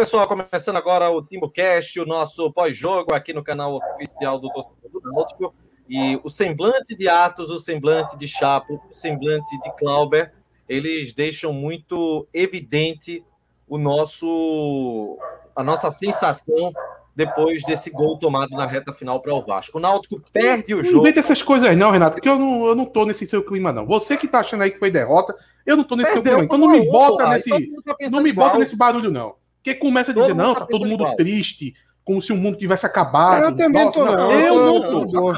[0.00, 5.12] Pessoal, começando agora o TimbuCast, o nosso pós-jogo aqui no canal oficial do Torcedor do
[5.12, 5.54] Náutico.
[5.86, 10.32] E o semblante de Atos, o semblante de Chapo, o semblante de Clauber,
[10.66, 13.22] eles deixam muito evidente
[13.68, 15.18] o nosso
[15.54, 16.72] a nossa sensação
[17.14, 19.76] depois desse gol tomado na reta final para o Vasco.
[19.76, 20.96] O Náutico perde o jogo.
[20.96, 23.70] Não inventa essas coisas não, Renato, porque eu não, eu não tô nesse seu clima,
[23.70, 23.84] não.
[23.84, 26.54] Você que tá achando aí que foi derrota, eu não tô nesse Perdeu seu clima.
[26.54, 27.50] Então não me bota nesse.
[27.50, 29.38] Tá não me bota nesse barulho, não.
[29.62, 31.16] Porque começa a dizer, não, tá, tá todo mundo igual.
[31.16, 33.44] triste, como se o mundo tivesse acabado.
[33.44, 34.32] Eu também Nossa, tô, não.
[34.32, 35.34] Eu não tô.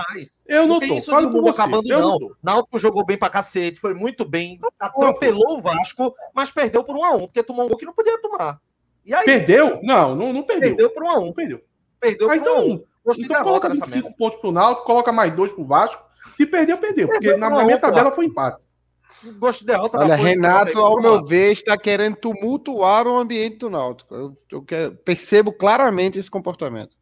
[0.47, 1.01] Eu não tô.
[1.01, 1.51] Falo você.
[1.51, 2.19] acabando, eu não.
[2.19, 6.97] não Náutico jogou bem pra cacete, foi muito bem, atropelou o Vasco, mas perdeu por
[6.97, 8.61] um a um, porque tomou um gol que não podia tomar.
[9.05, 9.25] E aí?
[9.25, 9.81] Perdeu?
[9.83, 10.71] Não, não, não perdeu.
[10.71, 11.33] Perdeu por um a um.
[11.33, 11.61] Perdeu.
[12.01, 12.85] Perdeu ah, então, um.
[13.19, 14.17] Então coloca 25 merda.
[14.17, 16.03] pontos pro Náutico, coloca mais dois pro Vasco.
[16.37, 17.09] Se perdeu, perdeu.
[17.09, 18.65] Porque perdeu na minha tabela foi empate.
[19.39, 24.15] Gosto de derrota Olha, Renato, ao meu ver, está querendo tumultuar o ambiente do Náutico.
[24.15, 26.97] Eu, eu quero, percebo claramente esse comportamento.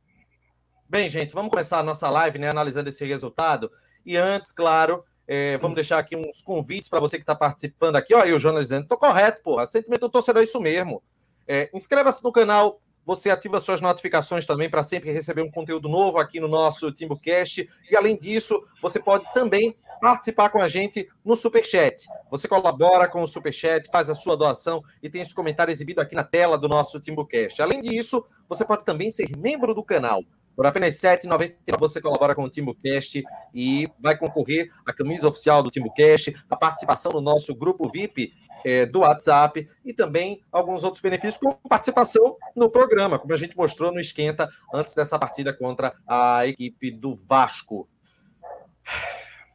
[0.89, 2.49] Bem, gente, vamos começar a nossa live, né?
[2.51, 3.71] Analisando esse resultado.
[4.05, 8.15] E antes, claro, é, vamos deixar aqui uns convites para você que está participando aqui.
[8.15, 9.67] Olha aí o Jonas dizendo, tô correto, porra.
[9.67, 11.03] Sentimento do torcedor é isso mesmo.
[11.47, 16.19] É, Inscreva-se no canal, você ativa suas notificações também para sempre receber um conteúdo novo
[16.19, 17.69] aqui no nosso TimbuCast.
[17.91, 22.07] E além disso, você pode também participar com a gente no Superchat.
[22.31, 26.15] Você colabora com o Superchat, faz a sua doação e tem esse comentário exibido aqui
[26.15, 27.61] na tela do nosso TimbuCast.
[27.61, 30.23] Além disso, você pode também ser membro do canal.
[30.57, 33.23] Por apenas R$ 7,99 você colabora com o TimbuCast
[33.55, 38.35] e vai concorrer à camisa oficial do TimbuCast, a participação no nosso grupo VIP
[38.65, 43.57] é, do WhatsApp e também alguns outros benefícios, como participação no programa, como a gente
[43.57, 47.89] mostrou no Esquenta antes dessa partida contra a equipe do Vasco.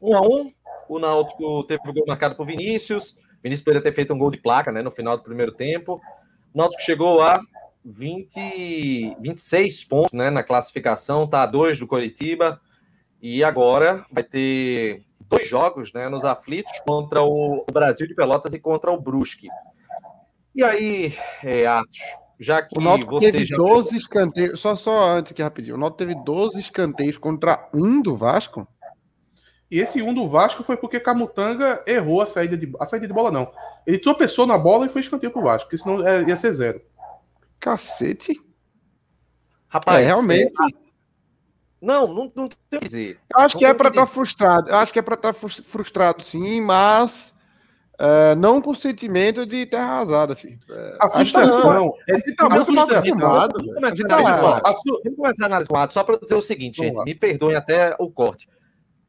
[0.02, 0.54] Um a um,
[0.88, 3.16] o Náutico teve o gol marcado por Vinícius.
[3.42, 6.02] Vinícius poderia ter feito um gol de placa né, no final do primeiro tempo.
[6.54, 7.40] O Náutico chegou a
[7.84, 12.60] 20, 26 pontos né, na classificação, está a 2 do Coritiba.
[13.22, 15.04] E agora vai ter
[15.36, 19.48] dois jogos né, nos aflitos contra o Brasil de Pelotas e contra o Brusque.
[20.54, 21.14] E aí,
[21.44, 22.00] é, Atos,
[22.40, 25.78] já que o Náutico você teve já 12 escanteios, só, só antes aqui rapidinho, o
[25.78, 28.68] Náutico teve 12 escanteios contra um do Vasco?
[29.70, 33.14] E esse um do Vasco foi porque Camutanga errou a saída de, a saída de
[33.14, 33.52] bola, não.
[33.86, 36.82] Ele tropeçou na bola e foi escanteio pro Vasco, porque senão é, ia ser zero.
[37.60, 38.40] Cacete.
[39.68, 40.56] Rapaz, é, realmente.
[41.82, 43.20] Não, não, não tem que dizer.
[43.34, 44.70] Eu acho não que é para estar tá frustrado.
[44.70, 47.34] Eu acho que é para estar tá frustrado, sim, mas
[48.00, 50.56] uh, não com sentimento de terra arrasada, assim.
[50.70, 53.58] Uh, a frustração é que tá muito mal acostumado.
[55.04, 57.04] Vamos começar a análise com o só para dizer o seguinte, gente.
[57.04, 58.50] Me perdoem até o corte.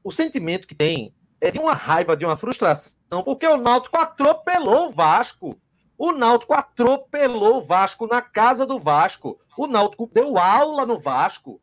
[0.02, 4.88] O sentimento que tem é de uma raiva, de uma frustração, porque o Náutico atropelou
[4.88, 5.58] o Vasco.
[5.99, 9.38] O Náutico atropelou o Vasco na casa do Vasco.
[9.56, 11.61] O Náutico deu aula no Vasco.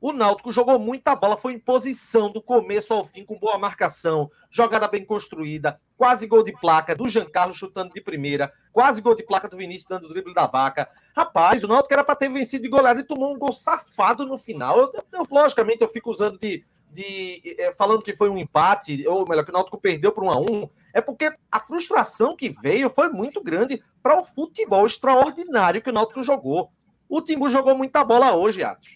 [0.00, 4.30] O Náutico jogou muita bola, foi em posição do começo ao fim, com boa marcação,
[4.50, 9.22] jogada bem construída, quase gol de placa do Giancarlo chutando de primeira, quase gol de
[9.22, 10.88] placa do Vinícius dando o drible da vaca.
[11.14, 14.38] Rapaz, o Náutico era para ter vencido de goleada e tomou um gol safado no
[14.38, 14.78] final.
[14.78, 19.28] Eu, eu, logicamente, eu fico usando de, de é, falando que foi um empate, ou
[19.28, 22.88] melhor, que o Náutico perdeu por um a um, é porque a frustração que veio
[22.88, 26.72] foi muito grande para o futebol extraordinário que o Náutico jogou.
[27.06, 28.94] O Timbu jogou muita bola hoje, Atos.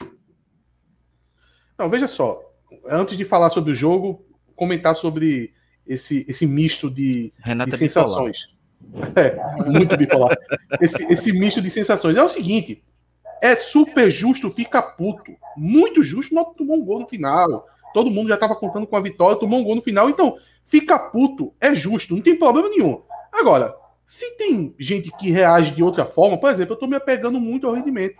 [1.78, 2.40] Não, veja só.
[2.88, 4.24] Antes de falar sobre o jogo,
[4.54, 5.52] comentar sobre
[5.86, 7.32] esse, esse misto de,
[7.66, 8.52] de sensações.
[9.16, 9.34] É,
[9.66, 10.36] muito bipolar.
[10.78, 12.16] esse, esse misto de sensações.
[12.18, 12.84] É o seguinte:
[13.40, 15.32] é super justo, fica puto.
[15.56, 17.66] Muito justo, não tomou um gol no final.
[17.94, 20.10] Todo mundo já estava contando com a vitória, tomou um gol no final.
[20.10, 20.36] Então,
[20.66, 23.02] fica puto, é justo, não tem problema nenhum.
[23.32, 23.74] Agora,
[24.06, 27.66] se tem gente que reage de outra forma, por exemplo, eu estou me apegando muito
[27.66, 28.16] ao rendimento.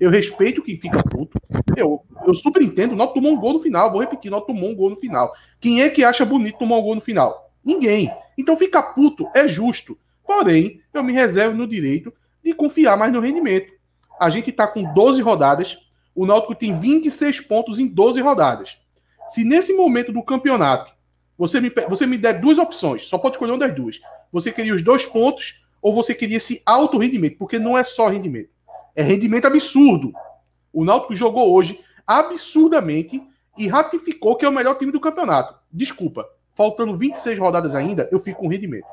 [0.00, 1.40] Eu respeito quem fica puto.
[1.76, 2.94] Eu, eu super entendo.
[2.94, 3.90] O tomou um gol no final.
[3.90, 5.32] Vou repetir, não tomou um gol no final.
[5.60, 7.50] Quem é que acha bonito tomar um gol no final?
[7.64, 8.10] Ninguém.
[8.36, 9.98] Então ficar puto é justo.
[10.26, 12.12] Porém, eu me reservo no direito
[12.42, 13.72] de confiar mais no rendimento.
[14.20, 15.78] A gente está com 12 rodadas.
[16.14, 18.78] O Náutico tem 26 pontos em 12 rodadas.
[19.28, 20.92] Se nesse momento do campeonato
[21.36, 24.00] você me, você me der duas opções, só pode escolher uma das duas.
[24.32, 27.36] Você queria os dois pontos ou você queria esse alto rendimento?
[27.36, 28.50] Porque não é só rendimento.
[28.94, 30.12] É rendimento absurdo.
[30.72, 33.22] O Náutico jogou hoje absurdamente
[33.56, 35.58] e ratificou que é o melhor time do campeonato.
[35.72, 38.86] Desculpa, faltando 26 rodadas ainda, eu fico com rendimento.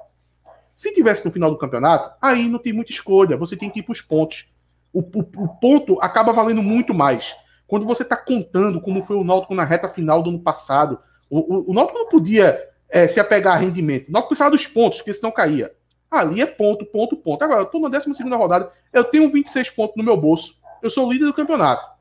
[0.76, 3.84] Se tivesse no final do campeonato, aí não tem muita escolha, você tem que ir
[3.84, 4.52] para os pontos.
[4.92, 7.36] O, o, o, ponto acaba valendo muito mais.
[7.68, 11.00] Quando você está contando como foi o Náutico na reta final do ano passado,
[11.30, 14.10] o, o, o Náutico não podia é, se apegar a rendimento.
[14.10, 15.72] O Náutico precisava dos pontos, porque senão caía.
[16.12, 17.44] Ali é ponto, ponto, ponto.
[17.44, 20.56] Agora, eu tô na 12 rodada, eu tenho 26 pontos no meu bolso.
[20.82, 21.93] Eu sou líder do campeonato.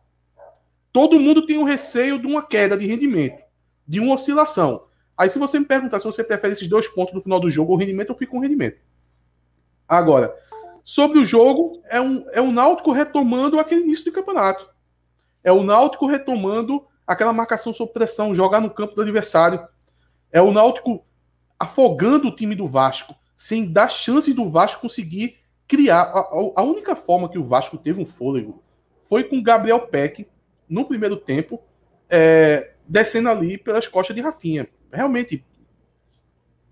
[0.92, 3.42] Todo mundo tem um receio de uma queda de rendimento,
[3.88, 4.84] de uma oscilação.
[5.16, 7.72] Aí, se você me perguntar se você prefere esses dois pontos no final do jogo
[7.72, 8.78] ou rendimento, eu fico com rendimento.
[9.88, 10.34] Agora,
[10.84, 14.68] sobre o jogo, é um, é um Náutico retomando aquele início do campeonato.
[15.42, 19.66] É o Náutico retomando aquela marcação sob pressão, jogar no campo do adversário.
[20.30, 21.04] É o Náutico
[21.58, 26.02] afogando o time do Vasco, sem dar chance do Vasco conseguir criar.
[26.02, 28.62] A, a única forma que o Vasco teve um fôlego
[29.08, 30.26] foi com Gabriel Peck
[30.72, 31.60] no primeiro tempo,
[32.08, 34.66] é, descendo ali pelas costas de Rafinha.
[34.90, 35.44] Realmente,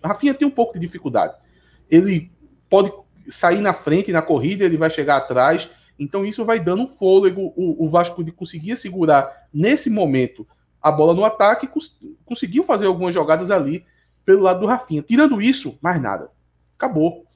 [0.02, 1.34] Rafinha tem um pouco de dificuldade.
[1.90, 2.32] Ele
[2.68, 2.90] pode
[3.28, 5.68] sair na frente na corrida, ele vai chegar atrás.
[5.98, 7.52] Então isso vai dando um fôlego.
[7.54, 10.48] O, o Vasco conseguia segurar nesse momento
[10.80, 11.94] a bola no ataque, cons
[12.24, 13.84] conseguiu fazer algumas jogadas ali
[14.24, 15.02] pelo lado do Rafinha.
[15.02, 16.30] Tirando isso, mais nada.
[16.74, 17.26] Acabou.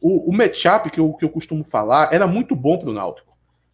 [0.00, 3.27] O, o matchup que eu, que eu costumo falar era muito bom para o Náutico.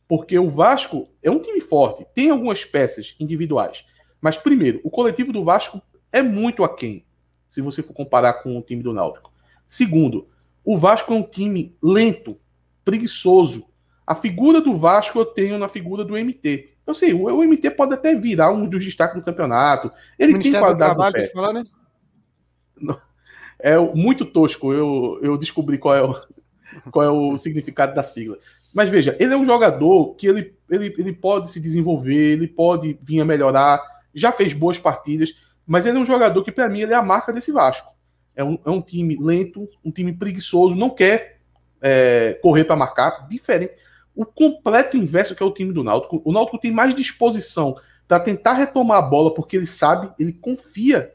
[0.09, 3.85] Porque o Vasco é um time forte, tem algumas peças individuais.
[4.21, 7.05] Mas, primeiro, o coletivo do Vasco é muito aquém,
[7.51, 9.33] se você for comparar com o time do Náutico.
[9.67, 10.29] Segundo,
[10.65, 12.39] o Vasco é um time lento,
[12.85, 13.67] preguiçoso.
[14.07, 16.71] A figura do Vasco eu tenho na figura do MT.
[16.87, 19.91] Eu sei, o, o MT pode até virar um dos destaques do campeonato.
[20.19, 21.29] Ele tem qualidade do pé.
[21.29, 21.65] Falar, né?
[23.57, 24.75] É muito tosco.
[24.75, 26.21] Eu, eu descobri qual é, o,
[26.91, 28.37] qual é o significado da sigla.
[28.75, 32.99] Mas veja, ele é um jogador que ele, ele, ele pode se desenvolver, ele pode
[33.01, 33.81] vir a melhorar,
[34.13, 35.33] já fez boas partidas,
[35.65, 37.95] mas ele é um jogador que, para mim, ele é a marca desse Vasco.
[38.35, 41.39] É um, é um time lento, um time preguiçoso, não quer
[41.81, 43.75] é, correr para marcar, diferente.
[44.13, 46.21] O completo inverso que é o time do Náutico.
[46.25, 47.77] O Náutico tem mais disposição
[48.09, 51.13] para tentar retomar a bola, porque ele sabe, ele confia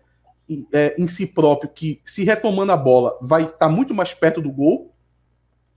[0.47, 4.13] em, é, em si próprio, que se retomando a bola vai estar tá muito mais
[4.13, 4.93] perto do gol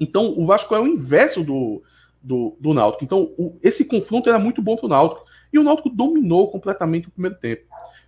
[0.03, 1.83] então, o Vasco é o inverso do,
[2.21, 3.05] do, do Náutico.
[3.05, 5.25] Então, o, esse confronto era muito bom para o Náutico.
[5.53, 7.63] E o Náutico dominou completamente o primeiro tempo.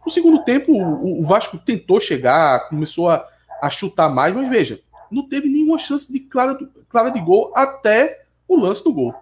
[0.05, 3.27] No segundo tempo, o, o Vasco tentou chegar, começou a,
[3.63, 6.59] a chutar mais, mas veja, não teve nenhuma chance de clara,
[6.89, 9.15] clara de gol até o lance do gol.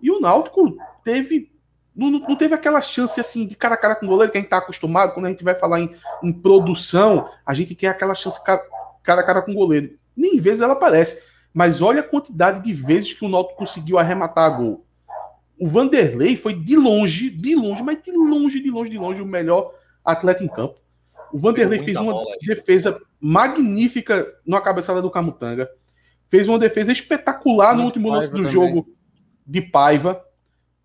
[0.00, 1.50] E o Náutico teve.
[1.94, 4.40] Não, não teve aquela chance assim de cara a cara com o goleiro que a
[4.40, 5.12] gente está acostumado.
[5.12, 8.62] Quando a gente vai falar em, em produção, a gente quer aquela chance cara,
[9.02, 9.98] cara a cara com o goleiro.
[10.16, 11.20] Nem vezes ela aparece.
[11.52, 14.86] Mas olha a quantidade de vezes que o Náutico conseguiu arrematar a gol.
[15.58, 19.26] O Vanderlei foi de longe, de longe, mas de longe, de longe, de longe, o
[19.26, 19.72] melhor
[20.04, 20.80] atleta em campo.
[21.32, 25.70] O Vanderlei fez uma bola, defesa magnífica na cabeçada do Camutanga.
[26.28, 28.50] Fez uma defesa espetacular no último lance do também.
[28.50, 28.88] jogo
[29.46, 30.22] de Paiva.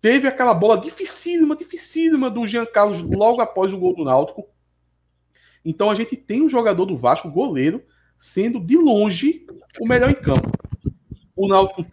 [0.00, 4.46] Teve aquela bola dificílima, dificílima do Jean Carlos logo após o gol do Náutico.
[5.64, 7.82] Então a gente tem um jogador do Vasco, goleiro,
[8.18, 9.46] sendo de longe
[9.80, 10.50] o melhor em campo.
[11.36, 11.86] O Náutico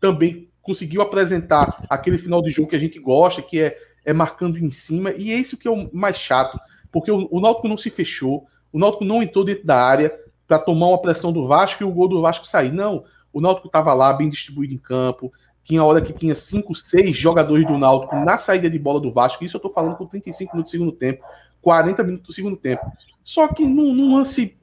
[0.00, 4.58] também conseguiu apresentar aquele final de jogo que a gente gosta, que é, é marcando
[4.58, 6.58] em cima, e é isso que é o mais chato,
[6.92, 10.12] porque o, o Náutico não se fechou, o Náutico não entrou dentro da área
[10.46, 12.72] para tomar uma pressão do Vasco e o gol do Vasco sair.
[12.72, 15.32] Não, o Náutico estava lá, bem distribuído em campo,
[15.62, 19.44] tinha hora que tinha 5, 6 jogadores do Náutico na saída de bola do Vasco,
[19.44, 21.24] isso eu estou falando com 35 minutos do segundo tempo,
[21.62, 22.84] 40 minutos do segundo tempo.
[23.24, 24.57] Só que num, num lance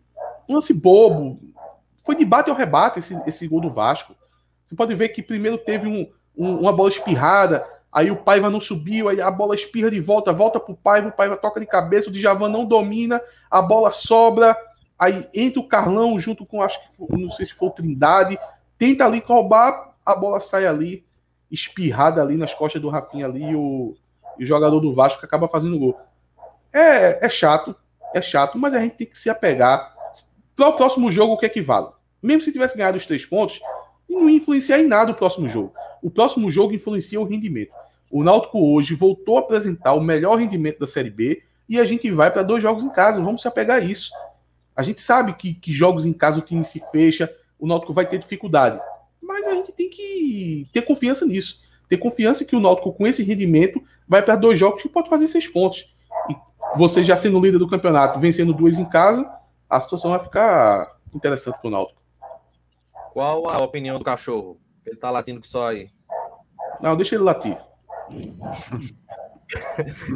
[0.53, 1.39] lance bobo.
[2.03, 4.15] Foi de bate ao rebate esse, esse gol do Vasco.
[4.65, 8.59] Você pode ver que primeiro teve um, um, uma bola espirrada, aí o Paiva não
[8.59, 12.09] subiu, aí a bola espirra de volta, volta pro Paiva, o Paiva toca de cabeça,
[12.09, 14.57] o Djavan não domina, a bola sobra,
[14.97, 18.39] aí entra o Carlão junto com, acho que não sei se foi o Trindade,
[18.77, 21.05] tenta ali roubar, a bola sai ali,
[21.49, 23.95] espirrada ali nas costas do Rafinha ali, e o,
[24.37, 25.99] e o jogador do Vasco acaba fazendo gol.
[26.73, 27.75] É, é chato,
[28.13, 29.94] é chato, mas a gente tem que se apegar
[30.55, 31.87] para o próximo jogo, o que é que vale?
[32.21, 33.59] Mesmo se tivesse ganhado os três pontos,
[34.07, 35.73] não ia influenciar em nada o próximo jogo.
[36.01, 37.71] O próximo jogo influencia o rendimento.
[38.09, 42.09] O Náutico hoje voltou a apresentar o melhor rendimento da Série B e a gente
[42.11, 43.21] vai para dois jogos em casa.
[43.21, 44.11] Vamos se apegar a isso.
[44.75, 48.05] A gente sabe que, que jogos em casa o time se fecha, o Náutico vai
[48.05, 48.79] ter dificuldade.
[49.21, 51.61] Mas a gente tem que ter confiança nisso.
[51.89, 55.27] Ter confiança que o Náutico, com esse rendimento, vai para dois jogos que pode fazer
[55.27, 55.93] seis pontos.
[56.29, 56.35] E
[56.77, 59.29] você já sendo líder do campeonato, vencendo duas em casa,
[59.69, 62.01] a situação vai ficar interessante pro Náutico.
[63.13, 64.59] Qual a opinião do cachorro?
[64.85, 65.89] Ele tá latindo que só aí.
[66.81, 67.57] Não, deixa ele latir.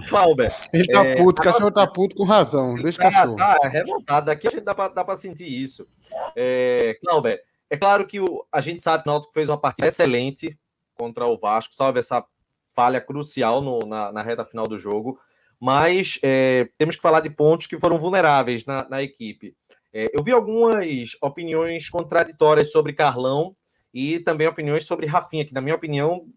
[0.09, 0.53] Clauber.
[0.73, 1.71] Ele tá é, puto, o cachorro nossa...
[1.71, 2.75] tá puto com razão.
[2.75, 3.35] Deixa o tá, cachorro.
[3.35, 4.25] Tá, é revoltado.
[4.25, 5.87] Daqui a gente dá pra, dá pra sentir isso.
[6.35, 9.87] É, Clauber, é claro que o, a gente sabe que o Náutico fez uma partida
[9.87, 10.57] excelente
[10.97, 12.25] contra o Vasco, salve essa
[12.75, 15.17] falha crucial no, na, na reta final do jogo
[15.59, 19.55] mas é, temos que falar de pontos que foram vulneráveis na, na, equipe.
[19.91, 23.55] É, eu vi algumas opiniões contraditórias sobre Carlão
[23.93, 26.27] e também opiniões sobre Rafinha, que, na minha opinião,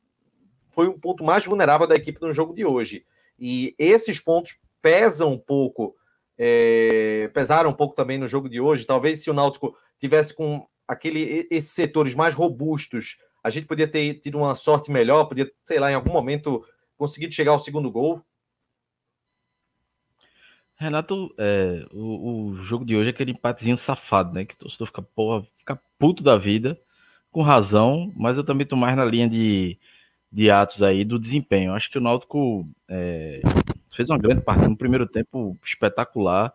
[0.71, 3.05] foi o ponto mais vulnerável da equipe no jogo de hoje.
[3.39, 5.95] E esses pontos pesam um pouco,
[6.37, 8.87] é, pesaram um pouco também no jogo de hoje.
[8.87, 14.15] Talvez se o Náutico tivesse com aquele, esses setores mais robustos, a gente podia ter
[14.15, 16.65] tido uma sorte melhor, podia, sei lá, em algum momento
[16.97, 18.23] conseguido chegar ao segundo gol.
[20.83, 24.45] Renato, é, o, o, jogo de hoje é aquele empatezinho safado, né?
[24.45, 26.79] Que o torcedor fica, porra, fica puto da vida,
[27.31, 29.79] com razão, mas eu também tô mais na linha de,
[30.31, 31.73] de atos aí do desempenho.
[31.73, 33.41] Acho que o Náutico é,
[33.95, 36.53] fez uma grande partida no primeiro tempo espetacular.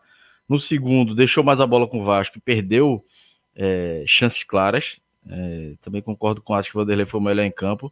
[0.47, 3.03] No segundo, deixou mais a bola com o Vasco perdeu
[3.55, 4.99] é, chances claras.
[5.29, 7.91] É, também concordo com acho que o Vanderlei foi o melhor em campo.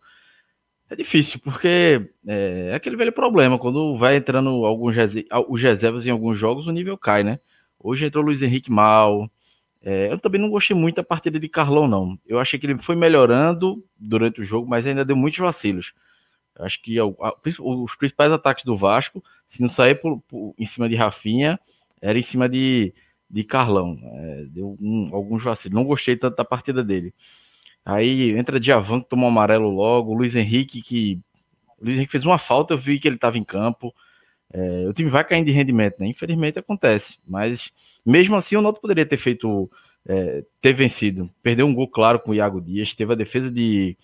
[0.89, 3.57] É difícil, porque é, é aquele velho problema.
[3.57, 4.95] Quando vai entrando alguns
[5.49, 7.39] os reservas em alguns jogos, o nível cai, né?
[7.79, 9.29] Hoje entrou o Luiz Henrique mal.
[9.81, 12.19] É, eu também não gostei muito da partida de Carlão, não.
[12.25, 15.93] Eu achei que ele foi melhorando durante o jogo, mas ainda deu muitos vacilos.
[16.57, 20.87] Eu acho que os principais ataques do Vasco, se não sair por, por, em cima
[20.87, 21.59] de Rafinha,
[22.01, 22.93] era em cima de,
[23.29, 23.99] de Carlão.
[24.01, 25.75] É, deu um, alguns vacilos.
[25.75, 27.13] Não gostei tanto da partida dele.
[27.85, 30.13] Aí entra Diavan, que tomou amarelo logo.
[30.13, 31.19] Luiz Henrique, que.
[31.79, 33.93] Luiz Henrique fez uma falta, eu vi que ele estava em campo.
[34.51, 36.07] É, o time vai caindo de rendimento, né?
[36.07, 37.17] Infelizmente acontece.
[37.27, 37.71] Mas
[38.05, 39.69] mesmo assim, o Noto poderia ter feito.
[40.07, 41.29] É, ter vencido.
[41.43, 42.93] Perdeu um gol claro com o Iago Dias.
[42.93, 43.97] Teve a defesa de,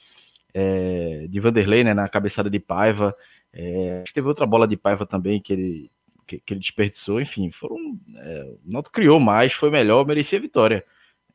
[0.54, 1.94] é, de Vanderlei, né?
[1.94, 3.16] Na cabeçada de Paiva.
[3.54, 5.90] É, teve outra bola de Paiva também que ele,
[6.28, 7.20] que, que ele desperdiçou.
[7.20, 7.78] Enfim, foram.
[8.18, 10.84] É, o Noto criou mais, foi melhor, merecia a vitória.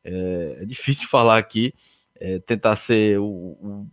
[0.03, 1.73] É, é difícil falar aqui
[2.19, 3.87] é, tentar ser o, o,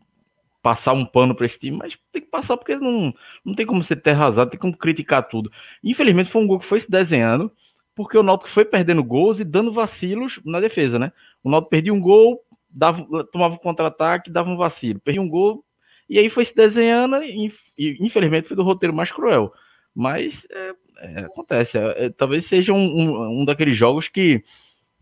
[0.63, 3.13] passar um pano para esse time, mas tem que passar porque não,
[3.45, 5.51] não tem como ser terra tem como criticar tudo.
[5.83, 7.53] Infelizmente foi um gol que foi se desenhando,
[7.95, 11.13] porque o Náutico foi perdendo gols e dando vacilos na defesa, né?
[11.43, 12.41] O Náutico perdia um gol,
[12.71, 15.65] dava, tomava um contra-ataque, dava um vacilo, perdia um gol
[16.09, 19.53] e aí foi se desenhando e, e infelizmente foi do roteiro mais cruel.
[19.95, 24.43] Mas é, é, acontece, é, é talvez seja um, um, um, daqueles jogos que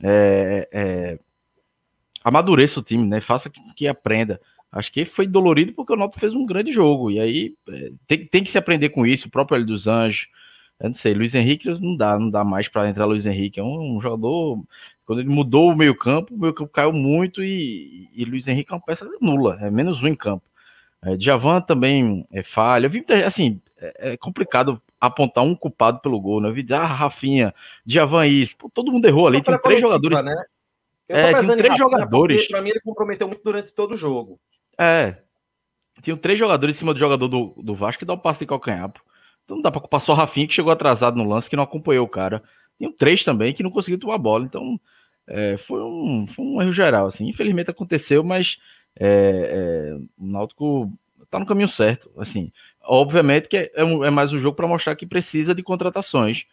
[0.03, 1.19] é, é,
[2.25, 3.21] amadureça o time, né?
[3.21, 4.41] Faça que, que, aprenda.
[4.71, 7.11] Acho que foi dolorido porque o Náutico fez um grande jogo.
[7.11, 9.29] E aí é, tem, tem que se aprender com isso.
[9.29, 10.27] O próprio Hélio dos Anjos.
[10.81, 13.61] Eu não sei, Luiz Henrique não dá, não dá mais para entrar Luiz Henrique.
[13.61, 14.63] É um, um, jogador.
[15.05, 18.81] Quando ele mudou o meio-campo, o meio-campo caiu muito e, e Luiz Henrique é uma
[18.83, 20.45] peça nula, é menos um em campo.
[21.05, 22.87] É, Djavan também é falha.
[22.87, 26.49] Eu vi, assim, é, é, complicado apontar um culpado pelo gol, né?
[26.49, 27.53] Eu vi, ah, Rafinha,
[27.85, 28.57] Djavan isso.
[28.57, 30.25] Pô, todo mundo errou ali, tem três jogadores.
[30.25, 30.35] Né?
[31.09, 32.49] Eu é, tinha três jogadores.
[32.49, 34.41] Para mim, ele comprometeu muito durante todo o jogo.
[34.79, 35.17] É.
[36.03, 38.47] Tinha três jogadores em cima do jogador do, do Vasco que dá um passe de
[38.47, 38.91] calcanhar.
[38.91, 39.01] Pô.
[39.45, 41.65] Então não dá para culpar só o Rafinha, que chegou atrasado no lance, que não
[41.65, 42.43] acompanhou o cara.
[42.79, 44.45] Tinha três também que não conseguiu tomar bola.
[44.45, 44.81] Então
[45.27, 47.07] é, foi, um, foi um erro geral.
[47.07, 47.29] Assim.
[47.29, 48.59] Infelizmente aconteceu, mas
[48.99, 50.93] é, é, o Náutico
[51.31, 52.11] tá no caminho certo.
[52.17, 56.45] Assim, obviamente que é, é mais um jogo para mostrar que precisa de contratações.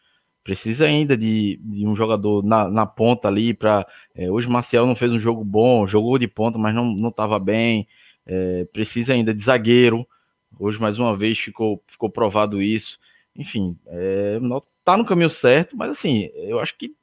[0.43, 3.85] Precisa ainda de, de um jogador na, na ponta ali para.
[4.15, 7.87] É, hoje Marcial não fez um jogo bom, jogou de ponta, mas não estava bem.
[8.25, 10.07] É, precisa ainda de zagueiro.
[10.57, 12.97] Hoje, mais uma vez, ficou, ficou provado isso.
[13.35, 14.39] Enfim, é,
[14.83, 16.93] tá no caminho certo, mas assim, eu acho que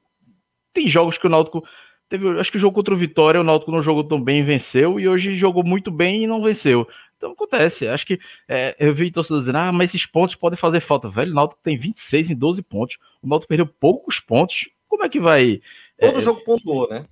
[0.73, 1.64] tem jogos que o Náutico.
[2.09, 5.00] Teve, acho que o jogo contra o Vitória, o Náutico não jogou tão bem venceu,
[5.00, 6.87] e hoje jogou muito bem e não venceu.
[7.17, 7.89] Então acontece.
[7.89, 8.19] Acho que
[8.49, 11.09] é, eu vi torcedores dizendo, ah, mas esses pontos podem fazer falta.
[11.09, 12.99] Velho, o Náutico tem 26 em 12 pontos.
[13.23, 14.69] O Náutico perdeu poucos pontos.
[14.89, 15.61] Como é que vai.
[15.99, 17.07] Todo é, jogo pontuou, né?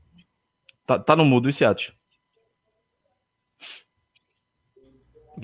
[0.87, 1.93] Tá, tá no mudo esse ato.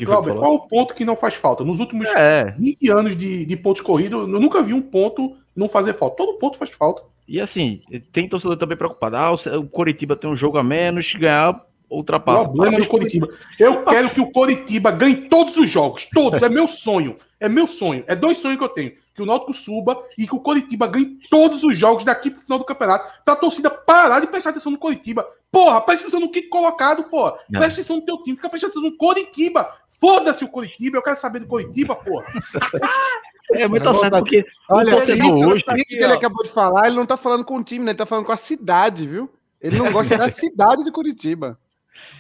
[0.05, 1.65] Cláudio, qual o ponto que não faz falta?
[1.65, 2.53] Nos últimos é.
[2.53, 6.17] 20 anos de, de pontos corridos, eu nunca vi um ponto não fazer falta.
[6.17, 7.03] Todo ponto faz falta.
[7.27, 9.17] E assim, tem torcedor também preocupado.
[9.17, 12.45] Ah, o Coritiba tem um jogo a menos, ganhar ultrapassa.
[12.45, 13.29] Problema do Coritiba.
[13.59, 16.41] Eu quero que o Coritiba ganhe todos os jogos, todos.
[16.43, 17.17] É meu sonho.
[17.39, 18.05] É meu sonho.
[18.07, 18.93] É dois sonhos que eu tenho.
[19.15, 22.59] Que o Náutico suba e que o Coritiba ganhe todos os jogos daqui pro final
[22.59, 23.13] do campeonato.
[23.25, 25.27] Pra torcida parar de prestar atenção no Coritiba.
[25.51, 27.35] Porra, presta atenção no kit colocado, porra.
[27.51, 29.69] Presta atenção no teu time, fica prestando atenção no Coritiba.
[30.01, 32.27] Foda-se o Coritiba, eu quero saber do Coritiba, porra.
[33.53, 36.95] É, muito tá certo, porque olha, isso, hoje, isso que ele acabou de falar, ele
[36.95, 37.91] não tá falando com o time, né?
[37.91, 39.29] Ele tá falando com a cidade, viu?
[39.61, 41.59] Ele não gosta da cidade de Curitiba.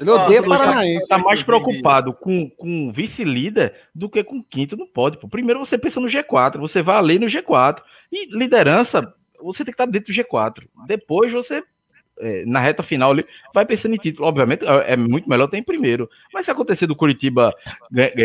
[0.00, 1.08] Ele odeia ah, Paranaense.
[1.08, 5.18] Tá mais preocupado com, com vice-líder do que com quinto, não pode.
[5.18, 5.28] Pô.
[5.28, 7.80] Primeiro você pensa no G4, você vai ali no G4.
[8.12, 10.64] E liderança, você tem que estar dentro do G4.
[10.86, 11.62] Depois você,
[12.18, 14.28] é, na reta final, ali, vai pensando em título.
[14.28, 16.08] Obviamente é, é muito melhor ter em primeiro.
[16.32, 17.54] Mas se acontecer do Curitiba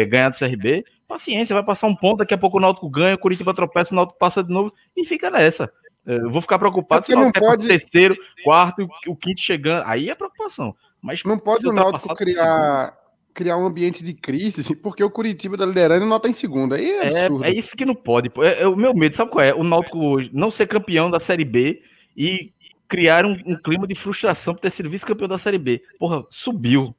[0.10, 3.20] ganhar do CRB, paciência, vai passar um ponto, daqui a pouco o Náutico ganha, o
[3.20, 5.72] Curitiba tropeça, o Náutico passa de novo e fica nessa.
[6.06, 7.66] Eu vou ficar preocupado se não pode...
[7.66, 9.84] o terceiro, quarto, o quinto chegando.
[9.88, 10.76] Aí é preocupação.
[11.06, 12.98] Mas não pode o Náutico criar,
[13.32, 16.74] criar um ambiente de crise, porque o Curitiba da liderando não tá em segundo.
[16.74, 18.32] Aí é, é, é, isso que não pode.
[18.40, 19.54] É, é, o meu medo, sabe qual é?
[19.54, 21.80] O Náutico hoje não ser campeão da Série B
[22.18, 22.52] e
[22.88, 25.80] criar um, um clima de frustração por ter sido vice-campeão da Série B.
[26.00, 26.96] Porra, subiu.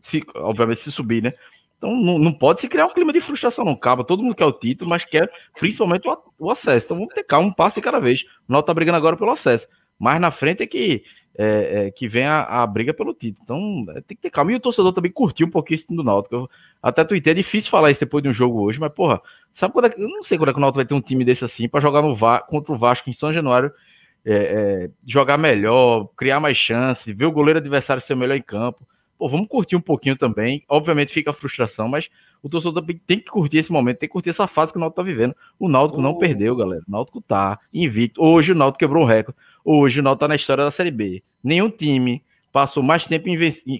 [0.00, 1.32] Se, obviamente, se subir, né?
[1.78, 3.74] Então não, não pode se criar um clima de frustração, não.
[3.74, 6.86] Caba, todo mundo quer o título, mas quer principalmente o, o acesso.
[6.86, 8.22] Então vamos ter calma, um passo de cada vez.
[8.48, 9.66] O Náutico tá brigando agora pelo acesso.
[9.98, 11.02] Mas na frente é que,
[11.38, 13.40] é, é, que vem a, a, briga pelo título.
[13.44, 14.50] Então é, tem que ter calma.
[14.50, 16.34] E o torcedor também curtiu um pouquinho isso do Náutico.
[16.34, 16.50] Eu,
[16.82, 19.22] até tuitei, é difícil falar isso depois de um jogo hoje, mas porra,
[19.54, 21.24] sabe quando é, eu não sei quando é que o Náutico vai ter um time
[21.24, 23.72] desse assim para jogar no Va contra o Vasco em São Januário.
[24.24, 28.84] É, é, jogar melhor, criar mais chances, ver o goleiro adversário ser melhor em campo
[29.18, 30.62] pô, vamos curtir um pouquinho também.
[30.68, 32.08] Obviamente fica a frustração, mas
[32.42, 34.80] o torcedor também tem que curtir esse momento, tem que curtir essa fase que o
[34.80, 35.34] Náutico tá vivendo.
[35.58, 36.82] O Náutico não perdeu, galera.
[36.86, 38.22] O Náutico tá invicto.
[38.22, 39.38] Hoje o Náutico quebrou o recorde.
[39.70, 41.22] Hoje o Náutico tá na história da Série B.
[41.44, 43.26] Nenhum time passou mais tempo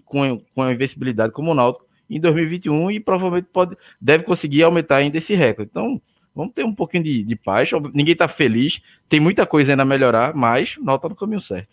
[0.05, 4.97] com, com a invencibilidade como o Náutico em 2021 e provavelmente pode, deve conseguir aumentar
[4.97, 5.71] ainda esse recorde.
[5.71, 5.99] Então,
[6.37, 7.71] vamos ter um pouquinho de, de paz.
[7.95, 11.41] Ninguém tá feliz, tem muita coisa ainda a melhorar, mas o Náutico tá no caminho
[11.41, 11.71] certo.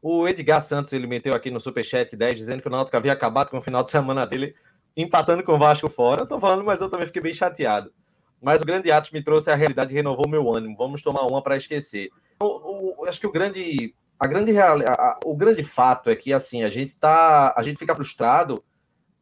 [0.00, 3.50] O Edgar Santos, ele meteu aqui no Superchat 10, dizendo que o Náutico havia acabado
[3.50, 4.54] com o final de semana dele,
[4.96, 6.22] empatando com o Vasco fora.
[6.22, 7.92] Eu tô falando, mas eu também fiquei bem chateado.
[8.40, 10.76] Mas o grande Atos me trouxe a realidade e renovou meu ânimo.
[10.78, 12.10] Vamos tomar uma para esquecer.
[12.42, 16.32] O, o, acho que o grande, a grande real, a, o grande fato é que
[16.32, 18.64] assim a gente tá, a gente fica frustrado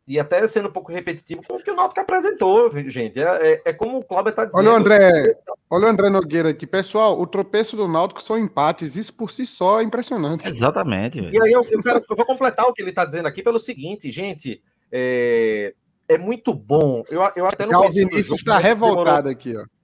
[0.08, 3.20] e até sendo um pouco repetitivo com o que o Náutico apresentou, gente.
[3.20, 4.66] É, é, é como o Cláudio está dizendo.
[4.66, 6.66] Olha o André, olha o André Nogueira aqui.
[6.66, 8.96] Pessoal, o tropeço do Náutico são empates.
[8.96, 10.48] Isso por si só é impressionante.
[10.48, 11.20] Exatamente.
[11.20, 13.58] E aí eu, eu, quero, eu, vou completar o que ele está dizendo aqui pelo
[13.58, 14.62] seguinte, gente.
[14.90, 15.74] É,
[16.08, 17.04] é muito bom.
[17.10, 19.30] Eu, eu até não O Vinícius está revoltado demorou...
[19.30, 19.77] aqui, ó.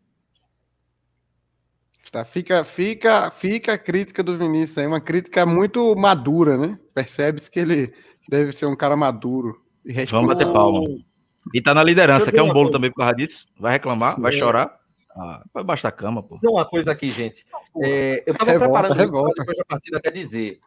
[2.14, 6.78] Tá, fica, fica, fica a crítica do Vinícius aí, uma crítica muito madura, né?
[6.94, 7.92] Percebe-se que ele
[8.28, 9.60] deve ser um cara maduro.
[10.12, 10.96] Vamos bater palma.
[11.52, 12.30] E tá na liderança.
[12.30, 13.46] Quer um bolo também por causa disso?
[13.58, 14.20] Vai reclamar?
[14.20, 14.38] Vai é.
[14.38, 14.78] chorar?
[15.10, 16.38] Ah, vai baixar a cama, pô.
[16.38, 17.44] Tem uma coisa aqui, gente.
[17.82, 19.34] É, eu tava revolta, preparando revolta.
[19.40, 20.60] depois da partida até dizer.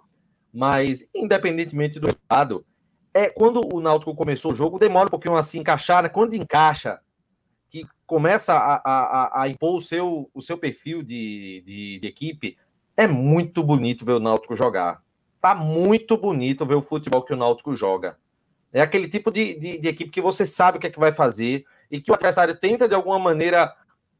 [0.53, 2.65] Mas, independentemente do estado,
[3.13, 6.09] é quando o Náutico começou o jogo, demora um pouquinho a se encaixar, né?
[6.09, 6.99] Quando encaixa,
[8.07, 12.57] começa a, a, a impor o seu, o seu perfil de, de, de equipe,
[12.95, 15.03] é muito bonito ver o Náutico jogar.
[15.41, 18.17] Tá muito bonito ver o futebol que o Náutico joga.
[18.71, 21.11] É aquele tipo de, de, de, equipe que você sabe o que é que vai
[21.11, 23.75] fazer e que o adversário tenta de alguma maneira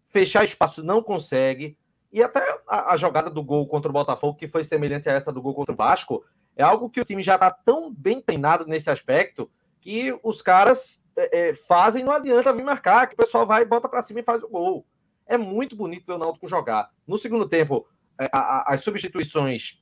[0.09, 1.77] fechar espaço, não consegue.
[2.11, 5.31] E até a, a, jogada do gol contra o Botafogo, que foi semelhante a essa
[5.31, 6.23] do gol contra o Vasco,
[6.55, 11.01] é algo que o time já está tão bem treinado nesse aspecto que os caras
[11.17, 14.23] é, é, fazem, não adianta vir marcar, que o pessoal vai, bota para cima e
[14.23, 14.85] faz o gol.
[15.25, 16.89] É muito bonito ver o Náutico jogar.
[17.05, 17.87] No segundo tempo,
[18.19, 19.81] é, a, a, as substituições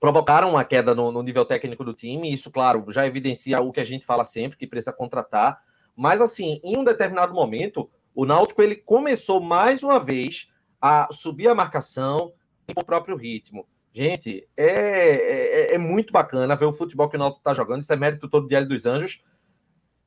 [0.00, 2.32] provocaram uma queda no, no, nível técnico do time.
[2.32, 5.62] Isso, claro, já evidencia o que a gente fala sempre, que precisa contratar.
[5.94, 10.48] Mas, assim, em um determinado momento, o Náutico ele começou mais uma vez
[10.80, 12.32] a subir a marcação
[12.76, 13.66] o próprio ritmo.
[13.92, 17.80] Gente, é, é, é, muito bacana ver o futebol que o Náutico está jogando.
[17.80, 19.22] Isso é mérito todo de Hélio dos Anjos.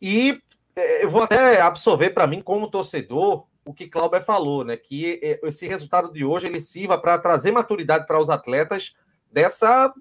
[0.01, 0.41] E
[0.75, 4.77] é, eu vou até absorver para mim, como torcedor, o que Cláudio falou, né?
[4.77, 8.93] Que é, esse resultado de hoje ele sirva para trazer maturidade para os atletas
[9.31, 9.93] dessa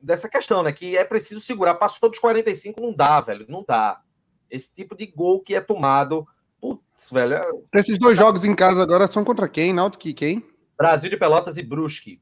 [0.00, 0.72] dessa questão, né?
[0.72, 1.74] Que é preciso segurar.
[1.74, 3.46] Passou dos 45, não dá, velho.
[3.48, 4.00] Não dá.
[4.50, 6.26] Esse tipo de gol que é tomado.
[6.60, 7.34] Putz, velho.
[7.34, 7.50] É...
[7.74, 9.72] Esses dois jogos em casa agora são contra quem?
[9.72, 10.44] Náutico e quem?
[10.76, 12.20] Brasil de Pelotas e Brusque.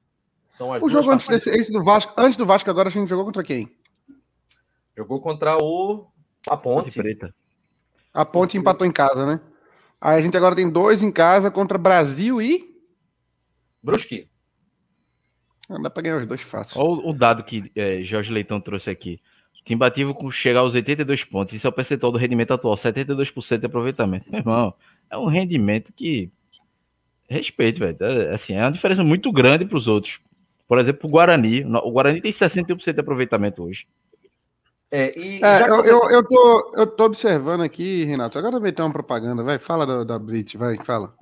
[0.49, 3.09] São as o jogo antes desse, esse do Vasco, antes do Vasco agora a gente
[3.09, 3.71] jogou contra quem?
[4.97, 6.07] Jogou contra o
[6.49, 6.95] a Ponte.
[6.95, 7.35] Preta.
[8.13, 9.41] A Ponte empatou em casa, né?
[10.01, 12.77] Aí a gente agora tem dois em casa contra Brasil e
[13.83, 14.29] Brusque.
[15.83, 16.81] Dá para ganhar os dois fácil.
[16.81, 19.21] Olha o dado que é, Jorge Leitão trouxe aqui.
[19.65, 21.53] Timbativo com chegar aos 82 pontos.
[21.53, 24.31] Isso é o percentual do rendimento atual, 72% de aproveitamento.
[24.31, 24.75] Meu irmão,
[25.11, 26.31] é um rendimento que.
[27.29, 27.97] Respeito, velho.
[28.01, 30.21] É, assim, é uma diferença muito grande para os outros.
[30.69, 31.65] Por exemplo, o Guarani.
[31.65, 33.87] O Guarani tem 61% de aproveitamento hoje.
[34.97, 35.93] É, e é, eu, você...
[35.93, 38.39] eu, eu, tô, eu tô observando aqui, Renato.
[38.39, 41.13] Agora vai ter uma propaganda, vai, fala da, da Brit, vai, fala.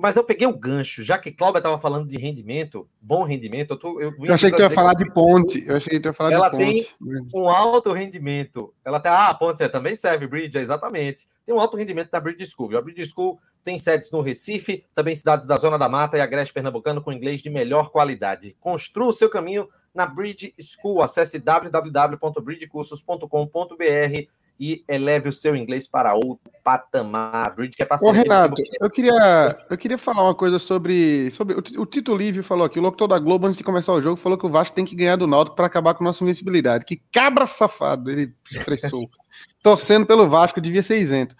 [0.00, 3.74] Mas eu peguei o gancho, já que Cláudia estava falando de rendimento, bom rendimento.
[3.74, 5.62] Eu, tô, eu, eu achei que tu ia falar de ponte.
[5.64, 6.96] Eu achei que tu ia falar ela de ponte.
[7.00, 8.74] Ela tem um alto rendimento.
[8.84, 11.28] Ela tem, ah, a ponte é, também serve, Bridge, é, exatamente.
[11.46, 12.76] Tem um alto rendimento da Bridge School.
[12.76, 16.52] A Bridge School tem sedes no Recife, também cidades da Zona da Mata e Agreste
[16.52, 18.56] Pernambucano com inglês de melhor qualidade.
[18.58, 21.02] Construa o seu caminho na Bridge School.
[21.02, 24.26] Acesse www.bridgecursos.com.br
[24.60, 27.54] e eleve o seu inglês para outro patamar.
[27.54, 28.06] Bridge quer passar.
[28.06, 31.30] Ô, Renato, eu queria, eu queria falar uma coisa sobre.
[31.32, 34.00] sobre o, o Tito Livre falou aqui, o locutor da Globo, antes de começar o
[34.00, 36.84] jogo, falou que o Vasco tem que ganhar do Náutico para acabar com nossa invencibilidade.
[36.84, 39.10] Que cabra safado, ele expressou.
[39.62, 41.34] Torcendo pelo Vasco, devia ser isento.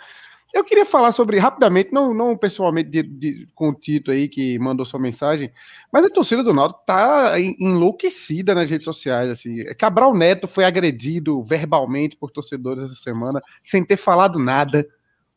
[0.52, 4.58] Eu queria falar sobre, rapidamente, não, não pessoalmente de, de, com o Tito aí que
[4.58, 5.50] mandou sua mensagem,
[5.90, 9.64] mas a torcida do Náutico tá enlouquecida nas redes sociais, assim.
[9.76, 14.86] Cabral Neto foi agredido verbalmente por torcedores essa semana, sem ter falado nada.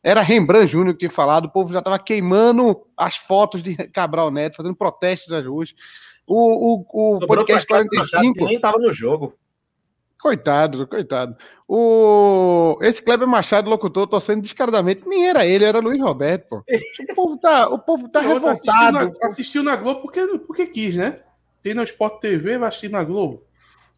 [0.02, 4.30] Era Rembrandt Júnior que tinha falado, o povo já estava queimando as fotos de Cabral
[4.30, 5.74] Neto, fazendo protestos nas ruas.
[6.26, 8.44] O, o, o podcast 45.
[8.44, 9.32] Nem estava no jogo.
[10.26, 11.36] Coitado, coitado.
[11.68, 12.76] O...
[12.82, 16.64] Esse Kleber Machado, locutor, torcendo descaradamente, nem era ele, era Luiz Roberto, pô.
[16.66, 18.50] O povo tá, o povo tá revoltado.
[18.50, 21.20] Assistiu na, assistiu na, Globo porque, porque quis, né?
[21.62, 23.45] Tem no Sport TV, vai assistir na Globo.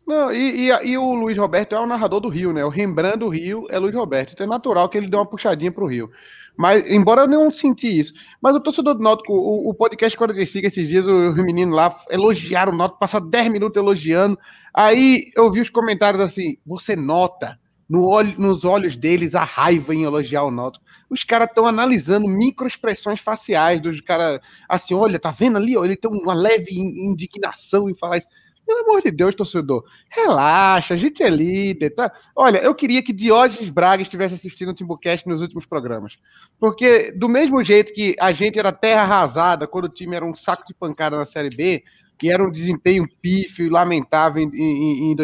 [0.08, 2.64] Não, e, e, e, o Luiz Roberto é o narrador do Rio, né?
[2.64, 4.32] O Rembrandt do Rio é Luiz Roberto.
[4.32, 6.10] Então é natural que ele dê uma puxadinha pro Rio.
[6.56, 8.14] Mas, embora eu não senti isso.
[8.40, 11.94] Mas o torcedor do Náutico, o, o podcast 45, esses dias, o, o menino lá
[12.08, 14.38] elogiaram o Náutico, passaram 10 minutos elogiando.
[14.72, 19.94] Aí eu vi os comentários assim: você nota no olho, nos olhos deles a raiva
[19.94, 20.86] em elogiar o Náutico.
[21.10, 24.40] Os caras estão analisando microexpressões faciais dos caras.
[24.66, 25.76] Assim, olha, tá vendo ali?
[25.76, 28.28] Ó, ele tem uma leve indignação em falar isso.
[28.68, 32.12] Pelo amor de Deus, torcedor, relaxa, a gente é líder, tá?
[32.36, 36.18] Olha, eu queria que Diógenes Braga estivesse assistindo o Timbucast nos últimos programas.
[36.60, 40.34] Porque, do mesmo jeito que a gente era terra arrasada quando o time era um
[40.34, 41.82] saco de pancada na Série B,
[42.22, 45.16] e era um desempenho pífio lamentável em, em, em,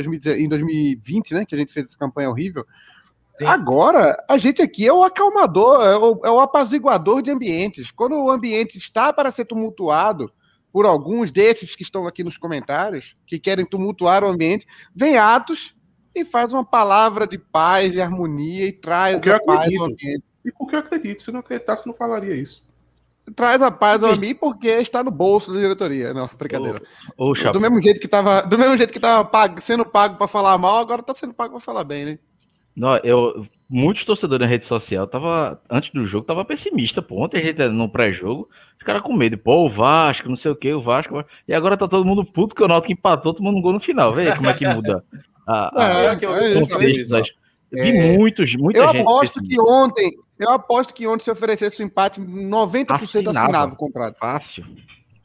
[0.49, 1.45] 2020, né?
[1.45, 2.65] Que a gente fez essa campanha horrível.
[3.37, 3.45] Sim.
[3.45, 7.91] Agora, a gente aqui é o acalmador, é o, é o apaziguador de ambientes.
[7.91, 10.33] Quando o ambiente está para ser tumultuado
[10.75, 15.73] por alguns desses que estão aqui nos comentários, que querem tumultuar o ambiente, vem Atos
[16.13, 20.25] e faz uma palavra de paz e harmonia e traz a paz ao ambiente.
[20.45, 22.65] E porque eu acredito, se não acreditasse, não falaria isso.
[23.37, 26.13] Traz a paz ao ambiente porque está no bolso da diretoria.
[26.13, 26.83] Não, brincadeira.
[27.17, 30.17] Ô, ô, do mesmo jeito que estava, do mesmo jeito que estava pago, sendo pago
[30.17, 32.19] para falar mal, agora está sendo pago para falar bem, né?
[32.75, 37.25] Não, eu, muitos torcedores na rede social tava antes do jogo tava pessimista, pô.
[37.25, 40.57] Ontem a gente no pré-jogo, os caras com medo, pô, o Vasco, não sei o
[40.57, 41.25] que, o Vasco.
[41.49, 44.15] E agora tá todo mundo puto que o Náutico empatou, tomando um gol no final.
[44.15, 45.05] Vê como é que muda.
[45.47, 46.55] A, a, é, que eu é,
[47.71, 48.17] Vi é.
[48.17, 48.97] muitos, muita eu gente.
[48.97, 53.41] Eu aposto que ontem, eu aposto que ontem se oferecesse o um empate, 90% assinava,
[53.41, 54.17] assinava o contrato.
[54.19, 54.65] Fácil.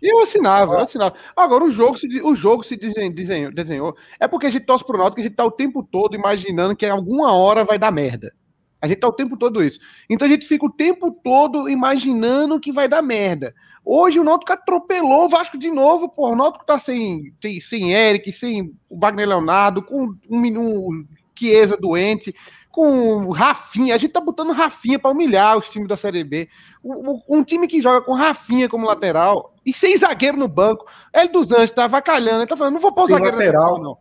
[0.01, 1.15] Eu assinava, eu assinava.
[1.35, 3.95] Agora, o jogo se, o jogo se desenhou, desenhou.
[4.19, 6.75] É porque a gente torce pro Náutico que a gente tá o tempo todo imaginando
[6.75, 8.33] que alguma hora vai dar merda.
[8.81, 9.79] A gente tá o tempo todo isso.
[10.09, 13.53] Então a gente fica o tempo todo imaginando que vai dar merda.
[13.83, 16.29] Hoje o Náutico atropelou o Vasco de novo, pô.
[16.29, 21.05] O Náutico tá sem, sem, sem Eric, sem o Wagner Leonardo, com um, um
[21.37, 22.35] Chiesa doente,
[22.69, 23.95] com Rafinha.
[23.95, 26.49] A gente tá botando Rafinha para humilhar os times da Série B.
[26.83, 30.85] Um, um, time que joga com Rafinha como lateral e sem zagueiro no banco.
[31.13, 32.41] Ele dos Anjos tá vacalhando.
[32.41, 33.97] Ele tá falando, não vou pôr sem zagueiro lateral, não.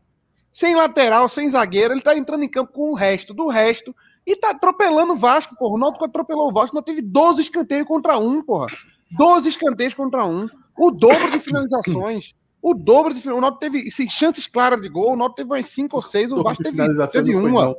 [0.52, 3.32] Sem lateral, sem zagueiro, ele tá entrando em campo com o resto.
[3.32, 3.94] Do resto,
[4.28, 5.74] e tá atropelando o Vasco, porra.
[5.74, 8.66] O Náutico atropelou o Vasco, não teve 12 escanteios contra um, porra.
[9.10, 10.46] 12 escanteios contra um.
[10.76, 12.34] O dobro de finalizações.
[12.60, 15.14] O dobro de O Náutico teve sim, chances claras de gol.
[15.14, 16.32] O Náutico teve umas 5 ou 6.
[16.32, 16.76] O Vasco teve,
[17.10, 17.74] teve uma.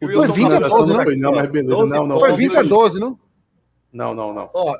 [0.00, 1.04] Foi, foi 20 a 12, não?
[1.04, 1.74] Foi, não, mas beleza.
[1.74, 2.18] 12, não, não.
[2.18, 3.18] Foi 20 a 12, não?
[3.92, 4.50] Não, não, não.
[4.52, 4.76] Ó,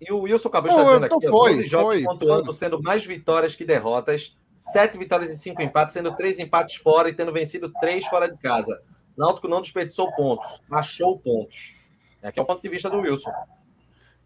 [0.00, 2.54] e o Wilson acabou de estar dizendo então aqui, foi, 12 jogos foi, pontuando, foi.
[2.54, 7.12] sendo mais vitórias que derrotas, 7 vitórias e 5 empates, sendo 3 empates fora e
[7.12, 8.80] tendo vencido 3 fora de casa.
[9.20, 11.76] Náutico não desperdiçou pontos, achou pontos.
[12.22, 13.30] Aqui é o ponto de vista do Wilson.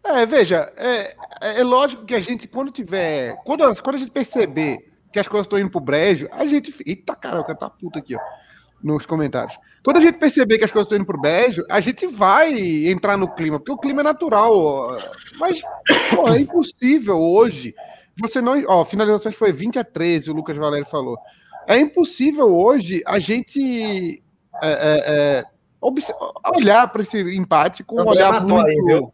[0.01, 3.35] É, veja, é, é lógico que a gente, quando tiver.
[3.43, 6.73] Quando, quando a gente perceber que as coisas estão indo pro brejo, a gente.
[6.85, 8.19] Eita, caraca, tá puta aqui, ó.
[8.81, 9.57] Nos comentários.
[9.83, 13.17] Quando a gente perceber que as coisas estão indo pro brejo, a gente vai entrar
[13.17, 14.97] no clima, porque o clima é natural.
[15.37, 15.61] Mas,
[16.15, 17.75] pô, é impossível hoje.
[18.21, 18.63] Você não.
[18.67, 21.17] Ó, finalizações foi 20 a 13, o Lucas Valério falou.
[21.67, 24.23] É impossível hoje a gente
[24.61, 25.45] é, é, é
[26.55, 28.67] olhar para esse empate com um olhar muito.
[28.67, 29.13] Aí, viu?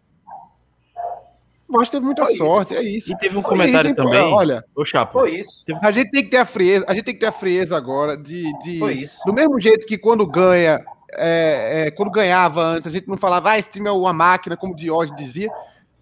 [1.67, 2.81] Mas teve muita foi sorte, isso.
[2.81, 3.13] é isso.
[3.13, 4.19] E teve um comentário isso, também.
[4.19, 5.13] Olha, o Chapo.
[5.13, 5.63] Foi isso.
[5.81, 8.17] A gente tem que ter a frieza, a gente tem que ter a frieza agora
[8.17, 9.19] de, de foi isso.
[9.25, 13.51] do mesmo jeito que quando ganha, é, é, quando ganhava antes, a gente não falava,
[13.51, 15.49] ah, esse time é uma máquina, como o Diógenes dizia.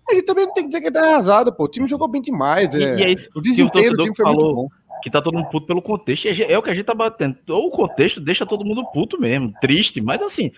[0.09, 1.65] A gente também não tem que dizer que tá arrasado, pô.
[1.65, 2.73] O time jogou bem demais.
[2.73, 2.95] E, é.
[2.95, 5.49] e é isso o desempenho do time foi falou, muito bom que tá todo mundo
[5.49, 6.27] puto pelo contexto.
[6.27, 7.37] É o que a gente tá batendo.
[7.49, 10.51] Ou o contexto deixa todo mundo puto mesmo, triste, mas assim.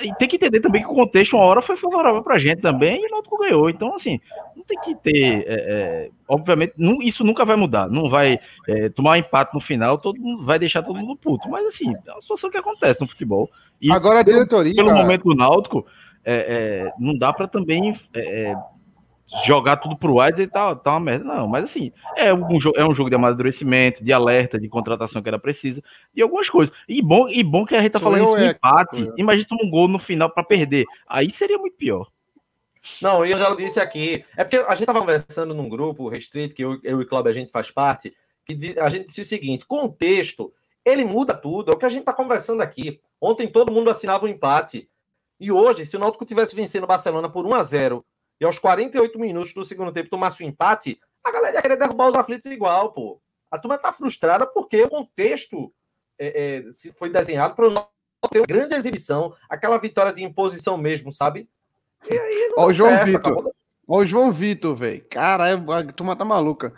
[0.00, 3.02] É, tem que entender também que o contexto, uma hora, foi favorável pra gente também
[3.02, 3.68] e o Náutico ganhou.
[3.68, 4.18] Então, assim,
[4.56, 5.44] não tem que ter.
[5.46, 7.86] É, é, obviamente, não, isso nunca vai mudar.
[7.90, 11.50] Não vai é, tomar um empate no final, todo mundo vai deixar todo mundo puto.
[11.50, 13.50] Mas, assim, é uma situação que acontece no futebol.
[13.78, 14.74] E Agora a diretoria.
[14.74, 15.84] Pelo, pelo momento do Náutico,
[16.24, 18.56] é, é, não dá para também é, é,
[19.46, 21.24] jogar tudo pro ar e dizer tá, tá uma merda.
[21.24, 25.22] Não, mas assim, é um, jogo, é um jogo de amadurecimento, de alerta, de contratação
[25.22, 25.82] que era precisa,
[26.14, 26.74] e algumas coisas.
[26.88, 29.12] E bom, e bom que a gente tá falando isso no empate.
[29.16, 30.84] Imagina um gol no final para perder.
[31.08, 32.08] Aí seria muito pior.
[33.00, 34.24] Não, e eu já disse aqui.
[34.36, 37.30] É porque a gente tava conversando num grupo restrito, que eu, eu e o Cláudio
[37.30, 40.52] a gente faz parte, que a gente disse o seguinte: contexto,
[40.84, 41.72] ele muda tudo.
[41.72, 43.00] É o que a gente tá conversando aqui.
[43.20, 44.88] Ontem todo mundo assinava um empate.
[45.40, 48.04] E hoje, se o Náutico tivesse vencendo o Barcelona por 1 a 0
[48.40, 51.76] e aos 48 minutos do segundo tempo tomasse o um empate, a galera ia querer
[51.76, 53.20] derrubar os aflitos igual, pô.
[53.50, 55.72] A turma tá frustrada porque o contexto
[56.18, 57.88] é, é, se foi desenhado para
[58.30, 61.48] ter uma grande exibição, aquela vitória de imposição mesmo, sabe?
[62.08, 63.52] E aí Ó, o João certo, Vitor.
[63.88, 65.04] Ó, o João Vitor, velho.
[65.08, 66.72] Caralho, a turma tá maluca.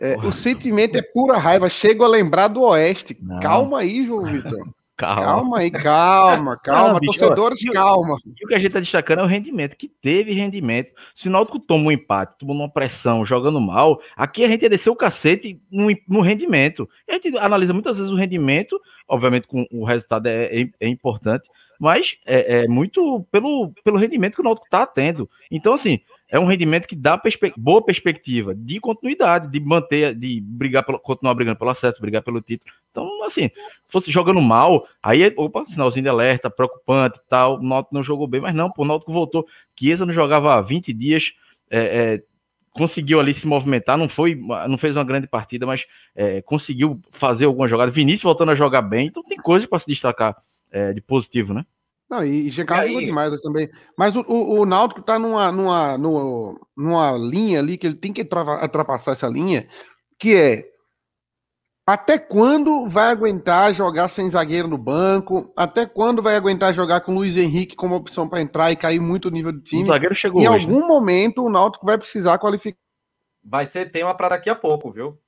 [0.00, 1.68] É, o sentimento é pura raiva.
[1.68, 3.18] Chego a lembrar do Oeste.
[3.20, 3.40] Não.
[3.40, 4.66] Calma aí, João Vitor.
[5.00, 5.24] Calma.
[5.24, 6.92] calma aí, calma, calma.
[6.92, 8.16] Não, bicho, Torcedores, ó, calma.
[8.16, 10.92] O que a gente está destacando é o rendimento, que teve rendimento.
[11.14, 14.68] Se o Náutico toma um empate, tomou uma pressão, jogando mal, aqui a gente ia
[14.68, 16.86] descer o cacete no, no rendimento.
[17.08, 21.48] A gente analisa muitas vezes o rendimento, obviamente com o resultado é, é, é importante,
[21.80, 25.30] mas é, é, muito pelo, pelo rendimento que o Náutico está tendo.
[25.50, 30.40] Então, assim, é um rendimento que dá perspe boa perspectiva de continuidade, de manter, de
[30.40, 32.72] brigar pelo, continuar brigando pelo acesso, brigar pelo título.
[32.90, 33.50] Então, assim,
[33.88, 38.40] fosse jogando mal, aí, opa, sinalzinho de alerta, preocupante tal, o Náutico não jogou bem,
[38.40, 39.46] mas não, pô, o Náutico voltou.
[39.76, 41.32] Chiesa não jogava há 20 dias,
[41.68, 42.22] é, é,
[42.70, 44.36] conseguiu ali se movimentar, não foi,
[44.68, 47.90] não fez uma grande partida, mas é, conseguiu fazer alguma jogada.
[47.90, 50.36] Vinícius voltando a jogar bem, então tem coisa para se destacar
[50.70, 51.64] é, de positivo, né?
[52.10, 53.70] Não, e, e Giancarlo jogou demais também.
[53.96, 58.12] Mas o, o, o Náutico tá numa, numa, numa, numa linha ali que ele tem
[58.12, 59.68] que ultrapassar essa linha,
[60.18, 60.70] que é
[61.86, 65.52] até quando vai aguentar jogar sem zagueiro no banco?
[65.56, 69.26] Até quando vai aguentar jogar com Luiz Henrique como opção para entrar e cair muito
[69.26, 69.84] o nível do time?
[69.84, 70.86] O zagueiro chegou em hoje, algum né?
[70.86, 72.78] momento o Náutico vai precisar qualificar.
[73.42, 75.18] Vai ser tema para daqui a pouco, viu?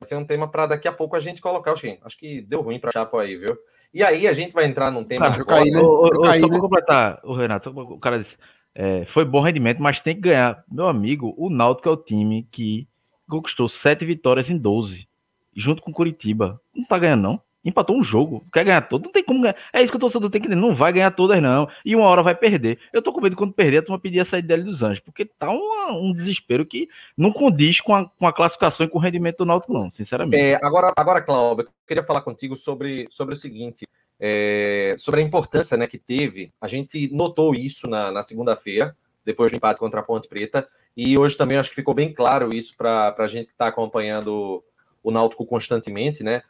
[0.00, 1.72] Vai ser um tema para daqui a pouco a gente colocar.
[1.72, 3.56] Acho que deu ruim para Chapo aí, viu?
[3.94, 5.30] E aí a gente vai entrar num tema.
[5.30, 5.78] Cara, caí, né?
[5.78, 6.60] o, o, caí, só para né?
[6.60, 8.36] completar, o Renato, o cara disse:
[8.74, 10.64] é, foi bom rendimento, mas tem que ganhar.
[10.70, 12.88] Meu amigo, o Náutico é o time que
[13.28, 15.08] conquistou sete vitórias em 12,
[15.56, 16.60] junto com o Curitiba.
[16.74, 19.56] Não tá ganhando, não empatou um jogo, quer ganhar todo, não tem como ganhar.
[19.72, 22.06] É isso que o torcedor tem que entender, não vai ganhar todas não, e uma
[22.06, 22.78] hora vai perder.
[22.92, 25.24] Eu tô com medo quando perder, a turma pedir a saída dele dos Anjos, porque
[25.24, 29.00] tá um, um desespero que não condiz com a, com a classificação e com o
[29.00, 30.36] rendimento do Náutico não, sinceramente.
[30.36, 33.86] É, agora, agora Cláudio, eu queria falar contigo sobre, sobre o seguinte,
[34.20, 39.50] é, sobre a importância né, que teve, a gente notou isso na, na segunda-feira, depois
[39.50, 42.76] do empate contra a Ponte Preta, e hoje também acho que ficou bem claro isso
[42.76, 44.62] para a gente que está acompanhando
[45.02, 46.42] o Náutico constantemente, né?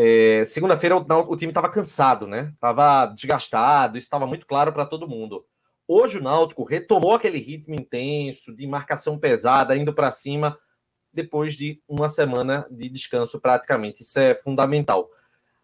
[0.00, 2.52] É, Segunda-feira o, o, time estava cansado, né?
[2.54, 5.44] Estava desgastado, estava muito claro para todo mundo.
[5.88, 10.56] Hoje o Náutico retomou aquele ritmo intenso, de marcação pesada, indo para cima,
[11.12, 14.02] depois de uma semana de descanso praticamente.
[14.02, 15.10] Isso é fundamental.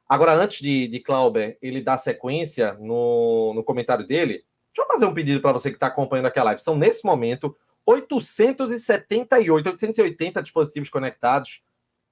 [0.09, 4.45] Agora, antes de, de Clauber ele dar sequência no, no comentário dele,
[4.75, 6.61] deixa eu fazer um pedido para você que está acompanhando aqui a live.
[6.61, 11.63] São, nesse momento, 878, 880 dispositivos conectados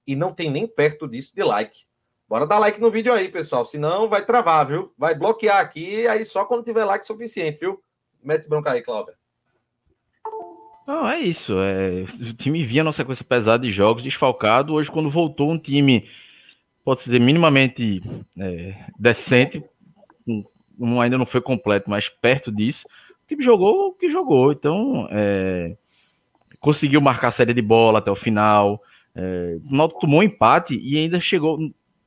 [0.06, 1.90] e não tem nem perto disso de like.
[2.32, 3.62] Bora dar like no vídeo aí, pessoal.
[3.62, 4.90] Senão vai travar, viu?
[4.96, 7.78] Vai bloquear aqui, aí só quando tiver like suficiente, viu?
[8.24, 9.12] Mete bronca aí, Cláudio.
[10.86, 11.52] Não, é isso.
[11.60, 12.04] É...
[12.30, 14.72] O time vinha numa sequência pesada de jogos, desfalcado.
[14.72, 16.08] Hoje, quando voltou um time,
[16.82, 18.02] pode dizer, minimamente
[18.38, 19.62] é, decente,
[20.80, 22.86] um, ainda não foi completo, mas perto disso,
[23.24, 24.52] o time jogou o que jogou.
[24.52, 25.76] Então, é...
[26.60, 28.82] conseguiu marcar a série de bola até o final.
[29.14, 29.58] É...
[29.70, 31.58] o tomou um empate e ainda chegou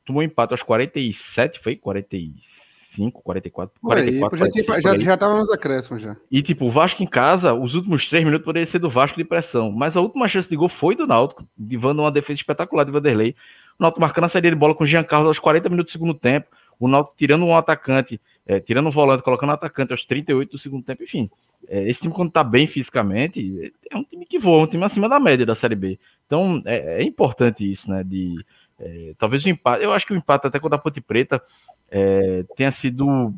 [0.06, 1.76] tomou empate aos 47, foi?
[1.76, 4.36] 45, 44, 44.
[4.36, 6.16] Aí, já, tinha, já, já tava nos acréscimos já.
[6.32, 9.24] E tipo, o Vasco em casa, os últimos três minutos poderiam ser do Vasco de
[9.24, 12.92] pressão, mas a última chance de gol foi do Náutico, divando uma defesa espetacular de
[12.92, 13.36] Vanderlei.
[13.80, 16.14] O Náutico marcando a saída de bola com o Giancarlo aos 40 minutos do segundo
[16.14, 16.48] tempo,
[16.80, 20.58] o Náutico tirando um atacante, é, tirando um volante, colocando um atacante aos 38 do
[20.58, 21.30] segundo tempo, enfim.
[21.68, 25.10] É, esse time, quando tá bem fisicamente, é um time que voa, um time acima
[25.10, 26.00] da média da Série B.
[26.26, 28.36] Então, é, é importante isso, né, de
[28.80, 31.42] é, talvez o empate, eu acho que o empate até contra a Ponte Preta
[31.90, 33.34] é, tenha sido.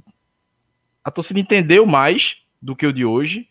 [1.04, 3.48] A torcida entendeu mais do que o de hoje,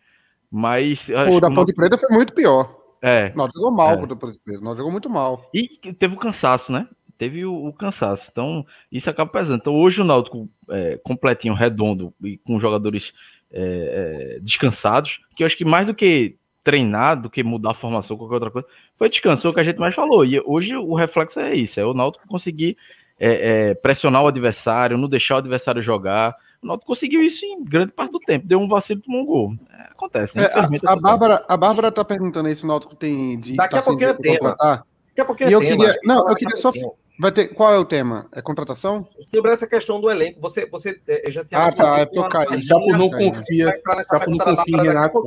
[0.50, 1.08] mas.
[1.30, 2.74] O da Ponte Preta foi muito pior.
[3.00, 3.32] É.
[3.34, 3.96] Nós jogou mal é.
[3.98, 5.48] contra a Ponte Preta, nós jogou muito mal.
[5.54, 6.88] E teve o cansaço, né?
[7.16, 8.28] Teve o, o cansaço.
[8.30, 9.60] Então, isso acaba pesando.
[9.60, 13.14] Então, hoje o Náutico é, completinho, redondo e com jogadores
[13.50, 17.74] é, é, descansados, que eu acho que mais do que treinar do que mudar a
[17.74, 18.66] formação, qualquer outra coisa.
[18.98, 20.24] Foi descanso, o que a gente mais falou.
[20.24, 22.76] E hoje o reflexo é isso: é o Náutico conseguir
[23.20, 26.34] é, é, pressionar o adversário, não deixar o adversário jogar.
[26.60, 28.48] O Náutico conseguiu isso em grande parte do tempo.
[28.48, 29.52] Deu um vacilo, tomou um gol.
[29.70, 30.46] É, acontece, né?
[30.46, 33.54] É, a, a, Bárbara, a Bárbara tá perguntando aí se o Náutico tem de.
[33.54, 34.56] Daqui a pouquinho é tema.
[34.58, 35.84] Daqui a pouquinho é eu tema.
[35.84, 36.72] Queria, não, eu queria só.
[37.18, 38.26] Vai ter, qual é o tema?
[38.32, 39.06] É contratação?
[39.20, 41.64] Sobre essa questão do elenco, você, você é, já tinha.
[41.64, 43.80] Ah, tá, é porque eu Chapo não confia.
[44.10, 45.22] Chapo não confia em Renato.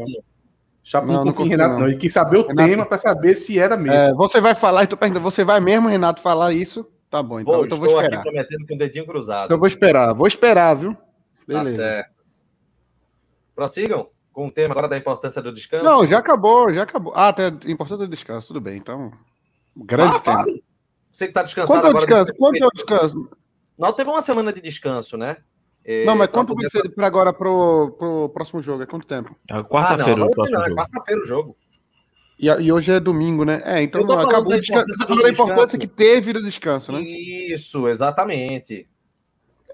[0.94, 1.88] Não, não confia em Renato, não.
[1.88, 3.94] Ele quis saber o Renato, tema para saber se era mesmo.
[3.94, 6.90] É, você vai falar, e tu pergunta, você vai mesmo, Renato, falar isso?
[7.10, 8.14] Tá bom, então, vou, então vou esperar.
[8.14, 9.46] aqui prometendo com o dedinho cruzado.
[9.46, 10.94] Então vou esperar, vou esperar, viu?
[10.94, 11.00] Tá
[11.48, 11.78] Beleza.
[11.78, 12.12] Tá certo.
[13.56, 15.84] Prossigam com o tema agora da importância do descanso.
[15.84, 17.14] Não, já acabou, já acabou.
[17.16, 18.78] Ah, tem a importância do descanso, tudo bem.
[18.78, 19.12] Então,
[19.76, 20.46] grande ah, tema.
[21.12, 22.06] Você que está descansado quanto agora.
[22.06, 22.38] Descanso?
[22.38, 23.30] Quanto o descanso?
[23.78, 25.38] Não, teve uma semana de descanso, né?
[25.86, 28.84] É, não, mas quanto vai ser para agora pro, pro próximo jogo?
[28.84, 29.36] É quanto tempo?
[29.50, 30.14] É quarta-feira.
[30.14, 31.58] Ah, não, não, é quarta-feira o jogo.
[32.40, 33.62] E, e, hoje é domingo, né?
[33.66, 34.88] É, então não, acabou o descanso.
[34.88, 37.02] Você falou da importância que teve do descanso, né?
[37.02, 38.88] Isso, exatamente.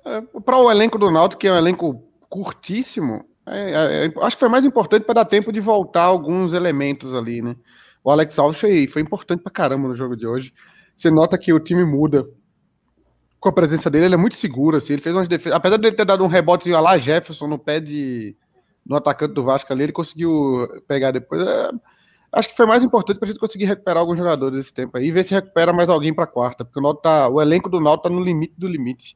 [0.03, 4.35] É, para o elenco do Náutico, que é um elenco curtíssimo, é, é, é acho
[4.35, 7.55] que foi mais importante para dar tempo de voltar alguns elementos ali, né?
[8.03, 10.53] O Alex Alves foi, foi importante para caramba no jogo de hoje.
[10.95, 12.27] Você nota que o time muda
[13.45, 15.85] com a presença dele, ele é muito seguro, assim, ele fez umas defesas, apesar de
[15.85, 18.35] ele ter dado um rebotezinho lá Jefferson no pé de
[18.83, 21.47] no atacante do Vasco ali, ele conseguiu pegar depois.
[21.47, 21.69] É,
[22.31, 25.05] acho que foi mais importante para a gente conseguir recuperar alguns jogadores esse tempo aí
[25.05, 27.79] e ver se recupera mais alguém para quarta, porque o, Nauta tá, o elenco do
[27.79, 29.15] Náutico tá no limite do limite.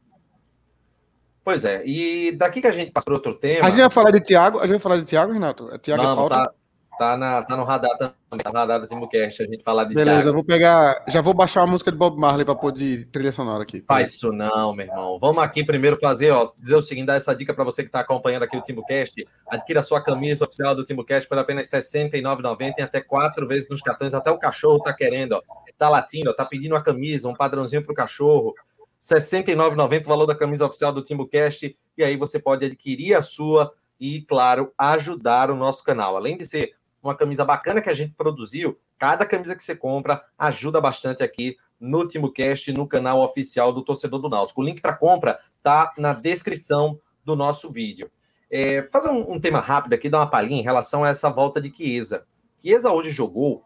[1.44, 3.66] Pois é, e daqui que a gente passa para outro tema.
[3.66, 5.72] A gente vai falar de Thiago, a gente vai falar de Thiago, Renato?
[5.72, 6.54] É Thiago não, não tá,
[7.00, 9.96] tá, na, tá no radar também, tá no radar do Simulcast, a gente falar de
[9.96, 10.30] Beleza, Thiago.
[10.30, 13.32] eu vou pegar, já vou baixar a música de Bob Marley para pôr de trilha
[13.32, 13.82] sonora aqui.
[13.88, 15.18] Faz isso não, meu irmão.
[15.18, 18.02] Vamos aqui primeiro fazer, ó, dizer o seguinte, dar essa dica para você que está
[18.02, 22.76] acompanhando aqui o Timbucast, adquira a sua camisa oficial do Timbucast por apenas R$ 69,90
[22.76, 25.42] tem até quatro vezes nos cartões, até o cachorro tá querendo, ó,
[25.78, 28.54] tá latindo, ó, tá pedindo uma camisa, um padrãozinho pro cachorro,
[29.00, 33.22] R$ 69,90 o valor da camisa oficial do TimbuCast, e aí você pode adquirir a
[33.22, 36.16] sua e, claro, ajudar o nosso canal.
[36.16, 40.24] Além de ser uma camisa bacana que a gente produziu, cada camisa que você compra
[40.38, 44.62] ajuda bastante aqui no TimbuCast, no canal oficial do Torcedor do Náutico.
[44.62, 48.12] O link para compra tá na descrição do nosso vídeo.
[48.52, 51.62] É, fazer um, um, tema rápido aqui, dar uma palhinha em relação a essa volta
[51.62, 52.26] de Chiesa.
[52.62, 53.64] Chiesa hoje jogou,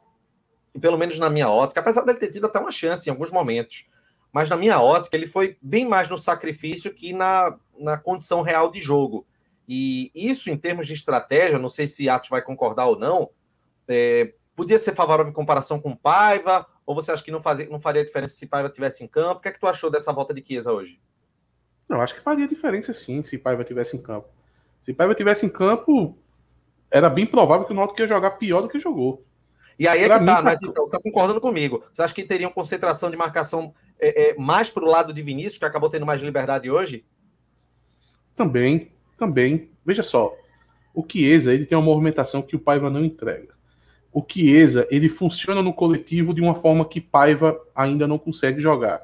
[0.76, 3.32] e pelo menos na minha ótica, apesar dele ter tido até uma chance em alguns
[3.32, 3.86] momentos,
[4.32, 8.72] mas na minha ótica, ele foi bem mais no sacrifício que na, na condição real
[8.72, 9.26] de jogo.
[9.67, 13.30] E isso, em termos de estratégia, não sei se Atos vai concordar ou não,
[13.88, 17.80] é, podia ser favorável em comparação com Paiva, ou você acha que não, fazia, não
[17.80, 19.39] faria diferença se Paiva tivesse em campo?
[19.39, 20.99] O que é que tu achou dessa volta de Chiesa hoje?
[21.89, 24.28] Eu acho que faria diferença sim, se Paiva tivesse em campo.
[24.82, 26.17] Se Paiva tivesse em campo,
[26.91, 29.26] era bem provável que o Náutico ia jogar pior do que jogou.
[29.80, 31.84] E aí é pra que tá, mas então, tá concordando comigo.
[31.91, 35.57] Você acha que teriam concentração de marcação é, é, mais para o lado de Vinícius,
[35.57, 37.05] que acabou tendo mais liberdade hoje?
[38.36, 39.70] Também, também.
[39.86, 40.34] Veja só,
[40.93, 43.53] o Chiesa ele tem uma movimentação que o Paiva não entrega.
[44.11, 49.01] O Chiesa ele funciona no coletivo de uma forma que Paiva ainda não consegue jogar.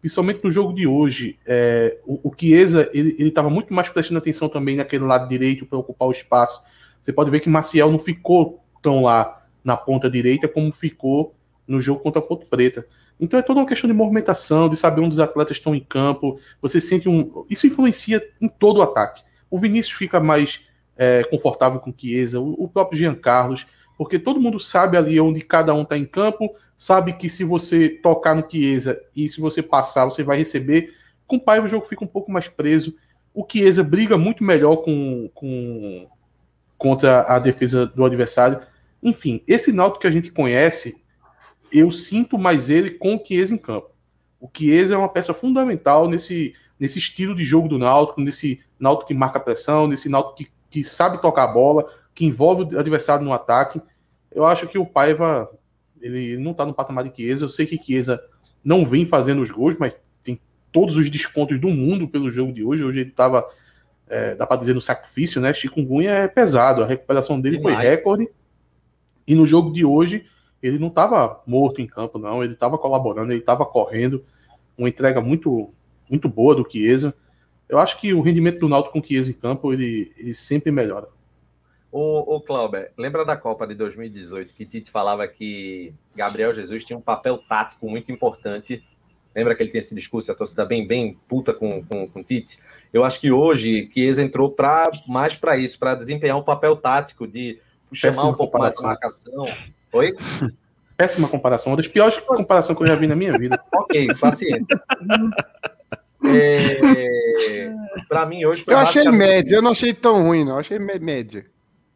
[0.00, 4.48] Principalmente no jogo de hoje, é, o, o Chiesa ele estava muito mais prestando atenção
[4.48, 6.62] também naquele lado direito para ocupar o espaço.
[7.00, 11.34] Você pode ver que Maciel não ficou tão lá na ponta direita como ficou
[11.66, 12.86] no jogo contra a Ponte Preta.
[13.20, 16.38] Então é toda uma questão de movimentação, de saber onde os atletas estão em campo.
[16.62, 17.44] Você sente um.
[17.50, 19.22] Isso influencia em todo o ataque.
[19.50, 20.60] O Vinícius fica mais
[20.96, 25.20] é, confortável com o Chiesa, o, o próprio Jean Carlos, porque todo mundo sabe ali
[25.20, 29.40] onde cada um está em campo, sabe que se você tocar no Chiesa e se
[29.40, 30.92] você passar, você vai receber.
[31.26, 32.94] Com o Paiva o jogo fica um pouco mais preso.
[33.34, 36.08] O Chiesa briga muito melhor com, com
[36.76, 38.60] contra a defesa do adversário.
[39.02, 40.96] Enfim, esse Náutico que a gente conhece
[41.72, 43.90] eu sinto mais ele com o Chiesa em campo.
[44.40, 49.08] O Chiesa é uma peça fundamental nesse, nesse estilo de jogo do Náutico, nesse Náutico
[49.08, 53.24] que marca pressão, nesse Náutico que, que sabe tocar a bola, que envolve o adversário
[53.24, 53.80] no ataque.
[54.30, 55.48] Eu acho que o Paiva
[56.00, 57.44] ele não está no patamar de Chiesa.
[57.44, 58.22] Eu sei que Chiesa
[58.64, 60.40] não vem fazendo os gols, mas tem
[60.72, 62.84] todos os descontos do mundo pelo jogo de hoje.
[62.84, 63.48] Hoje ele estava,
[64.08, 65.52] é, dá para dizer, no sacrifício, né?
[65.52, 67.76] Chikungunya é pesado, a recuperação dele Demais.
[67.76, 68.28] foi recorde.
[69.26, 70.26] E no jogo de hoje
[70.62, 72.42] ele não estava morto em campo, não.
[72.42, 74.24] Ele estava colaborando, ele estava correndo.
[74.76, 75.72] Uma entrega muito,
[76.08, 77.14] muito boa do Chiesa.
[77.68, 80.70] Eu acho que o rendimento do Náutico com o Chiesa em campo, ele, ele sempre
[80.70, 81.08] melhora.
[81.90, 86.98] O, o Clauber, lembra da Copa de 2018 que Tite falava que Gabriel Jesus tinha
[86.98, 88.84] um papel tático muito importante?
[89.34, 92.58] Lembra que ele tinha esse discurso, a torcida bem, bem puta com, com, com Tite?
[92.92, 97.26] Eu acho que hoje Chiesa entrou pra, mais para isso, para desempenhar um papel tático
[97.26, 97.58] de
[97.92, 99.44] chamar Péssima um pouco mais de marcação,
[99.92, 100.14] Oi?
[100.96, 103.62] Péssima comparação, uma das piores comparações que eu já vi na minha vida.
[103.72, 104.82] ok, paciência.
[106.28, 107.74] É...
[108.08, 108.74] Para mim, hoje foi.
[108.74, 110.52] Eu achei média, eu não achei tão ruim, não.
[110.52, 111.44] Eu achei média.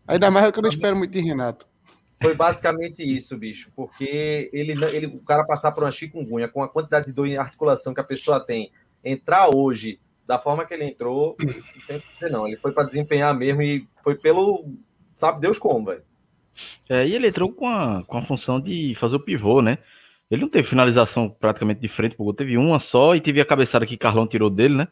[0.06, 1.66] Ainda mais que eu não espero muito de Renato.
[2.20, 6.68] Foi basicamente isso, bicho, porque ele, ele, o cara passar por uma chikungunya com a
[6.68, 8.70] quantidade de dor em articulação que a pessoa tem,
[9.04, 11.52] entrar hoje da forma que ele entrou, não
[11.86, 12.46] tem que dizer, não.
[12.46, 14.64] Ele foi para desempenhar mesmo e foi pelo.
[15.14, 16.02] Sabe Deus como, velho.
[16.88, 19.78] É, e ele entrou com a, com a função de fazer o pivô, né?
[20.32, 23.44] Ele não teve finalização praticamente de frente pro gol, teve uma só e teve a
[23.44, 24.88] cabeçada que Carlão tirou dele, né?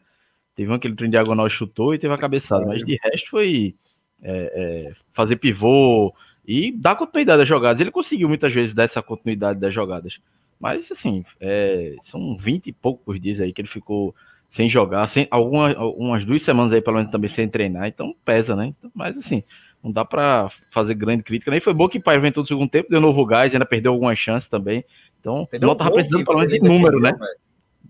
[0.55, 3.73] Teve uma que ele em diagonal chutou e teve a cabeçada, mas de resto foi
[4.21, 6.13] é, é, fazer pivô
[6.45, 7.81] e dar continuidade às jogadas.
[7.81, 10.19] Ele conseguiu muitas vezes dar essa continuidade das jogadas,
[10.59, 14.13] mas assim, é, são 20 e poucos dias aí que ele ficou
[14.47, 18.55] sem jogar, sem algumas umas duas semanas aí pelo menos também sem treinar, então pesa,
[18.55, 18.67] né?
[18.77, 19.41] Então, mas assim,
[19.83, 21.49] não dá para fazer grande crítica.
[21.49, 23.91] Nem foi bom que o Pai inventou no segundo tempo, deu novo gás, ainda perdeu
[23.91, 24.85] algumas chances também.
[25.21, 27.13] Então, perdeu o Nó tava precisando pelo menos de número, né?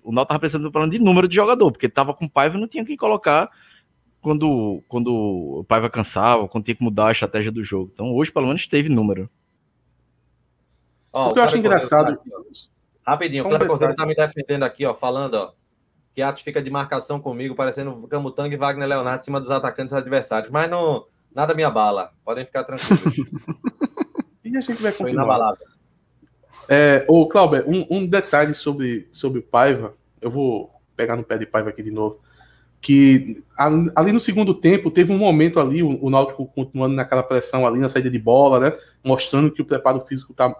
[0.03, 2.57] O Nó tava precisando pelo menos de número de jogador, porque tava com o Paiva
[2.57, 3.49] não tinha que colocar
[4.21, 7.89] quando, quando o Paiva cansava, quando tinha que mudar a estratégia do jogo.
[7.93, 9.29] Então, hoje pelo menos teve número.
[11.11, 12.15] Ó, o que eu acho engraçado.
[12.15, 12.21] Tá
[13.03, 15.53] Rapidinho, o Cleber Cordeiro tá me defendendo aqui, ó, falando, ó,
[16.13, 19.93] que Atos fica de marcação comigo, parecendo Camutanga e Wagner Leonardo em cima dos atacantes
[19.93, 20.51] adversários.
[20.51, 22.11] Mas não, nada me abala.
[22.23, 23.15] Podem ficar tranquilos.
[24.43, 25.57] e a gente vai continuar.
[26.74, 29.93] É, ô, Cláudio, um, um, detalhe sobre, sobre o Paiva.
[30.22, 32.22] Eu vou pegar no pé de Paiva aqui de novo.
[32.80, 37.67] Que ali no segundo tempo teve um momento ali, o, o Náutico continuando naquela pressão
[37.67, 38.78] ali na saída de bola, né?
[39.03, 40.55] Mostrando que o preparo físico tá,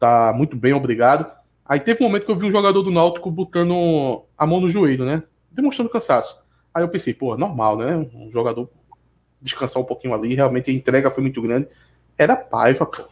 [0.00, 1.30] tá muito bem, obrigado.
[1.66, 4.70] Aí teve um momento que eu vi um jogador do Náutico botando a mão no
[4.70, 5.22] joelho, né?
[5.50, 6.42] Demonstrando cansaço.
[6.72, 7.94] Aí eu pensei, pô, normal, né?
[8.14, 8.70] Um jogador
[9.38, 11.68] descansar um pouquinho ali, realmente a entrega foi muito grande.
[12.16, 13.11] Era Paiva, pô.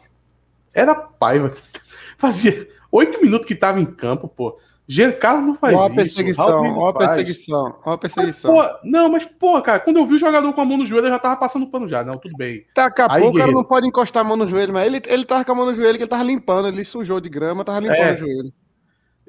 [0.74, 1.52] Era Paiva.
[2.18, 4.58] Fazia oito minutos que tava em campo, pô.
[4.90, 5.94] Giancarlo não faz ó isso.
[5.94, 8.56] Perseguição, ó a perseguição, ó a perseguição.
[8.56, 11.06] Mas, não, mas, pô, cara, quando eu vi o jogador com a mão no joelho,
[11.06, 12.02] eu já tava passando pano já.
[12.02, 12.66] Não, tudo bem.
[12.74, 15.24] Daqui a pouco o cara não pode encostar a mão no joelho, mas ele, ele
[15.24, 17.78] tava com a mão no joelho, que ele tava limpando, ele sujou de grama, tava
[17.78, 18.14] limpando é.
[18.14, 18.52] o joelho.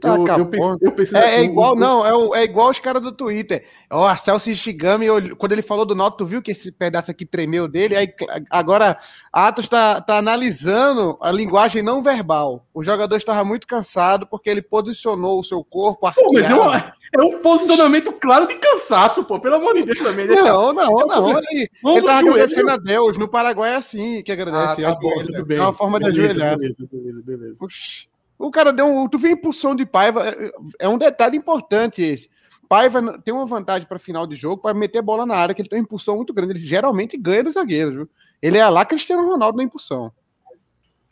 [0.01, 2.43] Tá, eu, eu, pensei, eu pensei é, é assim, é, igual, não, é, o, é
[2.43, 3.63] igual os caras do Twitter.
[3.91, 5.05] O Arcel Shigami,
[5.37, 7.95] quando ele falou do Noto, tu viu que esse pedaço aqui tremeu dele?
[7.95, 8.11] Aí,
[8.49, 8.97] agora,
[9.31, 12.65] Atos está tá analisando a linguagem não verbal.
[12.73, 16.11] O jogador estava muito cansado porque ele posicionou o seu corpo.
[16.15, 20.25] Pô, mas é, é um posicionamento claro de cansaço, pô, pelo amor de Deus também.
[20.25, 20.43] Deixa...
[20.43, 21.07] Não, não, não.
[21.07, 21.37] não.
[21.37, 23.19] Ele, ele tava agradecendo a Deus.
[23.19, 24.83] No Paraguai é assim que agradece.
[24.83, 25.59] Ah, tá bom, tudo bem.
[25.59, 26.57] É uma forma beleza, de ajoelhar.
[26.57, 27.59] Beleza, beleza, beleza.
[27.59, 28.10] Puxa.
[28.41, 29.07] O cara deu um.
[29.07, 30.27] Tu vê impulsão de Paiva.
[30.27, 32.29] É, é um detalhe importante esse.
[32.67, 35.61] Paiva tem uma vantagem para final de jogo para meter a bola na área, que
[35.61, 36.53] ele tem uma impulsão muito grande.
[36.53, 38.09] Ele geralmente ganha dos zagueiros, viu?
[38.41, 40.11] Ele é lá Cristiano Ronaldo na impulsão.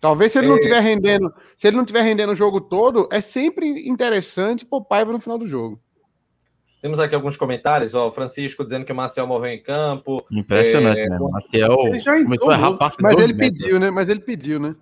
[0.01, 0.79] Talvez se ele não estiver é...
[0.79, 5.19] rendendo, se ele não estiver rendendo o jogo todo, é sempre interessante pôr Paiva no
[5.19, 5.79] final do jogo.
[6.81, 10.25] Temos aqui alguns comentários, ó, Francisco dizendo que o Marcel morreu em campo.
[10.31, 11.09] Impressionante, é...
[11.09, 11.17] né?
[11.19, 11.75] O Marcel
[12.23, 13.61] começou a errar Mas ele metros.
[13.61, 13.91] pediu, né?
[13.91, 14.75] Mas ele pediu, né?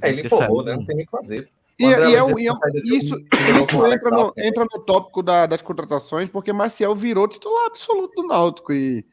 [0.00, 0.76] É, ele informou, né?
[0.76, 1.50] Não tem nem o que fazer.
[1.78, 3.16] E, e, é, e é, isso, isso
[3.92, 8.72] entra, no, entra no tópico da, das contratações, porque Maciel virou titular absoluto do Náutico.
[8.72, 9.04] E,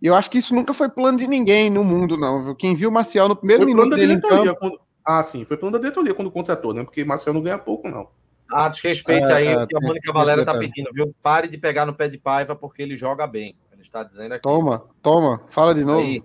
[0.00, 2.42] e, eu acho que isso nunca foi plano de ninguém no mundo, não.
[2.42, 2.54] Viu?
[2.54, 4.56] Quem viu Maciel no primeiro foi minuto dele em campo...
[4.56, 4.80] Quando...
[5.04, 6.82] Ah, sim, foi plano da diretoria quando contratou, né?
[6.82, 8.08] Porque Maciel não ganha pouco, não.
[8.50, 11.14] Ah, desrespeite é, aí é, o que a Mônica Valera tá pedindo, viu?
[11.22, 13.56] Pare de pegar no pé de Paiva porque ele joga bem.
[13.72, 14.42] Ele está dizendo aqui.
[14.42, 16.00] Toma, toma, fala de novo.
[16.00, 16.22] Aí,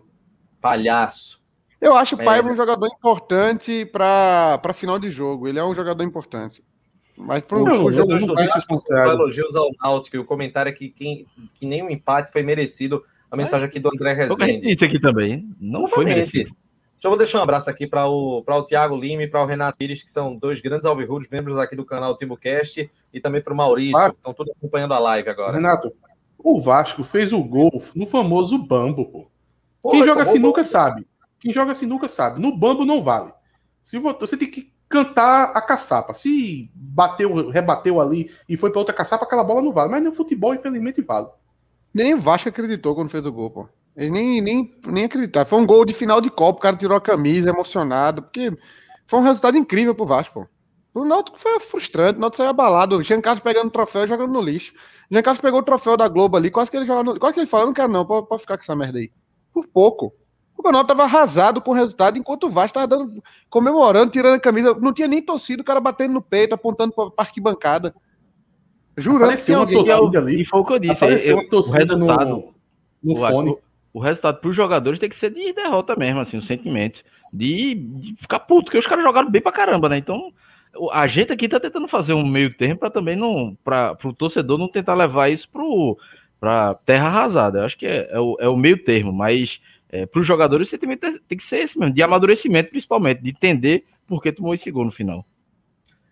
[0.61, 1.40] palhaço.
[1.81, 2.51] Eu acho o Paiva é.
[2.53, 5.47] um jogador importante para final de jogo.
[5.47, 6.63] Ele é um jogador importante.
[7.17, 10.15] Mas para o jogo não vai ser Elogios ao Náutico.
[10.15, 13.03] E o comentário é que, que, que nenhum empate foi merecido.
[13.31, 14.71] A mensagem aqui do André Rezende.
[14.71, 15.49] Isso aqui também.
[15.59, 16.51] Não foi merecido.
[17.01, 19.75] Deixa eu deixar um abraço aqui para o, o Tiago Lima e para o Renato
[19.75, 23.57] Pires, que são dois grandes alvirrudos, membros aqui do canal TimbuCast, e também para o
[23.57, 24.11] Maurício, ah.
[24.11, 25.53] que estão todos acompanhando a live agora.
[25.53, 25.91] Renato,
[26.37, 29.31] o Vasco fez o gol no famoso bambo, pô.
[29.89, 31.07] Quem Pô, joga assim nunca sabe.
[31.41, 32.39] Quem joga sinuca sabe.
[32.39, 33.33] No bambo não vale.
[33.83, 36.13] Se você tem que cantar a caçapa.
[36.13, 39.89] Se bateu, rebateu ali e foi para outra caçapa, aquela bola não vale.
[39.89, 41.27] Mas no futebol, infelizmente, vale.
[41.93, 43.69] Nem o Vasco acreditou quando fez o gol, pô.
[43.97, 45.45] Ele nem, nem, nem acreditar.
[45.45, 48.55] Foi um gol de final de Copa, o cara tirou a camisa, emocionado, porque
[49.07, 50.47] foi um resultado incrível pro Vasco, pô.
[50.93, 52.97] O Náutico foi frustrante, o Náutico saiu abalado.
[52.97, 54.73] O Jean Carlos pegando o troféu e jogando no lixo.
[55.09, 57.19] O Jean Carlos pegou o troféu da Globo ali, quase que ele jogava no...
[57.19, 59.11] Quase que ele falou, não quero não, pode ficar com essa merda aí.
[59.53, 60.13] Por pouco.
[60.61, 64.39] O Ronaldo estava arrasado com o resultado, enquanto o Vasco estava dando, comemorando, tirando a
[64.39, 64.75] camisa.
[64.75, 67.95] Não tinha nem torcido, o cara batendo no peito, apontando para a arquibancada.
[68.95, 70.41] Jurando Apareceu que uma torcida ali.
[70.41, 71.03] E foi o que eu disse.
[71.03, 72.53] Apareceu uma torcida o resultado, no,
[73.03, 73.49] no o, fone.
[73.49, 73.59] O,
[73.93, 77.01] o resultado para os jogadores tem que ser de derrota mesmo, assim, o sentimento.
[77.33, 79.97] De, de ficar puto, porque os caras jogaram bem pra caramba, né?
[79.97, 80.31] Então,
[80.91, 83.57] a gente aqui tá tentando fazer um meio termo para também não.
[83.63, 85.49] para o torcedor não tentar levar isso
[86.39, 87.59] para terra arrasada.
[87.59, 89.59] Eu acho que é, é, o, é o meio termo, mas
[89.91, 93.29] é, para os jogadores você tem, tem que ser esse mesmo, de amadurecimento principalmente, de
[93.29, 95.25] entender por que tomou esse gol no final.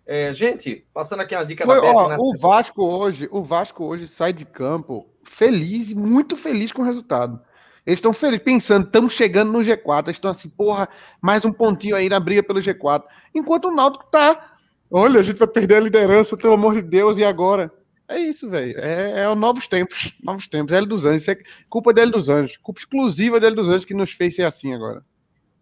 [0.06, 4.08] É, gente, passando aqui uma dica Foi, da ó, O Vasco hoje, o Vasco hoje
[4.08, 7.40] sai de campo feliz, muito feliz com o resultado.
[7.86, 10.08] Eles estão felizes, pensando, estamos chegando no G4.
[10.08, 10.90] Eles estão assim, porra,
[11.22, 13.04] mais um pontinho aí na briga pelo G4.
[13.34, 14.54] Enquanto o Náutico tá,
[14.92, 17.72] olha, a gente vai perder a liderança, pelo amor de Deus, e agora?
[18.10, 18.76] É isso, velho.
[18.80, 20.12] É, é novos tempos.
[20.24, 20.76] Novos tempos.
[20.76, 21.28] L dos Anjos.
[21.28, 21.38] É
[21.70, 22.58] culpa dele dos Anjos.
[22.58, 25.06] Culpa exclusiva dele dos Anjos que nos fez ser assim agora.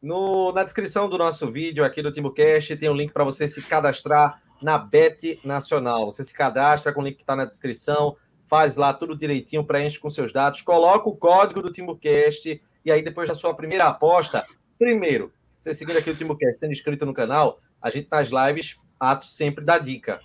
[0.01, 3.61] No, na descrição do nosso vídeo aqui do TimbuCast tem um link para você se
[3.63, 6.09] cadastrar na Bet Nacional.
[6.09, 8.15] Você se cadastra com o link que está na descrição,
[8.47, 13.01] faz lá tudo direitinho, preenche com seus dados, coloca o código do TimbuCast e aí
[13.01, 14.45] depois da sua primeira aposta,
[14.79, 19.35] primeiro, você seguindo aqui o TimbuCast, sendo inscrito no canal, a gente nas lives, atos
[19.35, 20.21] sempre dá dica.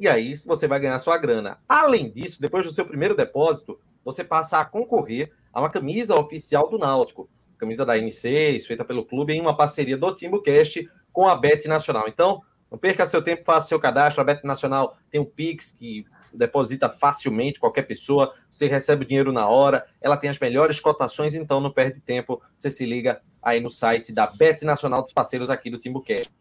[0.00, 1.58] E aí você vai ganhar sua grana.
[1.68, 6.70] Além disso, depois do seu primeiro depósito, você passa a concorrer a uma camisa oficial
[6.70, 7.28] do Náutico.
[7.58, 12.08] Camisa da M6, feita pelo clube, em uma parceria do TimbuCast com a Bet Nacional.
[12.08, 12.40] Então,
[12.70, 14.22] não perca seu tempo, faça seu cadastro.
[14.22, 19.32] A Bet Nacional tem o Pix, que deposita facilmente qualquer pessoa, você recebe o dinheiro
[19.32, 23.60] na hora, ela tem as melhores cotações, então não perde tempo, você se liga aí
[23.60, 26.32] no site da Bet Nacional dos parceiros aqui do Timbucast.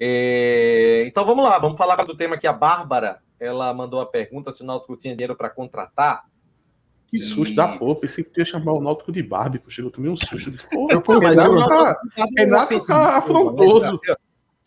[0.00, 4.52] É, então vamos lá, vamos falar do tema que a Bárbara ela mandou a pergunta
[4.52, 6.24] se o Náutico tinha dinheiro para contratar.
[7.06, 7.56] Que susto e...
[7.56, 10.50] da porra, pensei que ia chamar o Náutico de Barbie, pô, chegou também um susto.
[10.50, 14.00] Disse, porra, pô, mas Renato, tá, Renato tá afrontoso.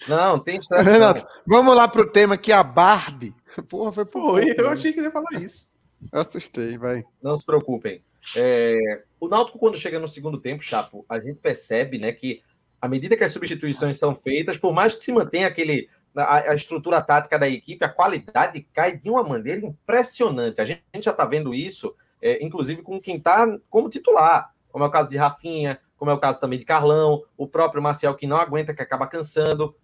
[0.07, 0.89] Não, tem estresse.
[0.89, 3.36] Renato, vamos lá pro tema que a Barbie.
[3.69, 5.69] Porra, foi por Foi, eu achei que ia falar isso.
[6.11, 7.03] Eu assustei, vai.
[7.21, 8.01] Não se preocupem.
[8.36, 12.41] É, o Náutico, quando chega no segundo tempo, Chapo, a gente percebe né, que
[12.82, 16.55] à medida que as substituições são feitas, por mais que se mantenha aquele, a, a
[16.55, 20.59] estrutura tática da equipe, a qualidade cai de uma maneira impressionante.
[20.59, 24.51] A gente, a gente já está vendo isso, é, inclusive com quem está como titular,
[24.69, 27.84] como é o caso de Rafinha, como é o caso também de Carlão, o próprio
[27.84, 29.75] Marcial que não aguenta, que acaba cansando.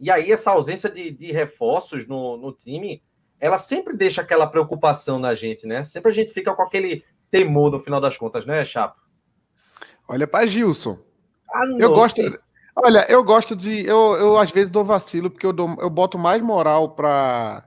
[0.00, 3.02] E aí, essa ausência de, de reforços no, no time,
[3.38, 5.82] ela sempre deixa aquela preocupação na gente, né?
[5.82, 8.98] Sempre a gente fica com aquele temor no final das contas, né, Chapo?
[10.08, 10.98] Olha para Gilson.
[11.52, 12.40] Ah, eu gosto.
[12.76, 13.84] Olha, eu gosto de.
[13.84, 17.64] Eu, eu às vezes dou vacilo, porque eu, dou, eu boto mais moral para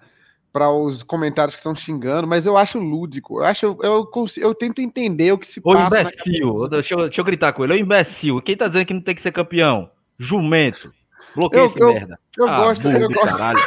[0.52, 3.40] para os comentários que estão xingando, mas eu acho lúdico.
[3.40, 6.02] Eu acho, eu, eu, eu tento entender o que se Ô, passa.
[6.02, 7.74] imbecil, deixa eu, deixa eu gritar com ele.
[7.74, 9.90] Ô, imbecil, quem tá dizendo que não tem que ser campeão?
[10.20, 10.92] Jumento.
[11.36, 12.20] Bloqueia esse merda.
[12.38, 13.28] Eu ah, gosto, eu gosto.
[13.28, 13.60] Caralho.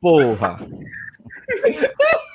[0.00, 0.58] Porra.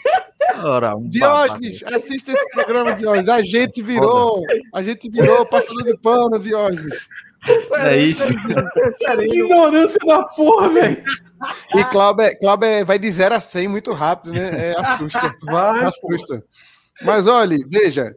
[0.63, 3.29] Ora, um Diógenes, assista esse programa, Diógenes.
[3.29, 4.43] A gente virou,
[4.73, 7.07] a gente virou passando de pano, Diógenes.
[7.79, 8.23] É isso.
[9.21, 11.03] Ignorância da porra, velho.
[11.75, 14.71] E Cláudio, Cláudio vai de 0 a 100 muito rápido, né?
[14.71, 15.35] É, assusta.
[15.43, 16.43] Vai, assusta.
[17.01, 18.13] Mas olha, veja,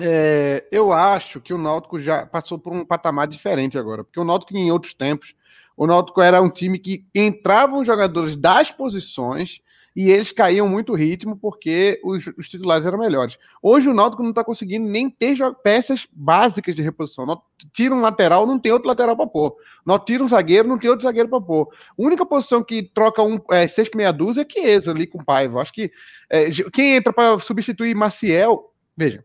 [0.00, 4.24] é, eu acho que o Náutico já passou por um patamar diferente agora, porque o
[4.24, 5.34] Náutico em outros tempos,
[5.76, 9.60] o Náutico era um time que entravam jogadores das posições
[9.96, 13.38] e eles caíam muito ritmo porque os, os titulares eram melhores.
[13.62, 17.24] Hoje o Náutico não está conseguindo nem ter peças básicas de reposição.
[17.72, 19.56] tira um lateral, não tem outro lateral para pôr.
[19.86, 21.68] Não tira um zagueiro, não tem outro zagueiro para pôr.
[21.72, 25.24] A única posição que troca um é, seis meia dúzia é Chiesa ali com o
[25.24, 25.62] Paiva.
[25.62, 25.90] Acho que
[26.28, 29.24] é, quem entra para substituir Maciel, veja,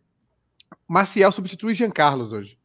[0.87, 2.57] Maciel substitui Jean Carlos hoje,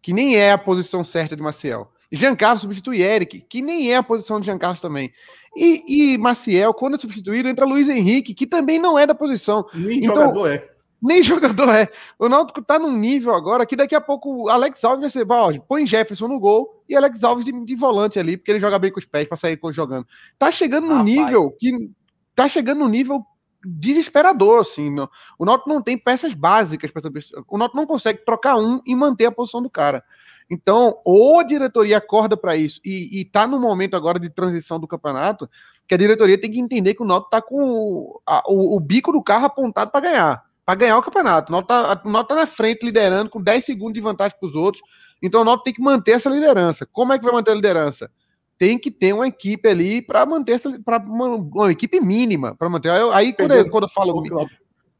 [0.00, 1.92] que nem é a posição certa de Maciel.
[2.12, 5.12] Jean Carlos substitui Eric, que nem é a posição de Jean Carlos também.
[5.56, 9.66] E, e Maciel, quando é substituído, entra Luiz Henrique, que também não é da posição.
[9.74, 10.70] Nem então, jogador é.
[11.02, 11.88] Nem jogador é.
[12.18, 15.52] O Náutico tá num nível agora que daqui a pouco Alex Alves vai ser, ó,
[15.66, 18.92] põe Jefferson no gol e Alex Alves de, de, volante ali, porque ele joga bem
[18.92, 20.06] com os pés para sair jogando.
[20.38, 21.90] Tá chegando no nível que
[22.34, 23.24] tá chegando no nível
[23.64, 24.90] desesperador, assim.
[24.90, 27.02] No, o Náutico não tem peças básicas para
[27.48, 30.04] O Náutico não consegue trocar um e manter a posição do cara.
[30.50, 34.88] Então, ou a diretoria acorda para isso e está no momento agora de transição do
[34.88, 35.48] campeonato,
[35.86, 38.80] que a diretoria tem que entender que o Náutico está com o, a, o, o,
[38.80, 41.52] bico do carro apontado para ganhar, para ganhar o campeonato.
[41.52, 44.82] O Náutico está tá na frente, liderando, com 10 segundos de vantagem para os outros.
[45.22, 46.84] Então, o Náutico tem que manter essa liderança.
[46.84, 48.10] Como é que vai manter a liderança?
[48.58, 52.68] Tem que ter uma equipe ali para manter essa, pra uma, uma, equipe mínima para
[52.68, 52.90] manter.
[53.12, 54.48] Aí, quando, eu, quando eu falo.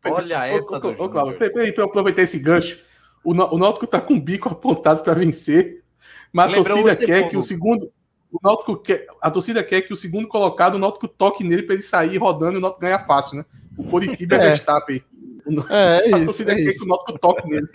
[0.04, 2.89] Olha essa do ô, Cláudio, peraí, para eu aproveitar esse gancho
[3.24, 5.82] o, o Náutico está com o bico apontado para vencer,
[6.32, 7.90] mas a torcida quer que o segundo.
[8.32, 11.74] O Náutico quer, a torcida quer que o segundo colocado, o Náutico toque nele para
[11.74, 13.44] ele sair rodando e o Náutico ganha fácil, né?
[13.76, 15.02] O Coritiba é, é Verstappen.
[15.68, 16.78] É, é, a isso, torcida é quer isso.
[16.78, 17.68] que o Náutico toque nele.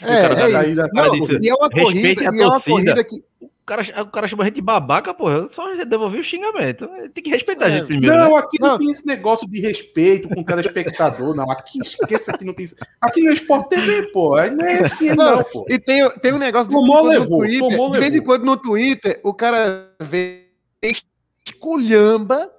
[0.00, 0.82] É, é, isso.
[0.92, 3.24] Não, e é uma corrida, e é uma corrida que
[3.72, 5.34] cara, o cara chama a gente de babaca, porra.
[5.34, 6.86] Eu só devolvi o xingamento.
[7.14, 7.68] Tem que respeitar é.
[7.68, 8.14] a gente primeiro.
[8.14, 8.38] Não, né?
[8.38, 11.50] aqui não, não, tem esse negócio de respeito com o telespectador, não.
[11.50, 12.68] Aqui esqueça que não tem.
[13.00, 14.36] Aqui no Sport TV, pô.
[14.36, 15.64] Não é esse que não, pô.
[15.68, 17.68] E tem, tem um negócio de, tomou, levou, no Twitter.
[17.68, 20.48] Tomou, de vez em quando no Twitter, o cara vê
[20.82, 22.50] esculhamba,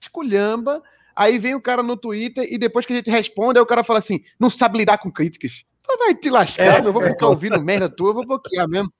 [0.00, 0.82] esculhamba.
[1.16, 3.84] Aí vem o cara no Twitter e depois que a gente responde, aí o cara
[3.84, 5.64] fala assim: não sabe lidar com críticas.
[5.98, 8.90] Vai te lascar, é, eu vou ficar ouvindo merda tua, eu vou bloquear mesmo.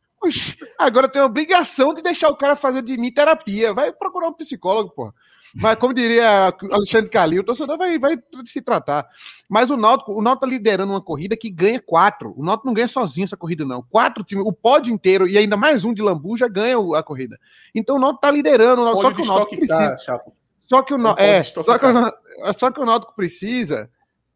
[0.78, 3.72] Agora tem a obrigação de deixar o cara fazer de mim terapia.
[3.72, 5.12] Vai procurar um psicólogo, pô.
[5.54, 9.06] Mas, como diria Alexandre Calil, o torcedor vai, vai se tratar.
[9.48, 12.34] Mas o Náutico, o Náutico tá liderando uma corrida que ganha quatro.
[12.36, 13.80] O Náutico não ganha sozinho essa corrida, não.
[13.80, 17.38] Quatro times, o pódio inteiro e ainda mais um de Lambu já ganha a corrida.
[17.72, 18.82] Então o Náutico tá liderando.
[19.00, 19.96] Só que o Náutico precisa.
[20.04, 20.20] Tá,
[20.66, 23.88] só que o, é, só que o, só que o Náutico precisa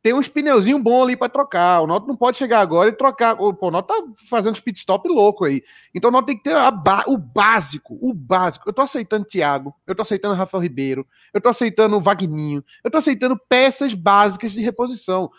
[0.03, 1.81] tem uns pneuzinhos bons ali para trocar.
[1.81, 3.37] O Náutico não pode chegar agora e trocar.
[3.37, 5.63] Pô, o Náutico tá fazendo uns pit stop louco aí.
[5.95, 7.05] Então o Náutico tem que ter ba...
[7.07, 8.69] o básico, o básico.
[8.69, 12.99] Eu tô aceitando Thiago, eu tô aceitando Rafael Ribeiro, eu tô aceitando Vagninho, eu tô
[12.99, 15.31] aceitando peças básicas de reposição.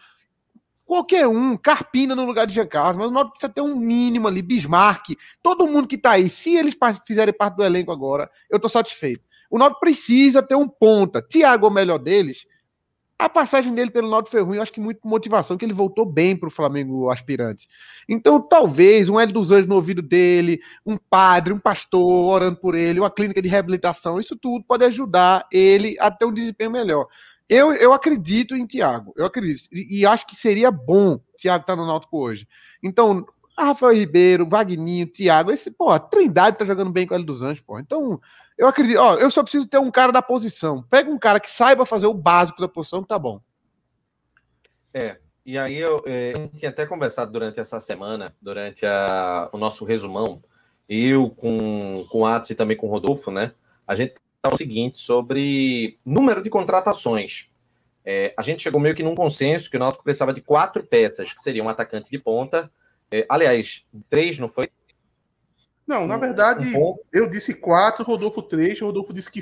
[0.85, 4.41] Qualquer um, Carpina no lugar de Giancarlo, mas o Náutico precisa ter um mínimo ali,
[4.41, 8.67] Bismarck, todo mundo que tá aí, se eles fizerem parte do elenco agora, eu tô
[8.67, 9.23] satisfeito.
[9.51, 11.21] O Náutico precisa ter um ponta.
[11.21, 12.45] Thiago é o melhor deles,
[13.19, 16.05] a passagem dele pelo Náutico foi ruim, eu acho que muito motivação, que ele voltou
[16.05, 17.67] bem para o Flamengo aspirante.
[18.07, 22.75] Então, talvez um L dos Anjos no ouvido dele, um padre, um pastor orando por
[22.75, 27.07] ele, uma clínica de reabilitação, isso tudo pode ajudar ele a ter um desempenho melhor.
[27.49, 29.67] Eu, eu acredito em Thiago, eu acredito.
[29.73, 32.47] E, e acho que seria bom Thiago estar tá no Náutico hoje.
[32.81, 33.25] Então,
[33.57, 37.61] Rafael Ribeiro, Vagninho, Thiago, esse, pô, Trindade tá jogando bem com o L dos Anjos,
[37.61, 37.77] pô.
[37.79, 38.21] Então,
[38.59, 40.83] eu acredito, ó, eu só preciso ter um cara da posição.
[40.83, 43.39] Pega um cara que saiba fazer o básico da posição, tá bom.
[44.93, 49.57] É, e aí eu, é, gente tinha até conversado durante essa semana, durante a, o
[49.57, 50.43] nosso resumão,
[50.89, 53.53] eu com, com o Atos e também com o Rodolfo, né?
[53.87, 57.49] A gente falou o seguinte sobre número de contratações.
[58.03, 61.31] É, a gente chegou meio que num consenso que o Náutico precisava de quatro peças,
[61.31, 62.69] que seriam um atacante de ponta.
[63.09, 64.69] É, aliás, três, não foi?
[65.89, 66.71] Não, na verdade,
[67.11, 69.41] eu disse quatro, Rodolfo três, Rodolfo disse que,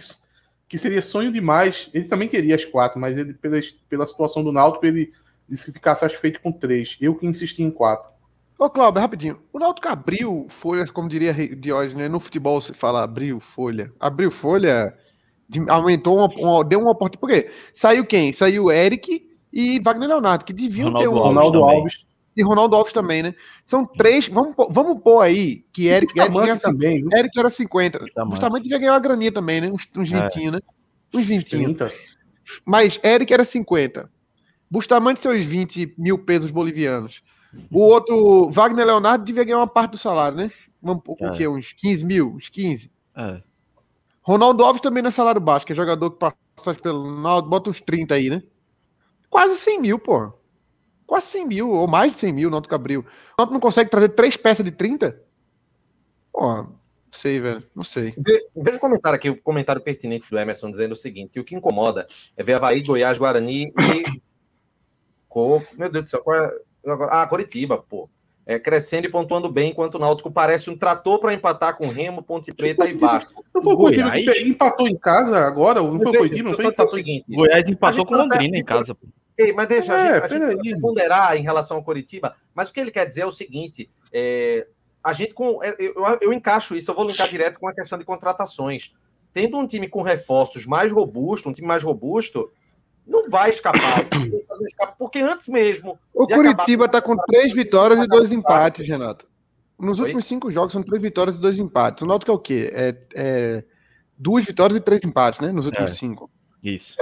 [0.65, 1.89] que seria sonho demais.
[1.93, 5.11] Ele também queria as quatro, mas ele, pela, pela situação do Náutico, ele
[5.45, 6.95] disse que ficasse satisfeito com três.
[7.01, 8.09] Eu que insisti em quatro.
[8.57, 9.41] Ô, Cláudio, rapidinho.
[9.51, 12.07] O Náutico abriu folha, como diria Diógenes, né?
[12.07, 13.91] no futebol se fala abriu folha.
[13.99, 14.97] Abriu folha,
[15.67, 17.19] aumentou, uma, uma, deu uma oportunidade.
[17.19, 17.51] Por quê?
[17.73, 18.31] Saiu quem?
[18.31, 21.21] Saiu o Eric e Wagner Leonardo, que deviam Ronaldo ter um.
[21.21, 22.06] Ronaldo Alves
[22.37, 23.35] e Ronaldo Alves também, né?
[23.65, 24.27] São três.
[24.27, 26.17] Vamos, vamos pôr aí que Eric.
[26.17, 27.09] Eric, Eric também, viu?
[27.15, 27.99] Eric era 50.
[28.25, 29.71] Bustamante devia ganhar uma graninha também, né?
[29.71, 30.51] Uns, uns 20, é.
[30.51, 30.59] né?
[31.13, 31.77] Uns 20.
[32.65, 34.09] Mas Eric era 50.
[34.69, 37.23] Bustamante, seus 20 mil pesos bolivianos.
[37.71, 40.51] O outro, Wagner Leonardo, devia ganhar uma parte do salário, né?
[40.81, 41.31] Vamos pôr é.
[41.31, 41.47] o quê?
[41.47, 42.35] Uns 15 mil?
[42.35, 42.91] Uns 15?
[43.15, 43.41] É.
[44.21, 47.69] Ronaldo Alves também não é salário baixo, que é jogador que passa pelo Ronaldo, bota
[47.69, 48.43] uns 30 aí, né?
[49.29, 50.33] Quase 100 mil, pô.
[51.07, 52.99] Quase 100 mil, ou mais de 100 mil, o Náutico abriu.
[52.99, 53.05] O
[53.39, 55.17] Náutico não consegue trazer três peças de 30?
[56.33, 56.77] Pô, não
[57.13, 57.63] sei, velho.
[57.73, 58.13] Não sei.
[58.53, 61.55] Veja o comentário aqui, o comentário pertinente do Emerson dizendo o seguinte: que o que
[61.55, 62.05] incomoda
[62.35, 63.73] é ver Havaí, Goiás, Guarani e.
[65.77, 66.51] Meu Deus do céu, qual é.
[67.09, 68.09] Ah, Coritiba, pô.
[68.45, 72.23] É, crescendo e pontuando bem, enquanto o Náutico parece um trator para empatar com Remo,
[72.23, 73.43] Ponte Preta e Vasco.
[73.53, 75.81] Não foi o Coritiba que empatou em casa agora?
[75.81, 76.49] Não foi o Coritiba?
[76.49, 78.95] Não foi o seguinte: Goiás empatou com Londrina em casa.
[78.95, 79.07] Pô.
[79.37, 82.73] Ei, mas deixa é, a gente, a gente ponderar em relação ao Coritiba, mas o
[82.73, 84.67] que ele quer dizer é o seguinte: é,
[85.03, 85.63] a gente com.
[85.63, 88.93] É, eu, eu encaixo isso, eu vou linkar direto com a questão de contratações.
[89.31, 92.51] Tendo um time com reforços mais robusto, um time mais robusto,
[93.05, 94.03] não vai escapar.
[94.97, 95.99] porque antes mesmo.
[96.11, 99.27] O Curitiba está com três vitórias e dois empates, Renato.
[99.77, 100.05] Nos Oi?
[100.05, 102.01] últimos cinco jogos são três vitórias e dois empates.
[102.01, 102.71] O Náutico é o quê?
[102.73, 103.63] É, é,
[104.17, 105.51] duas vitórias e três empates, né?
[105.51, 106.31] Nos últimos é, cinco.
[106.63, 106.95] Isso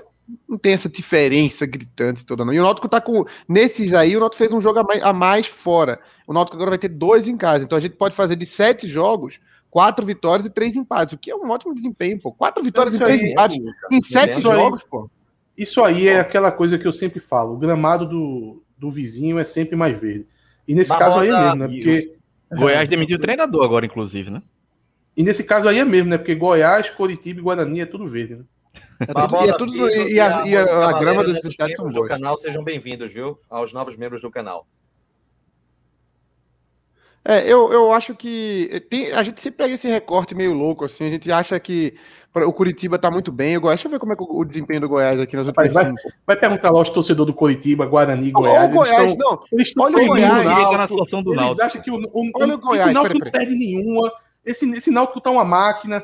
[0.48, 2.54] não tem essa diferença gritante toda, não.
[2.54, 3.26] E o Náutico tá com.
[3.48, 6.00] Nesses aí, o Náutico fez um jogo a mais, a mais, fora.
[6.28, 7.64] O Náutico agora vai ter dois em casa.
[7.64, 11.30] Então a gente pode fazer de sete jogos, quatro vitórias e três empates, o que
[11.30, 12.32] é um ótimo desempenho, pô.
[12.32, 15.10] Quatro vitórias e três aí, empates é, em sete jogos, aí, pô.
[15.58, 19.44] Isso aí é aquela coisa que eu sempre falo: o gramado do, do vizinho é
[19.44, 20.28] sempre mais verde.
[20.68, 21.68] E nesse Barbosa, caso aí é mesmo, né?
[21.68, 22.16] Porque.
[22.58, 24.42] Goiás demitiu o treinador agora, inclusive, né?
[25.16, 26.18] E nesse caso aí é mesmo, né?
[26.18, 28.44] Porque Goiás, Coritiba e Guarani é tudo verde, né?
[29.00, 31.96] É tudo, e, é tudo, e, a, e a, a grama dos estádios são boas.
[31.96, 33.38] do canal, sejam bem-vindos, viu?
[33.50, 34.66] Aos novos membros do canal.
[37.28, 41.06] É, eu, eu acho que tem, a gente sempre pega esse recorte meio louco, assim,
[41.06, 41.96] a gente acha que
[42.36, 43.54] o Curitiba tá muito bem.
[43.54, 45.94] Eu gosto, deixa eu ver como é o desempenho do Goiás aqui nas últimas vai,
[46.28, 48.70] vai, perguntar lá aos torcedores do Curitiba, Guarani, Goiás.
[48.70, 49.44] O Goiás, eles não.
[49.52, 50.46] Eles olha o Goiás.
[50.46, 54.12] na situação do eles acham que o, o, olha o Goiás, não perde nenhuma
[54.46, 56.04] Esse, esse Náutico tá uma máquina.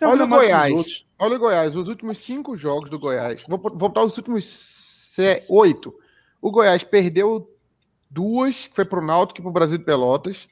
[0.00, 1.04] É olha o Goiás.
[1.20, 1.76] Olha o Goiás.
[1.76, 3.44] Os últimos cinco jogos do Goiás.
[3.46, 5.14] Vou, vou botar os últimos
[5.48, 5.94] oito.
[6.40, 7.54] O Goiás perdeu
[8.08, 10.48] duas, que foi pro Náutico e pro Brasil de Pelotas.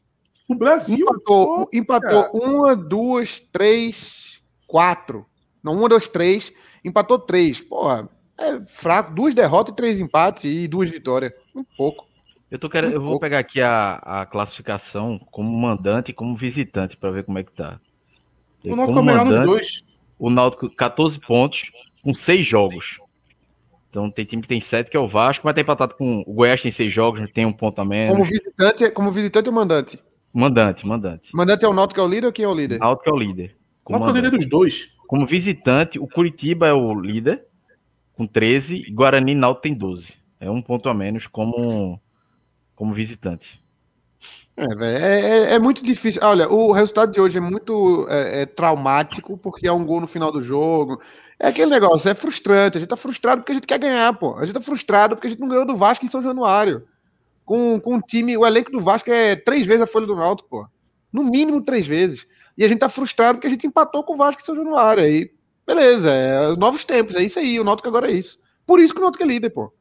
[0.47, 0.99] O Brasil?
[0.99, 5.25] Empatou, empatou uma, duas, três, quatro.
[5.63, 6.53] Não, uma, dois, três.
[6.85, 7.61] Empatou três.
[7.61, 8.07] Porra,
[8.37, 9.15] é fraco.
[9.15, 11.33] Duas derrotas e três empates e duas vitórias.
[11.55, 12.07] Muito pouco.
[12.51, 16.95] Eu, tô querendo, eu vou pegar aqui a, a classificação como mandante e como visitante
[16.95, 17.81] para ver como é que tá.
[18.65, 19.88] O Náutico é melhor nos dois.
[20.19, 21.71] O Náutico 14 pontos
[22.03, 22.99] com seis jogos.
[23.91, 26.35] Então tem time que tem sete, que é o Vasco, mas tem empatado com o
[26.35, 28.17] Goiás tem seis jogos, tem um ponto a menos.
[28.17, 29.99] Como visitante, como visitante ou mandante?
[30.33, 31.31] Mandante, mandante.
[31.35, 32.79] Mandante é o Náutico é o líder ou quem é o líder?
[32.79, 33.57] Náutico é o líder.
[33.85, 34.89] O Náutico é o líder dos dois.
[35.07, 37.45] Como visitante, o Curitiba é o líder,
[38.13, 40.13] com 13, e Guarani e Náutico tem 12.
[40.39, 42.01] É um ponto a menos como,
[42.77, 43.59] como visitante.
[44.61, 46.21] É, véio, é, é, é, muito difícil.
[46.25, 50.09] Olha, o resultado de hoje é muito é, é, traumático, porque é um gol no
[50.09, 51.01] final do jogo.
[51.39, 52.77] É aquele negócio, é frustrante.
[52.77, 54.37] A gente tá frustrado porque a gente quer ganhar, pô.
[54.37, 56.83] A gente tá frustrado porque a gente não ganhou do Vasco em São Januário.
[57.45, 60.49] Com, com um time, o elenco do Vasco é três vezes a folha do Náutico,
[60.49, 60.67] pô.
[61.13, 62.27] No mínimo três vezes.
[62.57, 65.05] E a gente tá frustrado porque a gente empatou com o Vasco em São Januário.
[65.05, 65.31] Aí,
[65.65, 67.61] beleza, é, novos tempos, é isso aí.
[67.61, 68.41] O Náutico agora é isso.
[68.67, 69.73] Por isso que o Náutico é líder, pô.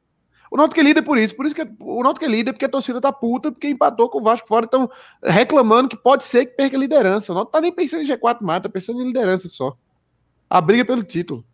[0.49, 1.35] O Náutico é líder por isso.
[1.35, 4.19] Por isso que o Náutico é líder porque a torcida tá puta, porque empatou com
[4.19, 4.65] o Vasco fora.
[4.65, 4.89] Então,
[5.23, 7.31] reclamando que pode ser que perca a liderança.
[7.31, 9.77] O Náutico tá nem pensando em G4 mata, tá pensando em liderança só.
[10.49, 11.45] A briga pelo título.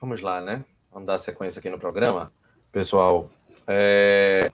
[0.00, 0.64] Vamos lá, né?
[0.92, 2.32] Vamos dar sequência aqui no programa.
[2.70, 3.30] Pessoal,
[3.66, 4.52] é...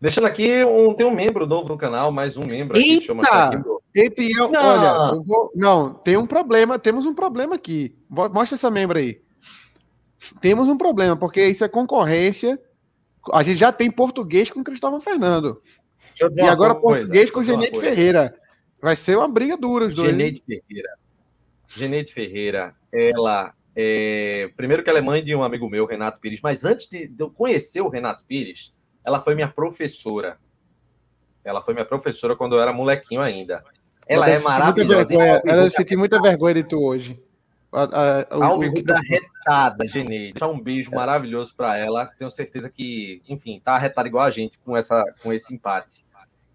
[0.00, 3.00] deixando aqui, um, tem um membro novo no canal, mais um membro aqui.
[3.00, 3.44] Eita!
[3.44, 3.62] Aqui.
[3.94, 4.60] Eita, não.
[4.60, 5.50] Olha, vou...
[5.54, 7.96] não, tem um problema, temos um problema aqui.
[8.08, 9.20] Mostra essa membro aí.
[10.40, 12.58] Temos um problema, porque isso é concorrência.
[13.32, 15.62] A gente já tem português com Cristóvão Fernando.
[16.36, 18.34] E agora português com Genete Ferreira.
[18.80, 20.10] Vai ser uma briga dura os dois.
[20.10, 20.88] Geneide Ferreira.
[21.68, 24.50] Geneide Ferreira, ela é...
[24.56, 27.30] primeiro que ela é mãe de um amigo meu, Renato Pires, mas antes de eu
[27.30, 28.72] conhecer o Renato Pires,
[29.08, 30.38] ela foi minha professora.
[31.42, 33.64] Ela foi minha professora quando eu era molequinho ainda.
[34.06, 35.14] Ela, é maravilhosa.
[35.44, 37.18] Ela senti muita vergonha de tu hoje.
[37.72, 40.32] A, a, Ao vivo da retada, Geneide.
[40.32, 42.06] Deixar um beijo maravilhoso para ela.
[42.18, 46.04] Tenho certeza que, enfim, tá arretada igual a gente com, essa, com esse empate.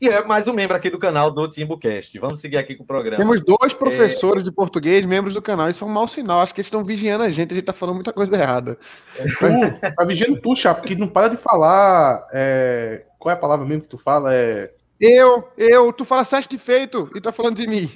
[0.04, 2.20] E é mais um membro aqui do canal do Timbucast.
[2.20, 3.24] Vamos seguir aqui com o programa.
[3.24, 4.44] Temos dois professores é...
[4.44, 5.70] de português, membros do canal.
[5.70, 6.42] Isso é um mau sinal.
[6.42, 7.54] Acho que eles estão vigiando a gente.
[7.54, 8.78] A gente tá falando muita coisa errada.
[9.16, 12.28] Tu, tá vigiando tu, Chá, porque não para de falar.
[12.34, 13.06] É...
[13.18, 14.36] Qual é a palavra mesmo que tu fala?
[14.36, 14.74] É.
[15.00, 17.90] Eu, eu, tu fala de feito e tá falando de mim.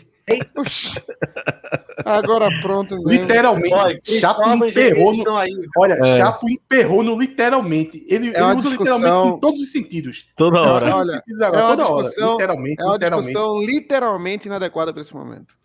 [2.06, 3.10] Agora pronto mesmo.
[3.10, 5.24] Literalmente, olha, Chapo emperrou no.
[5.78, 6.18] Olha, é.
[6.18, 8.06] Chapo emperrou no literalmente.
[8.08, 10.26] Ele, é ele usa literalmente em todos os sentidos.
[10.36, 10.96] Toda hora.
[10.96, 12.08] Olha, agora, é toda hora.
[12.08, 12.82] Literalmente.
[12.82, 13.28] É uma literalmente.
[13.34, 15.56] discussão literalmente inadequada para esse momento.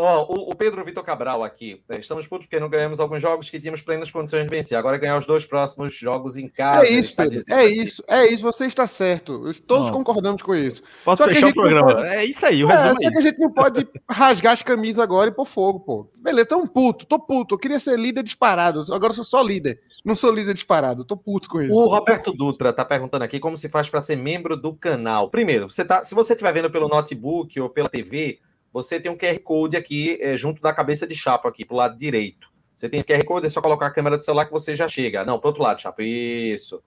[0.00, 1.82] Ó, o, o, Pedro Vitor Cabral aqui.
[1.88, 4.76] Né, estamos putos porque não ganhamos alguns jogos que tínhamos plenas condições de vencer.
[4.76, 6.86] Agora ganhar os dois próximos jogos em casa.
[6.86, 7.40] É isso, Pedro.
[7.48, 7.82] É aqui.
[7.82, 8.42] isso, é isso.
[8.42, 9.52] Você está certo.
[9.66, 10.82] Todos concordamos com isso.
[11.04, 11.94] Posso só fechar o programa.
[11.94, 12.08] Pode...
[12.08, 15.30] É isso aí, o é, Só que a gente não pode rasgar as camisas agora
[15.30, 16.10] e pôr fogo, pô.
[16.16, 17.54] Beleza, tão puto, tô puto.
[17.54, 18.84] Eu queria ser líder disparado.
[18.92, 19.80] Agora sou só líder.
[20.04, 21.04] Não sou líder disparado.
[21.04, 21.74] Tô puto com isso.
[21.74, 25.30] O Roberto Dutra tá perguntando aqui como se faz para ser membro do canal.
[25.30, 28.38] Primeiro, você tá, se você estiver vendo pelo notebook ou pela TV
[28.72, 31.96] você tem um QR Code aqui é, junto da cabeça de chapa aqui, pro lado
[31.96, 32.48] direito.
[32.74, 34.88] Você tem esse QR Code, é só colocar a câmera do celular que você já
[34.88, 35.24] chega.
[35.24, 36.02] Não, pro outro lado, chapa.
[36.02, 36.82] Isso.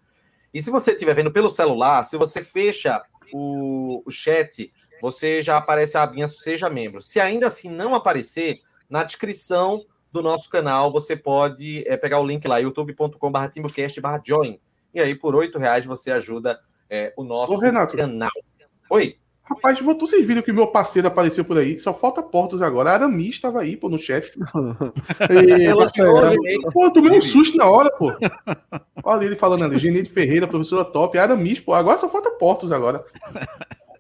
[0.54, 3.02] E se você estiver vendo pelo celular, se você fecha
[3.34, 4.72] o, o chat,
[5.02, 7.02] você já aparece a abinha Seja Membro.
[7.02, 12.26] Se ainda assim não aparecer, na descrição do nosso canal, você pode é, pegar o
[12.26, 14.60] link lá, youtube.com.br timbucast.join.
[14.94, 18.30] E aí, por R$ reais você ajuda é, o nosso Ô, canal.
[18.92, 19.18] Oi.
[19.46, 21.78] Rapaz, vocês viram que meu parceiro apareceu por aí.
[21.78, 22.92] Só falta Portos agora.
[22.92, 24.32] A Aramis estava aí, pô, no chat.
[25.30, 28.14] e, pô, eu tomei um susto na hora, pô.
[29.04, 31.18] Olha ele falando ali, Genide Ferreira, professora top.
[31.18, 31.74] Aramis, pô.
[31.74, 33.04] Agora só falta Portos agora.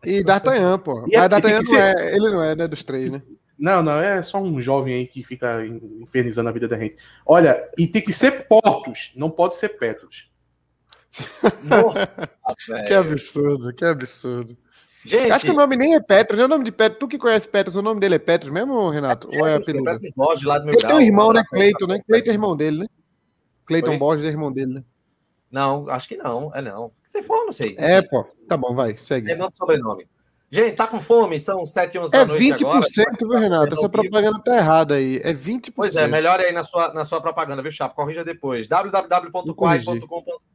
[0.06, 1.06] E D'Artagnan, pô.
[1.08, 1.98] E, Mas D'Artagnan não ser...
[1.98, 3.20] é, ele não é, né, dos três, né?
[3.60, 6.96] Não, não, é só um jovem aí que fica infernizando a vida da gente.
[7.26, 10.30] Olha, e tem que ser Portos, não pode ser Petros.
[11.64, 12.34] Nossa,
[12.88, 14.58] que absurdo, que absurdo.
[15.06, 17.00] Gente, acho que o nome nem é Petros, é o nome de Petros.
[17.00, 19.28] Tu que conhece Petros, o nome dele é Petros mesmo, Renato?
[19.32, 19.90] É, Ou é apelido?
[19.90, 21.42] É Borges, lá do meu Ele grau, tem um irmão, né?
[21.50, 22.02] Cleiton, né?
[22.08, 22.88] Cleiton é irmão dele, né?
[23.66, 24.84] Cleiton Borges é irmão dele, né?
[25.52, 26.52] Não, acho que não.
[26.56, 26.92] É não.
[27.04, 27.76] Se for, não sei.
[27.78, 28.26] É, pô.
[28.48, 28.98] Tá bom, vai.
[28.98, 29.30] Segue.
[29.32, 30.08] É nome sobrenome.
[30.50, 31.40] Gente, tá com fome?
[31.40, 32.86] São 7 11 da é noite 20%, agora.
[32.86, 33.74] É 20%, viu, Renato?
[33.74, 35.20] Essa propaganda tá errada aí.
[35.24, 35.74] É 20%.
[35.76, 37.96] Pois é, melhore aí na sua, na sua propaganda, viu, Chapo?
[37.96, 38.68] Corrija depois.
[38.68, 40.53] www.quai.com.br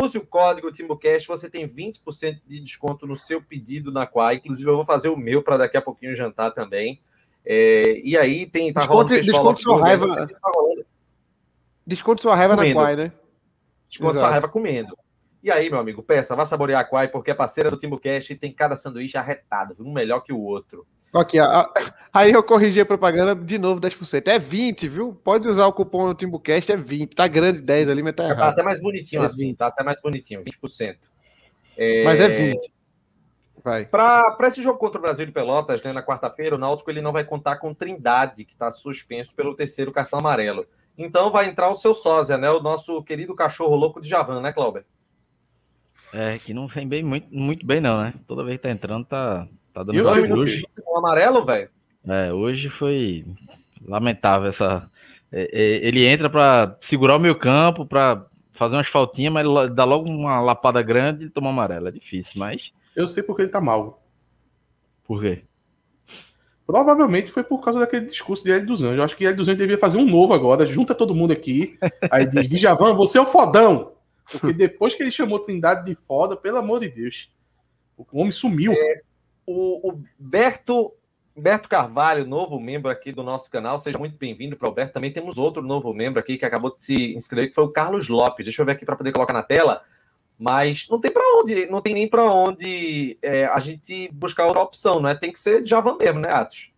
[0.00, 4.36] Use o código TimbuCast, você tem 20% de desconto no seu pedido na Quai.
[4.36, 7.00] Inclusive, eu vou fazer o meu para daqui a pouquinho jantar também.
[7.44, 8.72] É, e aí tem.
[8.72, 10.06] Tá desconto, desconto sua raiva.
[10.08, 10.26] Tá
[11.86, 12.74] desconto sua raiva comendo.
[12.74, 13.12] na Quai, né?
[13.88, 14.18] Desconto Exato.
[14.18, 14.98] sua raiva comendo.
[15.42, 18.36] E aí, meu amigo, peça, vá saborear a Quai, porque é parceira do TimbuCast e
[18.36, 20.84] tem cada sanduíche arretado, um melhor que o outro.
[21.14, 21.38] Aqui,
[22.12, 24.28] aí eu corrigi a propaganda de novo 10%.
[24.28, 25.14] É 20, viu?
[25.14, 27.14] Pode usar o cupom do Timbucast, é 20.
[27.14, 28.38] Tá grande 10 ali, mas tá, tá errado.
[28.38, 30.96] Tá até mais bonitinho é assim, tá até mais bonitinho, 20%.
[31.76, 32.04] É...
[32.04, 32.72] Mas é 20.
[33.64, 33.84] Vai.
[33.84, 37.12] Para esse jogo contra o Brasil de Pelotas, né, na quarta-feira, o Náutico ele não
[37.12, 40.66] vai contar com Trindade, que está suspenso pelo terceiro cartão amarelo.
[40.96, 42.48] Então vai entrar o seu sósia, né?
[42.50, 44.84] O nosso querido cachorro louco de Javan, né, Cláudio?
[46.12, 48.14] É, que não vem bem, muito, muito bem, não, né?
[48.26, 51.68] Toda vez que tá entrando, tá, Tá dando e dois minutos com amarelo, velho?
[52.08, 53.26] É, hoje foi
[53.86, 54.90] lamentável essa.
[55.30, 59.84] É, é, ele entra para segurar o meio campo, para fazer umas faltinhas, mas dá
[59.84, 61.88] logo uma lapada grande e toma amarelo.
[61.88, 62.72] É difícil, mas.
[62.96, 64.02] Eu sei porque ele tá mal.
[65.04, 65.42] Por quê?
[66.66, 68.96] Provavelmente foi por causa daquele discurso de L dos Anjos.
[68.96, 71.78] Eu acho que L dos Anjos devia fazer um novo agora, junta todo mundo aqui.
[72.10, 73.92] Aí diz: Djavan, você é o fodão.
[74.32, 77.30] Porque depois que ele chamou Trindade de foda, pelo amor de Deus,
[77.98, 78.72] o homem sumiu.
[78.72, 79.02] É,
[79.46, 80.92] o, o Berto,
[81.36, 84.94] Berto Carvalho, novo membro aqui do nosso canal, seja muito bem-vindo para o Berto.
[84.94, 88.08] Também temos outro novo membro aqui que acabou de se inscrever, que foi o Carlos
[88.08, 88.44] Lopes.
[88.44, 89.82] Deixa eu ver aqui para poder colocar na tela.
[90.38, 94.62] Mas não tem para onde, não tem nem para onde é, a gente buscar outra
[94.62, 95.14] opção, não é?
[95.14, 96.70] Tem que ser de Javan mesmo, né, Atos?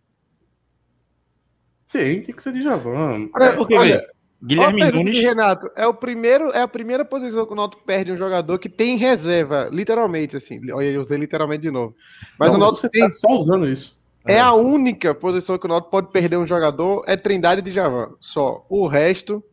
[1.91, 3.29] Tem, tem que ser de Javan.
[3.37, 4.01] É, porque, olha,
[4.41, 5.19] Guilherme Nunes.
[5.19, 8.69] Renato, é, o primeiro, é a primeira posição que o Náutico perde um jogador que
[8.69, 10.59] tem reserva, literalmente, assim.
[10.71, 11.93] Olha, eu usei literalmente de novo.
[12.37, 13.03] Mas Não, o Náutico tem.
[13.03, 13.99] Tá só usando isso.
[14.25, 17.71] É, é a única posição que o Náutico pode perder um jogador, é Trindade de
[17.71, 18.11] Javan.
[18.19, 18.65] Só.
[18.69, 19.43] O resto.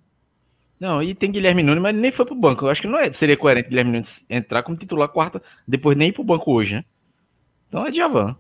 [0.79, 2.67] Não, e tem Guilherme Nunes, mas ele nem foi pro banco.
[2.67, 6.11] Eu acho que não é, seria coerente Guilherme Nunes entrar como titular quarta, depois nem
[6.11, 6.85] ir pro banco hoje, né?
[7.69, 8.37] Então é Javan.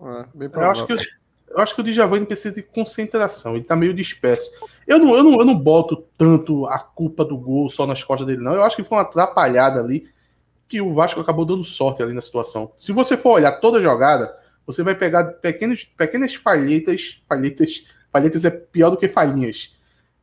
[0.00, 0.96] É, eu acho que
[1.54, 4.50] eu acho que o Djavan precisa de concentração, ele tá meio disperso.
[4.86, 8.26] Eu não, eu, não, eu não boto tanto a culpa do gol só nas costas
[8.26, 8.54] dele, não.
[8.54, 10.08] Eu acho que foi uma atrapalhada ali
[10.68, 12.72] que o Vasco acabou dando sorte ali na situação.
[12.76, 14.34] Se você for olhar toda a jogada,
[14.66, 19.76] você vai pegar pequenos, pequenas falhetas, falhetas, falhetas é pior do que falhinhas,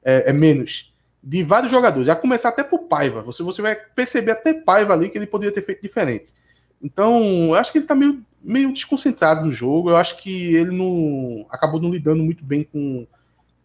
[0.03, 2.07] é, é menos, de vários jogadores.
[2.07, 3.21] Já começar até por Paiva.
[3.21, 6.33] Você, você vai perceber até Paiva ali que ele poderia ter feito diferente.
[6.81, 9.89] Então, eu acho que ele tá meio meio desconcentrado no jogo.
[9.89, 13.07] Eu acho que ele não acabou não lidando muito bem com,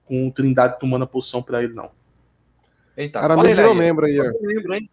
[0.05, 1.91] com o Trindade tomando a posição para ele, não.
[2.97, 4.89] Eita, Cara, me virou membro aí.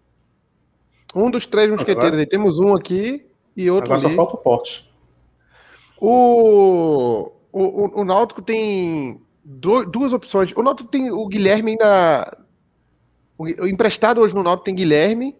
[1.13, 2.25] Um dos três mosqueteiros aí.
[2.25, 3.25] Temos um aqui
[3.55, 4.15] e outro Agora ali.
[4.15, 4.89] só falta o Porte.
[5.99, 10.51] O, o, o, Náutico tem duas opções.
[10.55, 12.37] O Náutico tem o Guilherme ainda...
[13.37, 15.35] O, o emprestado hoje no Náutico tem Guilherme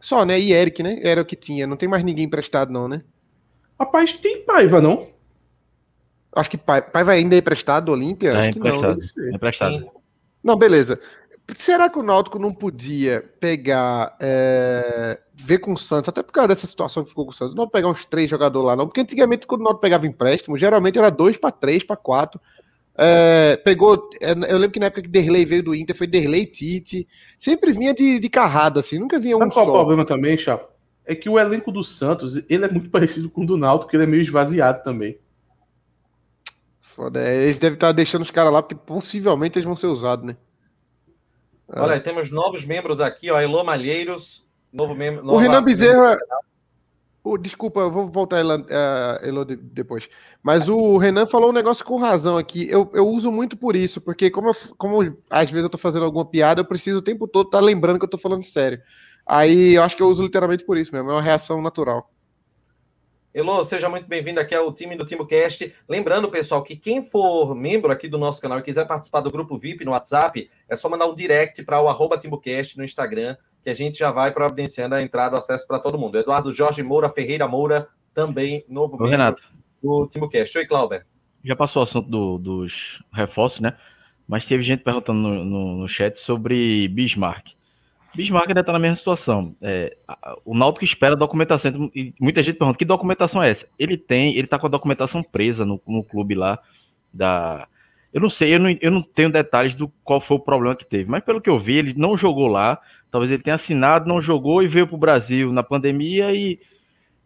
[0.00, 0.38] só, né?
[0.38, 0.98] E Eric, né?
[1.00, 1.64] Era o que tinha.
[1.64, 3.04] Não tem mais ninguém emprestado, não, né?
[3.82, 5.08] Rapaz, tem Paiva, não?
[6.34, 8.30] Acho que Paiva ainda é emprestado do Olímpia?
[8.30, 8.84] É, Acho que não.
[8.84, 9.90] É emprestado.
[10.42, 11.00] Não, beleza.
[11.56, 16.48] Será que o Náutico não podia pegar, é, ver com o Santos, até por causa
[16.48, 18.86] dessa situação que ficou com o Santos, não pegar uns três jogadores lá, não?
[18.86, 22.40] Porque antigamente, quando o Náutico pegava empréstimo, geralmente era dois para três, para quatro.
[22.96, 24.08] É, pegou.
[24.20, 27.06] É, eu lembro que na época que Derlei veio do Inter, foi Derlei Tite.
[27.36, 29.70] Sempre vinha de, de carrada, assim, nunca vinha Sabe um qual só.
[29.72, 30.71] qual o problema também, Chapo?
[31.04, 33.96] É que o elenco do Santos, ele é muito parecido com o do Náutico, que
[33.96, 35.18] ele é meio esvaziado também.
[36.80, 40.24] Foda, é, eles devem estar deixando os caras lá, porque possivelmente eles vão ser usados,
[40.24, 40.36] né?
[41.68, 45.26] Olha, temos novos membros aqui, ó, Elô Malheiros, novo membro.
[45.26, 46.18] O Renan Bezerra...
[47.24, 50.08] O, desculpa, eu vou voltar Elô, uh, Elô depois.
[50.42, 52.68] Mas o Renan falou um negócio com razão aqui.
[52.68, 56.04] Eu, eu uso muito por isso, porque como, eu, como às vezes eu tô fazendo
[56.04, 58.82] alguma piada, eu preciso o tempo todo estar tá lembrando que eu tô falando sério.
[59.26, 62.12] Aí eu acho que eu uso literalmente por isso mesmo, é uma reação natural.
[63.34, 65.74] Elô, seja muito bem-vindo aqui ao time do TimoCast.
[65.88, 69.56] Lembrando, pessoal, que quem for membro aqui do nosso canal e quiser participar do grupo
[69.56, 73.70] VIP no WhatsApp, é só mandar um direct para o arroba TimoCast no Instagram, que
[73.70, 76.18] a gente já vai providenciando a entrada, o acesso para todo mundo.
[76.18, 79.42] Eduardo Jorge Moura Ferreira Moura, também novo membro Renato.
[79.82, 80.58] do TimoCast.
[80.58, 81.06] Oi, Clauber.
[81.42, 83.78] Já passou o assunto do, dos reforços, né?
[84.28, 87.46] Mas teve gente perguntando no, no, no chat sobre Bismarck.
[88.14, 89.56] Bismarck ainda está na mesma situação.
[89.60, 89.96] É,
[90.44, 91.90] o Náutico espera a documentação.
[91.94, 93.66] E muita gente pergunta: que documentação é essa?
[93.78, 96.58] Ele tem, ele está com a documentação presa no, no clube lá
[97.12, 97.66] da.
[98.12, 100.84] Eu não sei, eu não, eu não tenho detalhes do qual foi o problema que
[100.84, 102.78] teve, mas pelo que eu vi, ele não jogou lá.
[103.10, 106.60] Talvez ele tenha assinado, não jogou e veio para o Brasil na pandemia e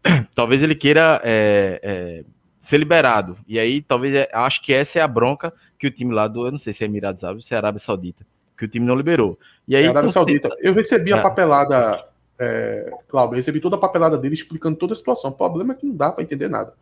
[0.35, 2.25] talvez ele queira é, é,
[2.61, 3.37] ser liberado.
[3.49, 6.47] E aí, talvez, é, acho que essa é a bronca que o time lá do,
[6.47, 8.25] eu não sei se é Emirados Árabes ou se é Arábia Saudita
[8.57, 9.39] que o time não liberou.
[9.67, 10.49] E aí, é Arábia Saudita.
[10.61, 11.23] Eu recebi a é.
[11.23, 12.05] papelada,
[12.39, 15.31] é, Cláudio, eu recebi toda a papelada dele explicando toda a situação.
[15.31, 16.73] O problema é que não dá para entender nada.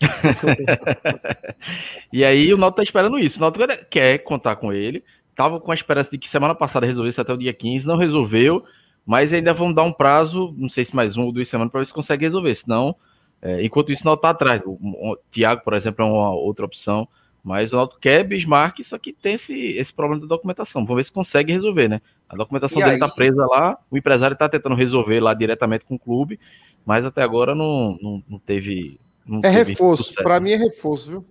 [2.12, 3.38] e aí o Náutico tá esperando isso.
[3.38, 5.04] O Náutico quer contar com ele.
[5.34, 8.62] Tava com a esperança de que semana passada resolvesse até o dia 15, não resolveu,
[9.06, 11.80] mas ainda vão dar um prazo, não sei se mais um ou duas semanas, para
[11.80, 12.54] ver se consegue resolver.
[12.54, 12.94] Senão,
[13.40, 14.60] é, enquanto isso, o Náutico tá atrás.
[14.66, 17.08] O, o, o Thiago, por exemplo, é uma outra opção.
[17.42, 20.82] Mas o Náutico quer Bismarck, só que tem esse, esse problema da documentação.
[20.84, 22.00] Vamos ver se consegue resolver, né?
[22.28, 25.96] A documentação e dele está presa lá, o empresário está tentando resolver lá diretamente com
[25.96, 26.38] o clube,
[26.86, 28.98] mas até agora não, não, não teve.
[29.26, 31.26] Não é teve reforço, para mim é reforço, viu?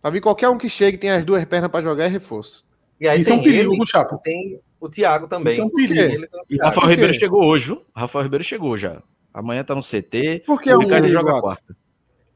[0.00, 2.64] Para mim, qualquer um que chegue tem as duas pernas para jogar é reforço.
[3.00, 4.18] E aí Isso é um perigo, ele, Chapo.
[4.18, 5.52] Tem o Thiago também.
[5.52, 6.26] Isso é um perigo.
[6.50, 7.82] E o Rafael Ribeiro chegou hoje, viu?
[7.94, 9.02] Rafael Ribeiro chegou já.
[9.32, 10.44] Amanhã tá no CT.
[10.46, 11.08] Por que é um perigo?
[11.08, 11.76] Joga quarta.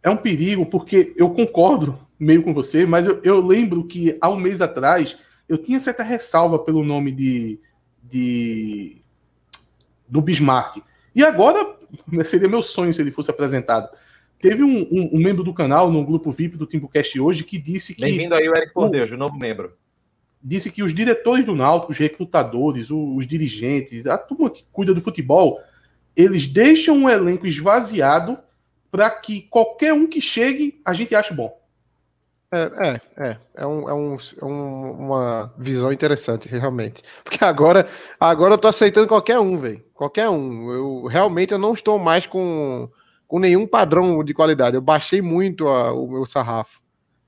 [0.03, 4.29] É um perigo porque eu concordo meio com você, mas eu, eu, lembro que há
[4.29, 5.17] um mês atrás
[5.49, 7.61] eu tinha certa ressalva pelo nome de,
[8.03, 9.01] de
[10.09, 10.83] do Bismarck.
[11.15, 11.77] E agora
[12.25, 13.89] seria meu sonho se ele fosse apresentado.
[14.41, 17.95] Teve um, um, um membro do canal, no grupo VIP do Timbocast hoje, que disse
[17.95, 18.03] que.
[18.03, 19.73] Bem-vindo aí, o Eric Cordeiro, o novo membro.
[20.43, 24.95] Disse que os diretores do Náutico, os recrutadores, os, os dirigentes, a turma que cuida
[24.95, 25.61] do futebol,
[26.15, 28.39] eles deixam um elenco esvaziado
[28.91, 31.59] para que qualquer um que chegue a gente ache bom.
[32.51, 33.37] É, é, é.
[33.57, 37.03] É, um, é, um, é um, uma visão interessante, realmente.
[37.23, 37.87] Porque agora,
[38.19, 39.85] agora eu tô aceitando qualquer um, velho.
[39.95, 40.73] Qualquer um.
[40.73, 42.89] Eu realmente eu não estou mais com,
[43.27, 44.77] com nenhum padrão de qualidade.
[44.77, 46.81] Eu baixei muito a, o meu sarrafo.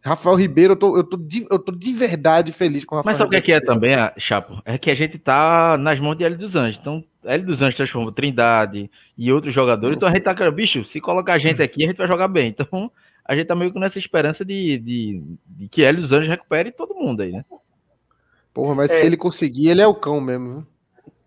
[0.03, 3.11] Rafael Ribeiro, eu tô, eu tô, de, eu tô de verdade feliz com o Rafael
[3.11, 4.63] Mas sabe o que é, que é também, Chapo?
[4.65, 6.81] É que a gente tá nas mãos de Hélio dos Anjos.
[6.81, 9.99] Então, Hélio dos Anjos transformou Trindade e outros jogadores.
[9.99, 12.49] Então a gente tá, bicho, se colocar a gente aqui, a gente vai jogar bem.
[12.49, 12.91] Então,
[13.31, 16.73] a gente tá meio com nessa esperança de, de, de que Hélio dos Anjos recupere
[16.73, 17.45] todo mundo aí, né?
[18.53, 18.99] Porra, mas é.
[18.99, 20.67] se ele conseguir, ele é o cão mesmo, viu?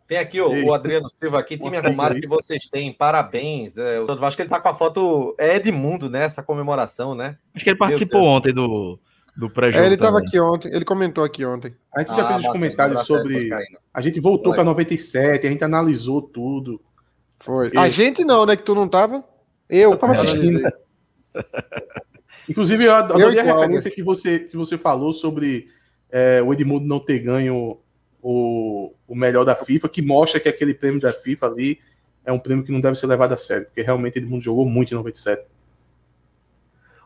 [0.06, 3.78] Tem aqui o, o, Adriano Silva aqui, time arrumado que vocês têm, parabéns.
[3.78, 6.26] É, eu acho que ele tá com a foto é Edmundo, né?
[6.26, 7.38] Essa comemoração, né?
[7.56, 9.00] Acho que ele participou ontem do,
[9.34, 9.82] do pré-jogo.
[9.82, 11.74] É, ele estava aqui ontem, ele comentou aqui ontem.
[11.96, 13.50] A gente já ah, fez os comentários sobre.
[13.94, 16.82] A gente voltou para 97, a gente analisou tudo.
[17.40, 17.72] Foi.
[17.78, 18.58] A gente não, né?
[18.58, 19.24] Que tu não tava?
[19.70, 20.70] Eu, eu tava assistindo.
[22.50, 25.70] Inclusive, eu adorei a referência que você, que você falou sobre
[26.12, 27.80] é, o Edmundo não ter ganho
[28.22, 31.80] o, o melhor da FIFA, que mostra que aquele prêmio da FIFA ali
[32.26, 34.94] é um prêmio que não deve ser levado a sério, porque realmente Edmundo jogou muito
[34.94, 35.46] em 97.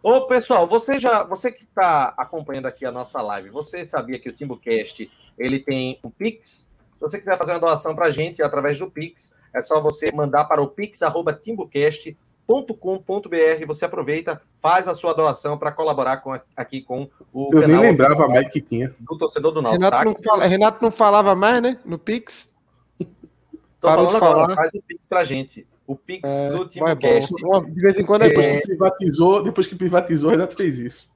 [0.03, 4.29] Ô, pessoal, você já, você que está acompanhando aqui a nossa live, você sabia que
[4.29, 6.69] o TimbuCast ele tem um Pix?
[6.93, 10.11] Se você quiser fazer uma doação para a gente através do Pix, é só você
[10.11, 12.17] mandar para o pix@timbocast
[12.47, 17.79] com.br você aproveita, faz a sua doação para colaborar com, aqui com o Eu nem
[17.79, 18.95] lembrava mais que tinha.
[18.99, 19.83] Do torcedor do Náutico.
[19.83, 21.77] Renato, não fala, Renato não falava mais, né?
[21.83, 22.53] No Pix.
[22.99, 24.55] Tô Parou falando agora, falar.
[24.55, 25.67] faz o Pix pra gente.
[25.85, 27.33] O Pix é, do TimbuCast.
[27.69, 28.29] De vez em quando, é...
[28.29, 31.15] depois que privatizou, depois que privatizou, Renato fez isso.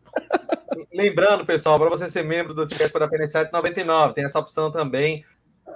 [0.93, 4.69] Lembrando, pessoal, para você ser membro do TimbuCast por apenas R$ 7,99, tem essa opção
[4.69, 5.25] também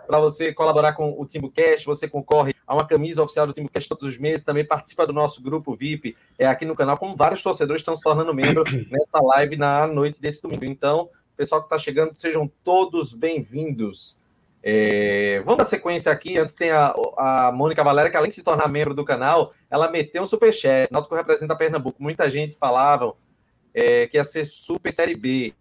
[0.06, 4.04] para você colaborar com o TimbuCast, você concorre a uma camisa oficial do TimbuCast todos
[4.06, 7.82] os meses, também participa do nosso grupo VIP é aqui no canal, como vários torcedores
[7.82, 10.66] estão se tornando membro nessa live na noite desse domingo.
[10.66, 14.20] Então, pessoal que está chegando, sejam todos bem-vindos.
[14.64, 16.38] É, vamos dar sequência aqui.
[16.38, 19.92] Antes tem a, a Mônica Valéria, que além de se tornar membro do canal, ela
[19.92, 20.92] meteu um superchat.
[20.92, 22.02] Náutico representa Pernambuco.
[22.02, 23.14] Muita gente falava
[23.74, 25.54] é, que ia ser Super Série B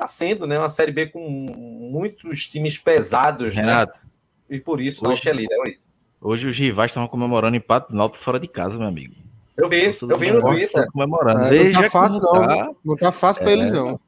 [0.00, 3.62] está sendo né, uma Série B com muitos times pesados, né?
[3.62, 4.10] Renato, né?
[4.48, 5.56] E por isso hoje, é líder.
[5.60, 5.78] Oi.
[6.20, 9.14] Hoje os rivais estão comemorando empate do Náutico fora de casa, meu amigo.
[9.56, 10.90] Eu vi, eu vi no Twitter.
[10.90, 11.54] Comemorando.
[11.54, 12.32] É, não tá fácil, não.
[12.32, 14.00] Tá, não tá fácil é, para eles, não.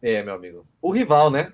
[0.00, 0.66] É, meu amigo.
[0.80, 1.52] O rival, né?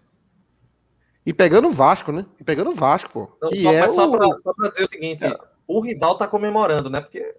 [1.25, 2.25] E pegando o Vasco, né?
[2.41, 3.29] E pegando o Vasco, pô.
[3.43, 4.13] Não, só, é só, o...
[4.13, 5.37] pra, só pra dizer o seguinte: é.
[5.67, 7.01] o rival tá comemorando, né?
[7.01, 7.35] Porque.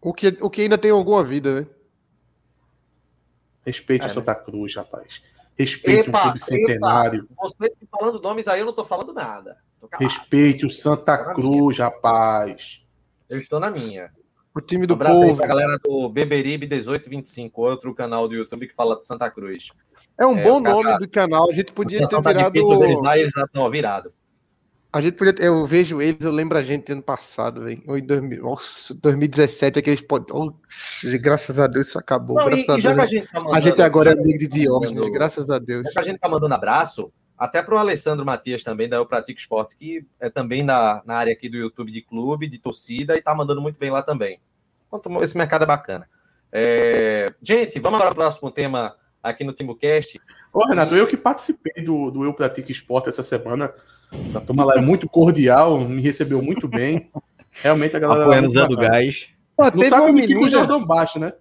[0.00, 1.66] O que, o que ainda tem alguma vida, né?
[3.66, 5.22] Respeite é, o Santa Cruz, rapaz.
[5.58, 7.24] Respeite epa, o clube centenário.
[7.24, 9.56] Epa, você tá falando nomes aí, eu não tô falando nada.
[9.98, 12.82] Respeite o Santa Cruz, rapaz.
[13.28, 14.12] Eu estou na minha.
[14.54, 15.32] O time do um abraço povo.
[15.32, 19.70] aí pra galera do Beberibe 1825, outro canal do YouTube que fala do Santa Cruz.
[20.16, 20.98] É um é, bom nome cara...
[20.98, 21.50] do canal.
[21.50, 22.52] A gente podia ter tá virado...
[22.52, 24.12] difícil deles lá, eles já estão virados.
[24.96, 25.34] A gente podia.
[25.44, 27.82] Eu vejo eles, eu lembro a gente ano passado, velho.
[27.86, 30.02] Ou em 2000, nossa, 2017, aqueles.
[30.30, 30.54] Oh,
[31.20, 32.36] graças a Deus isso acabou.
[32.36, 32.94] Não, e, a, já Deus.
[32.94, 35.10] que a gente tá mandando, A gente agora é amigo de idiomas, né?
[35.10, 35.82] Graças a Deus.
[35.84, 39.04] Já que a gente tá mandando abraço, até para o Alessandro Matias também, da Eu
[39.04, 43.18] Pratico Esporte, que é também na, na área aqui do YouTube de clube, de torcida,
[43.18, 44.40] e tá mandando muito bem lá também.
[44.90, 46.08] Então, esse mercado é bacana.
[46.50, 47.26] É...
[47.42, 50.18] Gente, vamos agora para o próximo tema aqui no TimbuCast.
[50.52, 53.74] Ô, Renato, eu que participei do, do Eu Pratique Esporte essa semana.
[54.34, 57.10] A turma lá é muito cordial, me recebeu muito bem.
[57.52, 58.24] Realmente a galera.
[58.24, 59.26] Apoiando usando gás.
[59.56, 61.32] Pô, não sabe o que o Jordão baixo, né?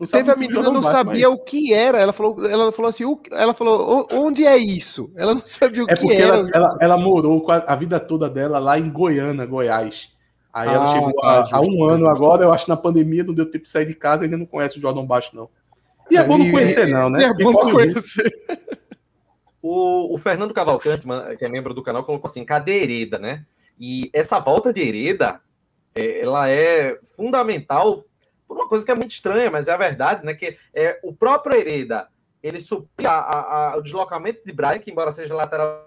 [0.00, 1.38] Não teve a menina não sabia mas...
[1.38, 1.98] o que era.
[1.98, 5.12] Ela falou, ela falou assim, o, ela falou, onde é isso?
[5.16, 6.36] Ela não sabia o é que era.
[6.36, 10.10] Ela, ela, ela, morou a, a, vida toda dela lá em Goiânia, Goiás.
[10.52, 13.34] Aí ah, ela chegou tá, há, um ano agora, eu acho que na pandemia não
[13.34, 15.48] deu tempo de sair de casa, ainda não conhece o Jordão Baixo, não.
[16.10, 17.24] E é, é bom não conhecer, não, né?
[17.24, 18.32] É bom não conhecer.
[19.70, 21.06] O, o, Fernando Cavalcante,
[21.38, 23.44] que é membro do canal, colocou assim: cadê Hereda, né?
[23.78, 25.42] E essa volta de Hereda,
[25.94, 28.02] é, ela é fundamental
[28.46, 30.32] por uma coisa que é muito estranha, mas é a verdade, né?
[30.32, 32.08] Que é, o próprio Hereda,
[32.42, 35.86] ele supria a, a, o deslocamento de Brian, que embora seja lateral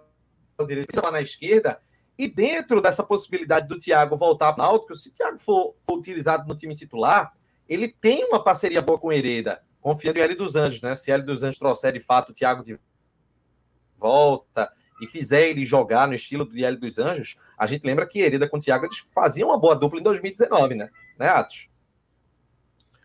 [0.67, 1.81] direito, estava na esquerda,
[2.15, 5.97] e dentro dessa possibilidade do Thiago voltar para o Náutico, se o Thiago for, for,
[5.97, 7.33] utilizado no time titular,
[7.67, 10.93] ele tem uma parceria boa com o Hereda, confiando em L dos Anjos, né?
[10.93, 12.79] Se L dos Anjos trouxer de fato o Thiago de
[14.01, 18.19] volta e fizer ele jogar no estilo do L dos Anjos, a gente lembra que
[18.19, 20.89] Hereda com o Thiago eles faziam uma boa dupla em 2019, né?
[21.17, 21.69] Né, Atos?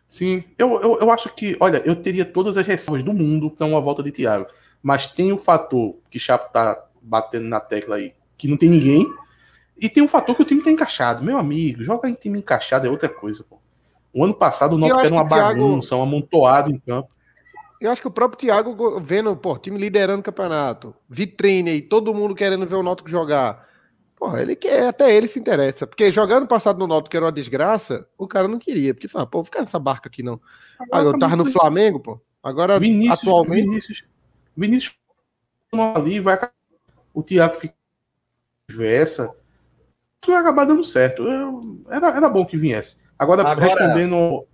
[0.06, 3.66] Sim, eu, eu, eu acho que, olha, eu teria todas as ressalvas do mundo para
[3.66, 4.46] uma volta de Thiago,
[4.82, 9.06] mas tem o fator que Chapo tá batendo na tecla aí, que não tem ninguém.
[9.78, 11.22] E tem um fator que o time tá encaixado.
[11.22, 13.58] Meu amigo, jogar em time encaixado é outra coisa, pô.
[14.12, 16.02] O ano passado o Náutico era uma bagunça, Thiago...
[16.02, 17.10] um amontoado em campo.
[17.80, 22.14] Eu acho que o próprio Thiago vendo, pô, time liderando o campeonato, vitrine aí, todo
[22.14, 23.66] mundo querendo ver o Náutico jogar.
[24.16, 25.86] Porra, ele quer, até ele se interessa.
[25.86, 28.94] Porque jogando passado no Náutico, que era uma desgraça, o cara não queria.
[28.94, 30.40] Porque fala, pô, vou ficar nessa barca aqui não.
[30.90, 32.20] Agora, eu tava no Flamengo, pô.
[32.42, 33.66] Agora, Vinícius, atualmente.
[33.66, 34.04] Vinícius,
[34.56, 34.96] Vinícius
[35.94, 36.38] ali, vai
[37.12, 37.74] o Thiago fica
[38.70, 39.34] diversa,
[40.26, 41.22] vai acabar dando certo.
[41.22, 42.98] Eu, era, era bom que viesse.
[43.18, 43.66] Agora, Agora...
[43.66, 44.46] respondendo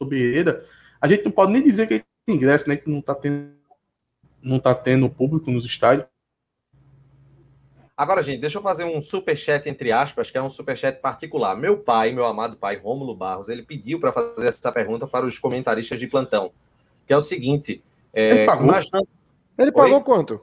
[0.00, 0.66] sobre Hereda,
[1.00, 2.76] a gente não pode nem dizer que ele tem ingresso, né?
[2.76, 3.52] Que não tá tendo,
[4.42, 6.06] não tá tendo público nos estádios.
[7.96, 11.00] Agora, gente, deixa eu fazer um super chat entre aspas, que é um super chat
[11.00, 11.56] particular.
[11.56, 15.36] Meu pai, meu amado pai, Rômulo Barros, ele pediu para fazer essa pergunta para os
[15.36, 16.52] comentaristas de plantão,
[17.06, 17.82] que é o seguinte:
[18.12, 19.08] é, ele pagou, imaginando...
[19.58, 20.40] ele pagou quanto?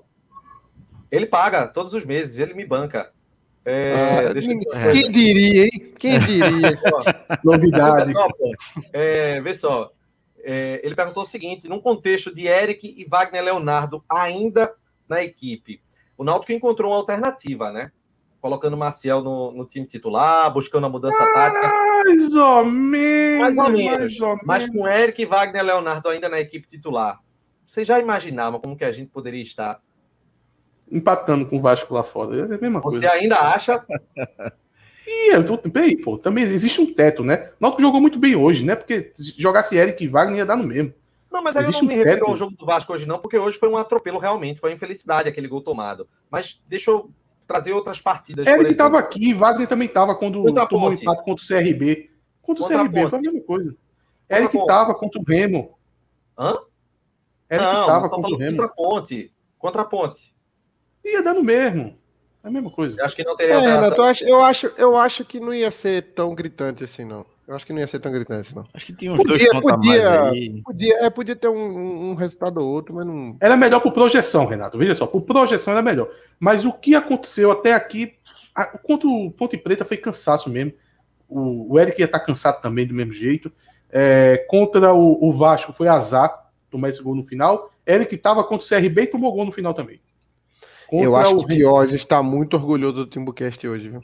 [1.10, 3.12] Ele paga todos os meses, ele me banca.
[3.64, 4.60] É, ah, quem,
[4.92, 5.94] quem, diria, hein?
[5.98, 6.80] Quem diria?
[7.44, 8.12] Novidade.
[8.12, 8.28] Só,
[8.92, 9.92] é, vê só.
[10.48, 14.72] É, ele perguntou o seguinte: num contexto de Eric e Wagner Leonardo ainda
[15.10, 15.82] na equipe,
[16.16, 17.92] o Náutico encontrou uma alternativa, né?
[18.40, 21.68] Colocando o Maciel no, no, time titular, buscando a mudança mais tática.
[21.68, 23.40] Mais ou menos.
[23.40, 23.98] Mais ou menos.
[23.98, 24.82] Mais ou mas menos.
[24.82, 27.20] com Eric e Wagner Leonardo ainda na equipe titular.
[27.66, 29.82] Você já imaginava como que a gente poderia estar?
[30.92, 32.38] Empatando com o Vasco lá fora.
[32.38, 33.00] É a mesma Você coisa.
[33.00, 33.84] Você ainda acha?
[35.08, 37.52] E bem, pô, também existe um teto, né?
[37.52, 38.76] O Náutico jogou muito bem hoje, né?
[38.76, 40.94] Porque jogasse Eric e Wagner ia dar no mesmo.
[41.32, 42.32] Não, mas aí existe eu não me um refiro teto.
[42.32, 45.28] ao jogo do Vasco hoje, não, porque hoje foi um atropelo realmente, foi uma infelicidade
[45.28, 46.08] aquele gol tomado.
[46.32, 47.12] Mas deixa eu
[47.46, 48.48] trazer outras partidas.
[48.48, 52.10] Eric estava aqui, Wagner também estava quando contra tomou um empate contra o CRB.
[52.42, 53.72] Contra, contra o CRB, foi a mesma coisa.
[53.72, 55.78] Contra Eric estava contra o Remo.
[56.38, 56.58] Hã?
[57.52, 58.58] Eric estava contra o Remo.
[58.58, 59.34] Contra a ponte.
[59.60, 60.36] Contra a ponte.
[61.04, 61.98] Ia dar no mesmo.
[62.46, 63.02] É a mesma coisa.
[63.02, 65.52] Eu acho que não teria é, Renato, eu, acho, eu, acho, eu acho que não
[65.52, 67.26] ia ser tão gritante assim, não.
[67.48, 68.66] Eu acho que não ia ser tão gritante assim, não.
[68.72, 70.32] Acho que tinha uns podia, dois podia,
[70.64, 73.36] podia, é, podia ter um, um, resultado ou outro, mas não.
[73.42, 74.78] Era melhor por projeção, Renato.
[74.78, 76.08] Veja só, por projeção era melhor.
[76.40, 78.14] Mas o que aconteceu até aqui,
[78.54, 80.74] a, contra o Ponte Preta foi cansaço mesmo.
[81.28, 83.52] O, o Eric ia estar cansado também do mesmo jeito.
[83.90, 87.72] É, contra o, o, Vasco foi azar tomar esse gol no final.
[87.88, 90.00] Eric estava contra o CRB e tomou gol no final também.
[90.92, 94.04] Eu acho que o Diógenes está muito orgulhoso do Timbucast hoje, viu?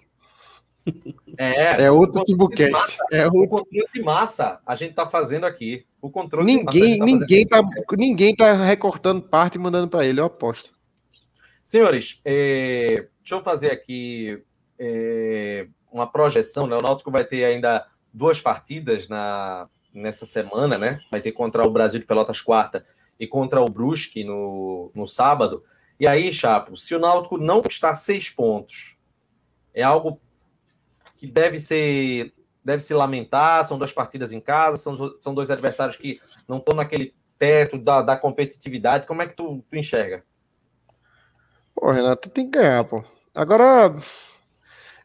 [1.37, 2.97] É, é outro Timbucast.
[3.11, 3.43] É outro...
[3.43, 5.85] O controle de massa a gente está fazendo aqui.
[6.01, 7.61] O controle ninguém, tá ninguém, tá,
[7.97, 10.73] ninguém tá recortando parte e mandando para ele, eu aposto.
[11.63, 14.41] Senhores, é, deixa eu fazer aqui
[14.79, 16.65] é, uma projeção.
[16.65, 16.75] Né?
[16.75, 20.99] O Náutico vai ter ainda duas partidas na, nessa semana, né?
[21.11, 22.85] Vai ter contra o Brasil de Pelotas quarta
[23.19, 25.63] e contra o Brusque no, no sábado.
[26.01, 28.97] E aí, Chapo, se o Náutico não está seis pontos,
[29.71, 30.19] é algo
[31.15, 32.33] que deve ser
[32.65, 36.75] deve se lamentar, são duas partidas em casa, são, são dois adversários que não estão
[36.75, 39.05] naquele teto da, da competitividade.
[39.05, 40.23] Como é que tu, tu enxerga?
[41.75, 43.03] Pô, Renato, tem que ganhar, pô.
[43.35, 43.93] Agora,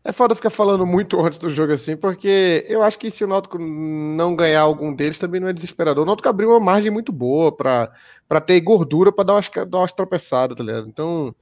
[0.06, 3.26] é foda ficar falando muito antes do jogo assim, porque eu acho que se o
[3.26, 6.04] Náutico não ganhar algum deles também não é desesperador.
[6.04, 7.92] O Náutico abriu uma margem muito boa para
[8.28, 10.88] para ter gordura para dar umas, dar umas tropeçadas, tá ligado?
[10.88, 11.34] Então,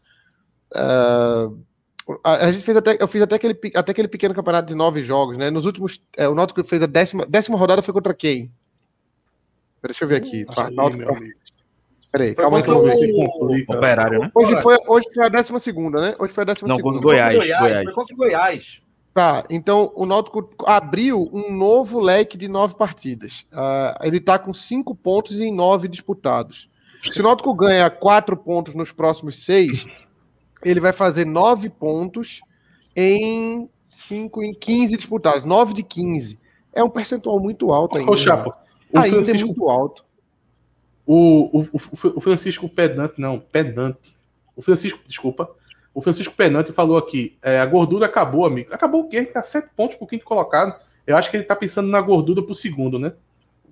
[0.75, 1.59] uh,
[2.23, 5.03] a, a, gente fez até, eu fiz até aquele, até aquele pequeno campeonato de nove
[5.03, 5.51] jogos, né?
[5.51, 8.53] Nos últimos, é, o Náutico fez a décima, décima rodada foi contra quem?
[9.83, 10.45] Deixa eu ver aqui.
[10.57, 11.05] Aí, Náutico,
[12.15, 13.65] Peraí, calma aí que eu vou ver.
[13.69, 14.31] Operário, né?
[14.33, 16.15] Hoje foi, hoje foi a décima segunda, né?
[16.17, 17.01] Hoje foi a décima Não, segunda.
[17.01, 17.83] Goiás, Goiás, Goiás.
[17.83, 18.83] Foi contra o Goiás.
[19.13, 23.45] Tá, então o Náutico abriu um novo leque de nove partidas.
[23.53, 26.71] Uh, ele está com cinco pontos em nove disputados.
[27.03, 29.85] Se o Náutico ganha quatro pontos nos próximos seis,
[30.65, 32.43] ele vai fazer nove pontos
[32.95, 35.43] em cinco em 15 disputados.
[35.43, 36.39] Nove de 15.
[36.73, 38.09] É um percentual muito alto ainda.
[38.09, 38.51] Ô, Chapo,
[38.93, 40.04] o ainda Francisco, é muito alto.
[41.07, 44.15] O, o, o, Francisco Pedante, não, Pedante.
[44.57, 45.51] O Francisco, desculpa,
[45.95, 48.75] o Francisco Penante falou aqui: é, a gordura acabou, amigo.
[48.75, 49.19] Acabou o quê?
[49.19, 50.79] Ele tá sete pontos pro quinto colocado.
[51.07, 53.13] Eu acho que ele tá pensando na gordura pro segundo, né?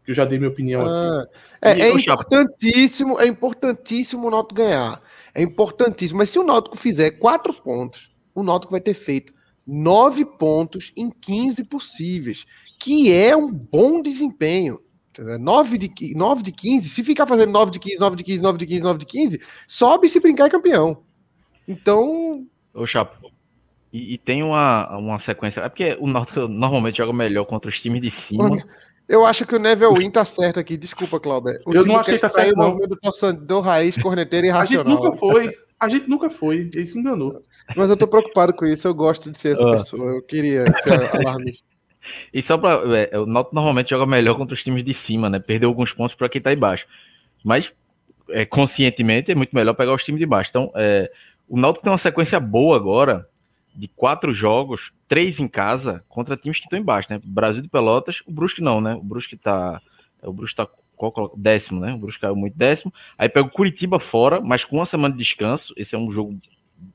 [0.04, 1.30] Que eu já dei minha opinião ah, aqui.
[1.62, 5.00] É, é importantíssimo, é importantíssimo o Náutico ganhar.
[5.34, 6.18] É importantíssimo.
[6.18, 9.32] Mas se o Náutico fizer quatro pontos, o Náutico vai ter feito
[9.66, 12.44] nove pontos em 15 possíveis,
[12.78, 14.80] que é um bom desempenho.
[15.18, 18.59] 9 de, 9 de 15, se ficar fazendo 9 de 15, 9 de 15, 9
[18.59, 21.02] de 15, 9 de 15, sobe se brincar é campeão.
[21.66, 22.47] Então.
[22.74, 23.30] Ô, Chapo.
[23.93, 25.60] E, e, tem uma, uma sequência.
[25.60, 28.64] É porque o Náutico normalmente joga melhor contra os times de cima.
[29.06, 30.78] Eu acho que o Neville Win tá certo aqui.
[30.78, 31.59] Desculpa, Cláudio.
[31.66, 32.78] Eu não achei que tá certo, não.
[32.78, 34.86] Do torcedor raiz, corneteiro e irracional.
[34.86, 35.55] A gente nunca foi.
[35.78, 36.70] A gente nunca foi.
[36.74, 37.44] Ele se enganou.
[37.76, 38.89] Mas eu tô preocupado com isso.
[38.89, 39.72] Eu gosto de ser essa uh.
[39.72, 40.10] pessoa.
[40.12, 41.72] Eu queria ser alarmista.
[42.33, 42.81] E só pra.
[42.97, 45.39] É, o Náutico normalmente joga melhor contra os times de cima, né?
[45.39, 46.87] Perdeu alguns pontos para quem tá embaixo.
[47.45, 47.73] Mas,
[48.31, 50.51] é, conscientemente, é muito melhor pegar os times de baixo.
[50.51, 51.11] Então, é,
[51.49, 53.29] o Náutico tem uma sequência boa agora
[53.74, 57.20] de quatro jogos, três em casa, contra times que estão embaixo, né?
[57.24, 58.95] Brasil de Pelotas, o Brusque não, né?
[58.95, 59.81] O Brusque tá.
[60.23, 61.95] É, o Brusque tá qual, décimo, né?
[61.95, 62.93] O Brusque caiu muito décimo.
[63.16, 65.73] Aí pega o Curitiba fora, mas com uma semana de descanso.
[65.77, 66.39] Esse é um jogo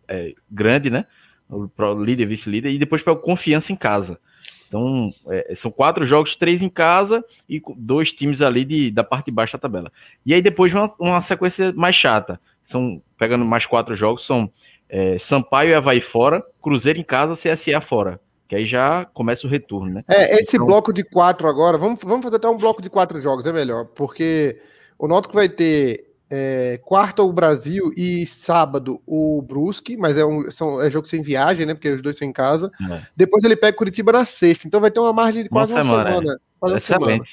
[0.07, 1.05] é, grande, né?
[1.49, 1.69] O
[2.03, 4.19] líder, vice-líder, e depois pega o Confiança em casa.
[4.67, 9.25] Então, é, são quatro jogos, três em casa e dois times ali de, da parte
[9.25, 9.91] de baixo da tabela.
[10.25, 14.51] E aí depois uma, uma sequência mais chata são pegando mais quatro jogos, são
[14.89, 18.19] é, Sampaio e Havaí fora, Cruzeiro em casa, CSA fora.
[18.47, 20.03] Que aí já começa o retorno, né?
[20.07, 20.65] É, esse então...
[20.65, 23.85] bloco de quatro agora, vamos, vamos fazer até um bloco de quatro jogos, é melhor,
[23.85, 24.61] porque
[24.97, 30.49] o Náutico vai ter é, quarta o Brasil e sábado o Brusque, mas é, um,
[30.51, 31.73] são, é jogo sem viagem, né?
[31.73, 32.71] Porque os dois são em casa.
[32.91, 33.01] É.
[33.15, 35.85] Depois ele pega Curitiba na sexta, então vai ter uma margem de quase uma, uma
[35.85, 36.09] semana.
[36.19, 37.23] semana quase uma semana.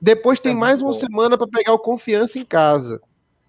[0.00, 3.00] Depois tem mais uma semana para pegar o confiança em casa.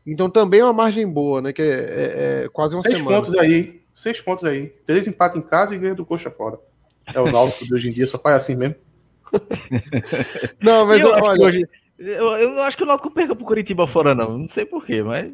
[0.06, 1.54] Então também é uma margem boa, né?
[1.54, 3.18] Que é, é, é quase uma Seis semana.
[3.18, 3.82] pontos aí.
[3.94, 4.68] Seis pontos aí.
[4.86, 6.60] Três empates em casa e ganha do coxa fora.
[7.14, 8.76] É o Náutico de hoje em dia, só faz assim mesmo.
[10.62, 11.46] não, mas eu, eu olha...
[11.46, 11.68] Hoje,
[12.08, 14.38] eu, eu acho que o Náutico perca pro Curitiba fora, não.
[14.38, 15.32] Não sei porquê, mas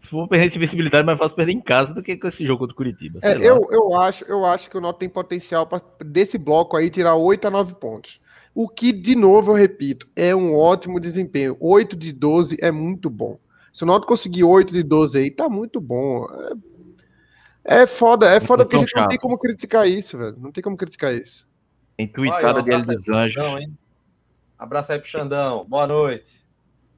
[0.00, 2.66] se for perder essa visibilidade, mais fácil perder em casa do que com esse jogo
[2.66, 3.20] do Curitiba.
[3.22, 6.90] É, eu, eu, acho, eu acho que o Náutico tem potencial para desse bloco aí
[6.90, 8.20] tirar 8 a 9 pontos.
[8.54, 11.56] O que, de novo, eu repito, é um ótimo desempenho.
[11.60, 13.38] 8 de 12 é muito bom.
[13.72, 16.26] Se o Náutico conseguir 8 de 12 aí, tá muito bom.
[17.64, 20.36] É, é foda, é foda porque a gente não tem como criticar isso, velho.
[20.38, 21.46] Não tem como criticar isso.
[21.96, 23.70] Tem tweetada de L dos Anjos.
[24.60, 25.64] Abraço aí pro Xandão.
[25.66, 26.44] Boa noite.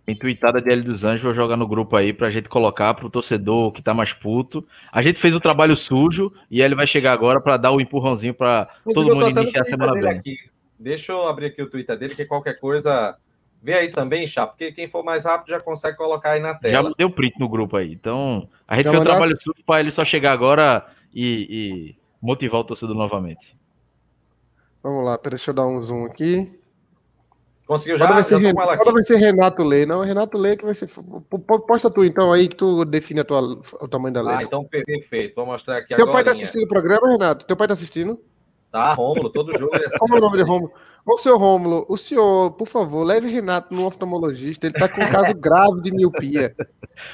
[0.05, 3.09] Tem tweetada de L dos Anjos, vou jogar no grupo aí pra gente colocar pro
[3.09, 4.67] torcedor que tá mais puto.
[4.91, 7.81] A gente fez o trabalho sujo e ele vai chegar agora para dar o um
[7.81, 10.11] empurrãozinho para todo mundo iniciar a semana bem.
[10.11, 10.37] Aqui.
[10.77, 13.17] Deixa eu abrir aqui o Twitter dele, que qualquer coisa
[13.63, 16.89] Vê aí também, Chá, porque quem for mais rápido já consegue colocar aí na tela.
[16.89, 17.93] Já deu print no grupo aí.
[17.93, 20.85] Então, a gente já fez o trabalho sujo para ele só chegar agora
[21.15, 23.57] e, e, motivar o torcedor novamente.
[24.83, 26.51] Vamos lá, deixa eu dar um zoom aqui.
[27.73, 28.07] Conseguiu já?
[28.07, 29.87] Vai ser, já Renato, vai ser Renato Lê.
[29.87, 30.91] Não, Renato Lê que vai ser.
[31.67, 33.41] Posta tu então aí que tu define a tua,
[33.81, 34.35] o tamanho da lei.
[34.37, 35.37] Ah, então perfeito.
[35.37, 36.07] Vou mostrar aqui Teu agora.
[36.07, 37.47] Teu pai tá assistindo o programa, Renato?
[37.47, 38.21] Teu pai tá assistindo?
[38.71, 39.97] Tá, Rômulo, todo jogo é assim.
[39.99, 40.71] Como é o nome de Rômulo?
[41.07, 44.67] Ô, seu Rômulo, o senhor, por favor, leve Renato no oftalmologista.
[44.67, 46.55] Ele tá com um caso grave de miopia.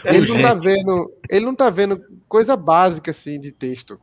[0.04, 3.96] Ele não tá vendo, ele não tá vendo coisa básica assim de texto.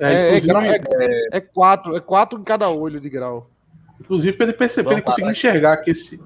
[0.00, 3.53] É, é, é, é, é quatro, é quatro em cada olho de grau.
[4.00, 6.20] Inclusive, para ele perceber, ele conseguir enxergar que esse.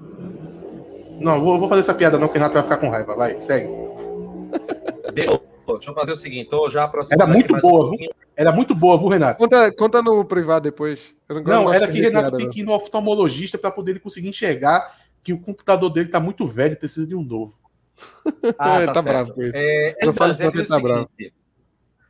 [1.19, 3.15] Não, vou, vou fazer essa piada, não, que o Renato vai ficar com raiva.
[3.15, 3.69] Vai, segue.
[5.13, 7.97] Deixa, deixa eu fazer o seguinte, tô já Era muito boa, um
[8.35, 9.37] era muito boa, viu, Renato?
[9.37, 11.13] Conta, conta no privado depois.
[11.29, 15.33] não, não era que Renato tem que ir no oftalmologista para poder conseguir enxergar que
[15.33, 17.53] o computador dele tá muito velho e precisa de um novo.
[18.57, 19.57] Ah, tá, tá bravo com isso.
[19.57, 21.09] É, ele tá, ele tá bravo.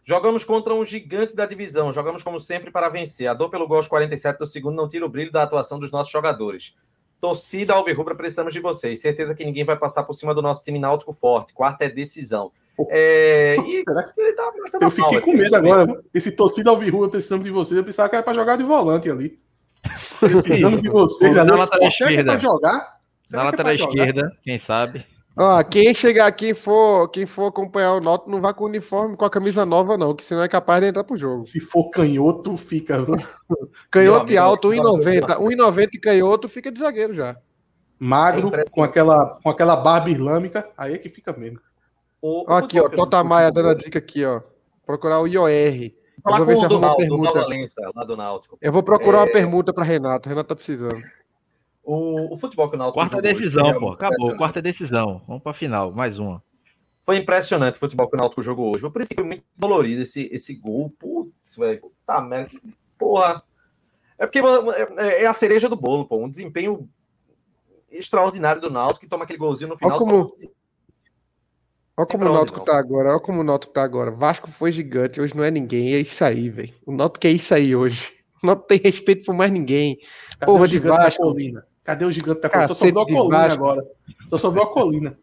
[0.10, 1.94] Jogamos contra um gigante da divisão.
[1.94, 3.28] Jogamos como sempre para vencer.
[3.28, 5.92] A dor pelo gol aos 47 do segundo não tira o brilho da atuação dos
[5.92, 6.74] nossos jogadores.
[7.22, 9.00] Torcida Alvirrubra, precisamos de vocês.
[9.00, 11.54] Certeza que ninguém vai passar por cima do nosso time náutico forte.
[11.54, 12.52] Quarta é decisão.
[12.90, 15.86] É, e ele tá eu fiquei com medo agora.
[15.86, 16.04] Mesmo.
[16.12, 17.78] Esse torcida Alvirrubra, precisamos de vocês.
[17.78, 19.40] Eu pensava que era para jogar de volante ali.
[20.20, 21.36] Precisando de vocês.
[21.36, 22.36] Na lateral esquerda.
[22.40, 22.98] jogar?
[23.32, 25.06] Na lateral é esquerda, quem sabe?
[25.42, 29.16] Ó, quem chegar aqui for, quem for acompanhar o Noto não vai com o uniforme,
[29.16, 31.44] com a camisa nova, não, que senão é capaz de entrar pro jogo.
[31.44, 33.06] Se for canhoto, fica.
[33.90, 35.38] canhoto e alto, 1,90.
[35.38, 37.38] 1,90 e canhoto fica de zagueiro já.
[37.98, 41.62] Magro, é com, aquela, com aquela barba islâmica, aí é que fica mesmo.
[42.22, 44.42] O, ó, aqui, ó, Tota Maia dando a dica aqui, ó.
[44.86, 45.94] Procurar o IOR.
[46.22, 47.48] Falar eu vou ver se do, pergunta.
[47.96, 48.58] lá do Náutico.
[48.62, 49.22] Eu vou procurar é...
[49.22, 50.28] uma pergunta para Renato.
[50.28, 51.00] Renato tá precisando.
[51.92, 53.92] O, o futebol que o Náutico Quarta decisão, hoje, pô.
[53.94, 54.38] Acabou.
[54.38, 55.24] Quarta decisão.
[55.28, 55.92] Vamos para final.
[55.92, 56.44] Mais uma.
[57.04, 58.88] Foi impressionante o futebol que o Náutico jogou hoje.
[58.88, 60.94] Por isso que foi muito dolorido esse, esse gol.
[61.00, 61.82] Putz, velho.
[61.82, 62.52] Puta merda.
[62.96, 63.42] Porra.
[64.20, 64.38] É porque
[65.00, 66.18] é, é a cereja do bolo, pô.
[66.18, 66.88] Um desempenho
[67.90, 69.98] extraordinário do Náutico que toma aquele golzinho no final.
[69.98, 70.38] Olha como,
[71.98, 73.10] Olha como o Náutico tá agora.
[73.10, 74.12] Olha como o Náutico tá agora.
[74.12, 75.20] Vasco foi gigante.
[75.20, 75.96] Hoje não é ninguém.
[75.96, 76.74] É isso aí, velho.
[76.86, 78.14] O Náutico é isso aí hoje.
[78.44, 79.98] O Náutico tem respeito por mais ninguém.
[80.40, 81.24] Cadê Porra de Vasco.
[81.24, 81.68] Colina?
[81.90, 82.68] Cadê o gigante da colina?
[82.68, 83.88] Só sobrou a colina agora.
[84.30, 85.20] Só sobrou a colina.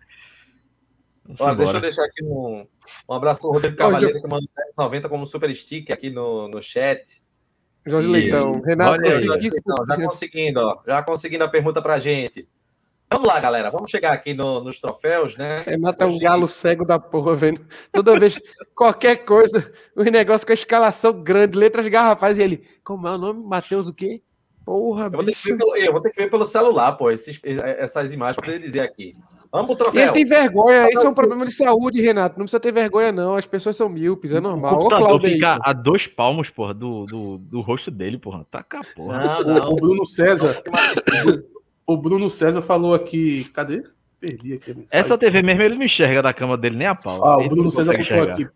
[1.38, 2.66] Olha, deixa eu deixar aqui um,
[3.08, 6.60] um abraço para o Rodrigo Cavalheiro, que mandou 90 como super stick aqui no, no
[6.60, 7.22] chat.
[7.86, 8.10] Jorge e...
[8.10, 8.60] Leitão.
[8.62, 12.48] Renato, Olha Jorge Leitão, já conseguindo, ó, já conseguindo a pergunta para gente.
[13.08, 13.70] Vamos lá, galera.
[13.72, 15.62] Vamos chegar aqui no, nos troféus, né?
[15.64, 17.64] Renato é um galo cego da porra, vendo.
[17.92, 18.40] Toda vez,
[18.74, 23.18] qualquer coisa, os negócios com a escalação grande, letras garrafais, e ele, como é o
[23.18, 23.44] nome?
[23.44, 24.20] Matheus o quê?
[24.66, 28.34] Porra, eu vou, pelo, eu vou, ter que ver pelo celular, pô, esses, essas imagens
[28.34, 29.16] para poder dizer aqui.
[29.52, 30.00] Vamos pro troféu.
[30.00, 32.36] E ele tem vergonha, isso é um problema de saúde, Renato.
[32.36, 33.36] Não precisa ter vergonha, não.
[33.36, 34.74] As pessoas são míopes, é normal.
[34.74, 38.44] O computador fica a dois palmos, porra, do, do, do rosto dele, porra.
[38.50, 39.24] Taca, porra.
[39.24, 39.68] Não, não.
[39.68, 40.60] O, o Bruno César.
[41.86, 43.44] o Bruno César falou aqui.
[43.54, 43.84] Cadê?
[44.18, 44.84] Perdi aqui.
[44.90, 47.24] Essa TV mesmo ele não enxerga da cama dele nem a pau.
[47.24, 48.48] Ah, o Bruno César falou aqui: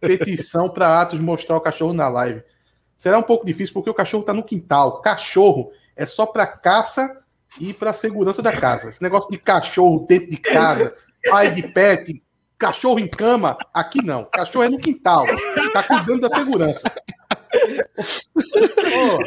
[0.00, 2.42] petição para Atos mostrar o cachorro na live
[3.00, 5.00] será um pouco difícil porque o cachorro está no quintal.
[5.00, 7.22] Cachorro é só para caça
[7.58, 8.90] e para segurança da casa.
[8.90, 10.94] Esse negócio de cachorro dentro de casa,
[11.30, 12.22] pai de pet,
[12.58, 14.26] cachorro em cama, aqui não.
[14.26, 15.24] Cachorro é no quintal.
[15.72, 16.92] Tá cuidando da segurança.
[18.92, 19.18] oh.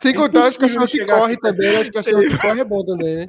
[0.00, 1.80] Sem contar os cachorros que correm também, né?
[1.82, 3.26] Os cachorros que correm é bom também, né?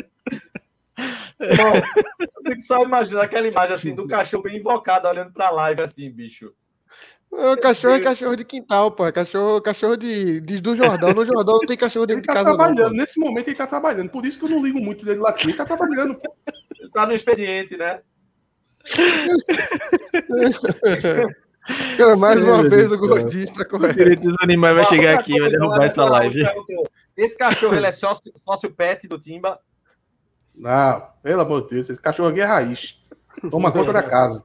[1.57, 1.75] Bom,
[2.21, 5.81] eu tenho que só imaginar aquela imagem assim do cachorro bem invocado olhando pra live
[5.81, 6.53] assim, bicho.
[7.37, 9.05] O cachorro é cachorro de quintal, pô.
[9.05, 11.13] É cachorro, cachorro de, de, do Jordão.
[11.13, 12.55] No Jordão não tem cachorro dentro ele tá de casa.
[12.55, 12.91] trabalhando.
[12.91, 14.09] Não, Nesse momento ele tá trabalhando.
[14.09, 15.47] Por isso que eu não ligo muito dele lá aqui.
[15.47, 16.17] Ele tá trabalhando.
[16.79, 17.99] Ele tá no expediente, né?
[21.97, 24.01] Cara, mais uma vez o gordista correto.
[24.01, 26.43] O dos animais vai chegar aqui, vai derrubar essa live.
[27.17, 29.59] Esse cachorro, ele é sócio, sócio pet do Timba?
[30.53, 31.89] Não, pelo amor de Deus.
[31.89, 32.97] Esse cachorro aqui é raiz.
[33.49, 34.43] Toma conta da casa.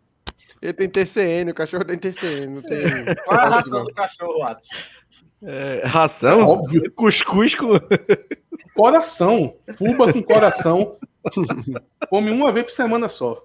[0.62, 2.47] Ele tem TCN, o cachorro tem TCN.
[2.47, 2.81] Não tem...
[3.24, 4.69] Qual é a ração do cachorro, Atos?
[5.43, 6.47] É, ração?
[6.47, 6.91] Óbvio.
[6.93, 7.81] Cuscuz com.
[8.74, 9.57] Coração.
[9.77, 10.97] Fuba com coração.
[12.11, 13.43] Come uma vez por semana só.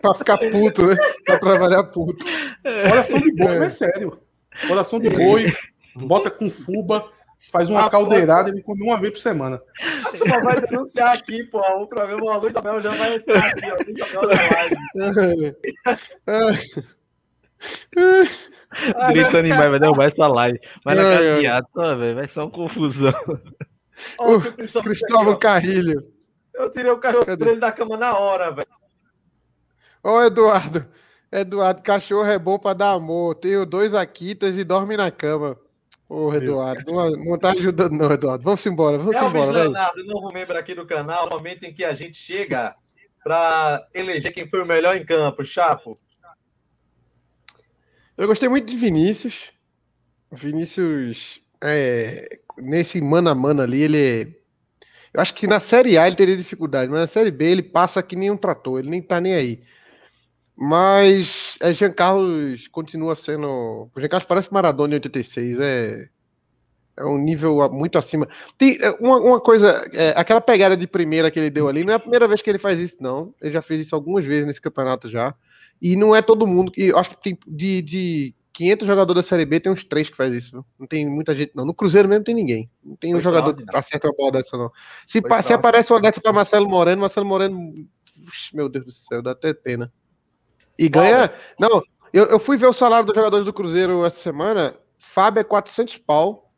[0.00, 0.96] pra ficar puto, né?
[1.24, 2.24] Pra trabalhar puto.
[2.62, 3.64] Coração de boi, é.
[3.64, 4.20] é sério.
[4.68, 5.54] Coração de boi,
[5.94, 7.10] bota com fuba,
[7.50, 9.60] faz uma ah, caldeirada e come uma vez por semana.
[10.04, 11.60] A turma vai denunciar aqui, pô.
[11.60, 13.76] O programa, o Luiz Abel já vai entrar aqui, ó.
[13.76, 15.56] Luiz Abel na live.
[19.08, 20.60] Direitos animais vai derrubar essa live.
[20.84, 23.14] Mas na caminhada, velho, vai ser uma confusão.
[24.18, 26.06] o Cristóvão Carrilho.
[26.54, 28.68] Eu tirei o cachorro dele da cama na hora, velho.
[30.02, 30.86] Ô, Eduardo.
[31.32, 33.34] Eduardo, cachorro é bom pra dar amor.
[33.36, 35.56] Tenho dois Akitas e dorme na cama.
[36.10, 38.42] Ô, Eduardo, não, não tá ajudando, não, Eduardo.
[38.42, 39.58] Vamos embora, vamos Elvis embora.
[39.62, 42.74] Leonardo, novo membro aqui do canal, momento em que a gente chega
[43.22, 45.96] para eleger quem foi o melhor em campo, Chapo.
[48.18, 49.52] Eu gostei muito de Vinícius.
[50.32, 54.36] Vinícius, é, nesse mano a mano ali, ele.
[55.14, 58.02] Eu acho que na Série A ele teria dificuldade, mas na Série B ele passa
[58.02, 59.62] que nem um trator, ele nem tá nem aí.
[60.56, 63.90] Mas é, Jean Carlos continua sendo.
[63.94, 66.08] O Jean Carlos parece Maradona em 86, é,
[66.96, 68.28] é um nível muito acima.
[68.58, 71.92] Tem é, uma, uma coisa, é, aquela pegada de primeira que ele deu ali, não
[71.92, 73.34] é a primeira vez que ele faz isso, não.
[73.40, 75.34] Ele já fez isso algumas vezes nesse campeonato já.
[75.80, 76.92] E não é todo mundo que.
[76.94, 80.32] Acho que tem de, de 500 jogadores da Série B, tem uns três que faz
[80.34, 80.62] isso.
[80.78, 81.64] Não tem muita gente, não.
[81.64, 82.70] No Cruzeiro mesmo tem ninguém.
[82.84, 84.70] Não tem um jogador que acerta uma bola dessa, não.
[85.06, 87.88] Se, se aparece uma dessa para Marcelo Moreno, Marcelo Moreno.
[88.52, 89.90] Meu Deus do céu, dá até pena.
[90.80, 91.30] E ganha.
[91.58, 94.74] Não, eu, eu fui ver o salário dos jogadores do Cruzeiro essa semana.
[94.96, 96.50] Fábio é 400 pau.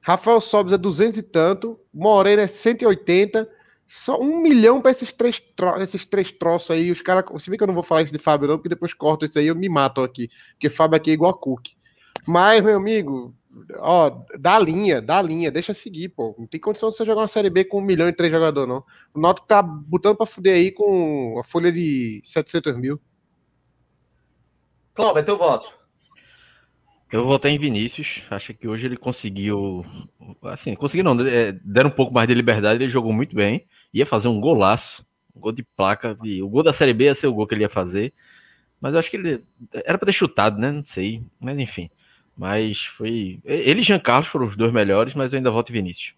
[0.00, 1.78] Rafael Sobes é 200 e tanto.
[1.94, 3.48] Moreno é 180.
[3.88, 6.90] Só um milhão para esses três, tro esses três troços aí.
[6.90, 7.24] Os caras.
[7.40, 9.38] Se bem que eu não vou falar isso de Fábio, não, porque depois corto isso
[9.38, 10.28] aí eu me mato aqui.
[10.54, 11.68] Porque Fábio aqui é igual a Cook.
[12.26, 13.32] Mas, meu amigo,
[13.78, 16.34] Ó, dá linha, dá linha, deixa seguir, pô.
[16.38, 18.68] Não tem condição de você jogar uma Série B com um milhão e três jogadores,
[18.68, 18.82] não.
[19.14, 22.98] O Náutico tá botando pra fuder aí com a folha de 700 mil.
[24.94, 25.72] Cláudio, é teu voto.
[27.12, 28.22] Eu votei em Vinícius.
[28.30, 29.84] Acho que hoje ele conseguiu.
[30.44, 31.20] Assim, conseguiu não.
[31.26, 32.82] É, deram um pouco mais de liberdade.
[32.82, 33.66] Ele jogou muito bem.
[33.92, 35.04] Ia fazer um golaço.
[35.36, 36.14] Um gol de placa.
[36.14, 38.14] De, o gol da Série B ia ser o gol que ele ia fazer.
[38.80, 39.44] Mas eu acho que ele.
[39.84, 40.72] Era para ter chutado, né?
[40.72, 41.22] Não sei.
[41.38, 41.90] Mas enfim.
[42.36, 43.40] Mas foi.
[43.44, 46.14] Ele e Jean Carlos foram os dois melhores, mas eu ainda voto em Vinícius.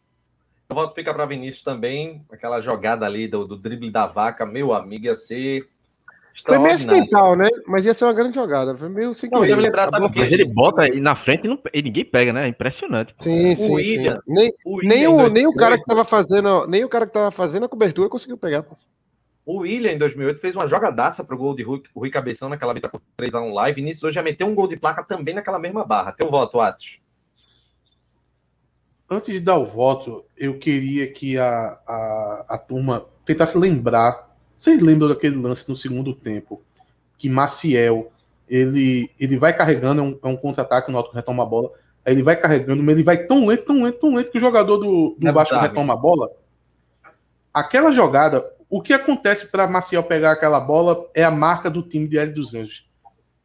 [0.70, 2.24] O voto fica para Vinícius também.
[2.30, 5.68] Aquela jogada ali do, do drible da vaca, meu amigo, ia ser
[6.42, 7.48] foi meio acidental, né?
[7.66, 8.76] Mas ia ser uma grande jogada.
[8.76, 9.54] Foi meio sem querer.
[9.54, 10.18] lembrar, sabe o que?
[10.18, 12.46] Mas ele bota aí na frente e, não, e, ninguém pega, né?
[12.46, 13.14] É impressionante.
[13.18, 13.72] Sim, o sim.
[13.72, 14.20] William, sim.
[14.26, 17.12] Nem, o, William nem, o, nem o cara que tava fazendo, nem o cara que
[17.12, 18.64] tava fazendo a cobertura conseguiu pegar.
[19.46, 22.98] O William, em 2008, fez uma jogadaça pro gol de Rui, Rui Cabeção naquela vitória
[22.98, 23.80] por 3x1 live.
[23.80, 26.12] E nisso hoje já meteu um gol de placa também naquela mesma barra.
[26.12, 26.98] Teu voto, Atos.
[29.08, 34.33] Antes de dar o voto, eu queria que a, a, a turma tentasse lembrar
[34.64, 36.62] vocês lembram daquele lance no segundo tempo?
[37.18, 38.10] Que Maciel
[38.48, 41.70] ele, ele vai carregando, é um, é um contra-ataque, o Náutico retoma a bola.
[42.04, 44.40] Aí ele vai carregando, mas ele vai tão lento, tão lento, tão lento que o
[44.40, 46.30] jogador do, do é Vasco retoma a bola.
[47.52, 52.08] Aquela jogada, o que acontece para Maciel pegar aquela bola é a marca do time
[52.08, 52.86] de L dos Anjos.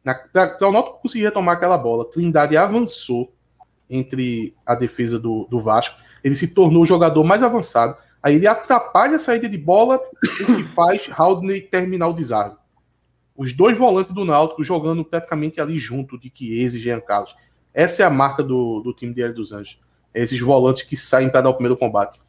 [0.02, 3.30] Para o Náutico conseguir retomar aquela bola, Trindade avançou
[3.90, 5.96] entre a defesa do, do Vasco.
[6.24, 7.96] Ele se tornou o jogador mais avançado.
[8.22, 12.56] Aí ele atrapalha a saída de bola, o que faz Haldney terminar o desarme.
[13.34, 17.34] Os dois volantes do Náutico jogando praticamente ali junto de Chiesa e Jean Carlos.
[17.72, 19.80] Essa é a marca do, do time de Hélio dos Anjos.
[20.12, 22.20] É esses volantes que saem para dar o primeiro combate.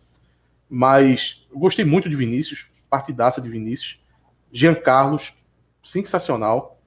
[0.70, 4.00] Mas eu gostei muito de Vinícius, partidaça de Vinícius.
[4.54, 5.34] Jean Carlos,
[5.84, 6.80] sensacional.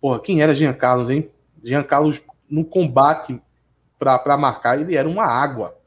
[0.00, 1.30] Porra, quem era Jean Carlos, hein?
[1.62, 2.20] Jean Carlos
[2.50, 3.40] no combate
[3.98, 5.79] para marcar, ele era uma água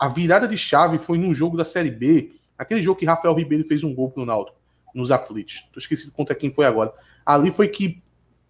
[0.00, 3.68] a virada de chave foi num jogo da Série B, aquele jogo que Rafael Ribeiro
[3.68, 4.56] fez um gol pro Náutico,
[4.94, 5.68] nos aflitos.
[5.70, 6.90] Tô esquecido contra quem foi agora.
[7.24, 8.02] Ali foi que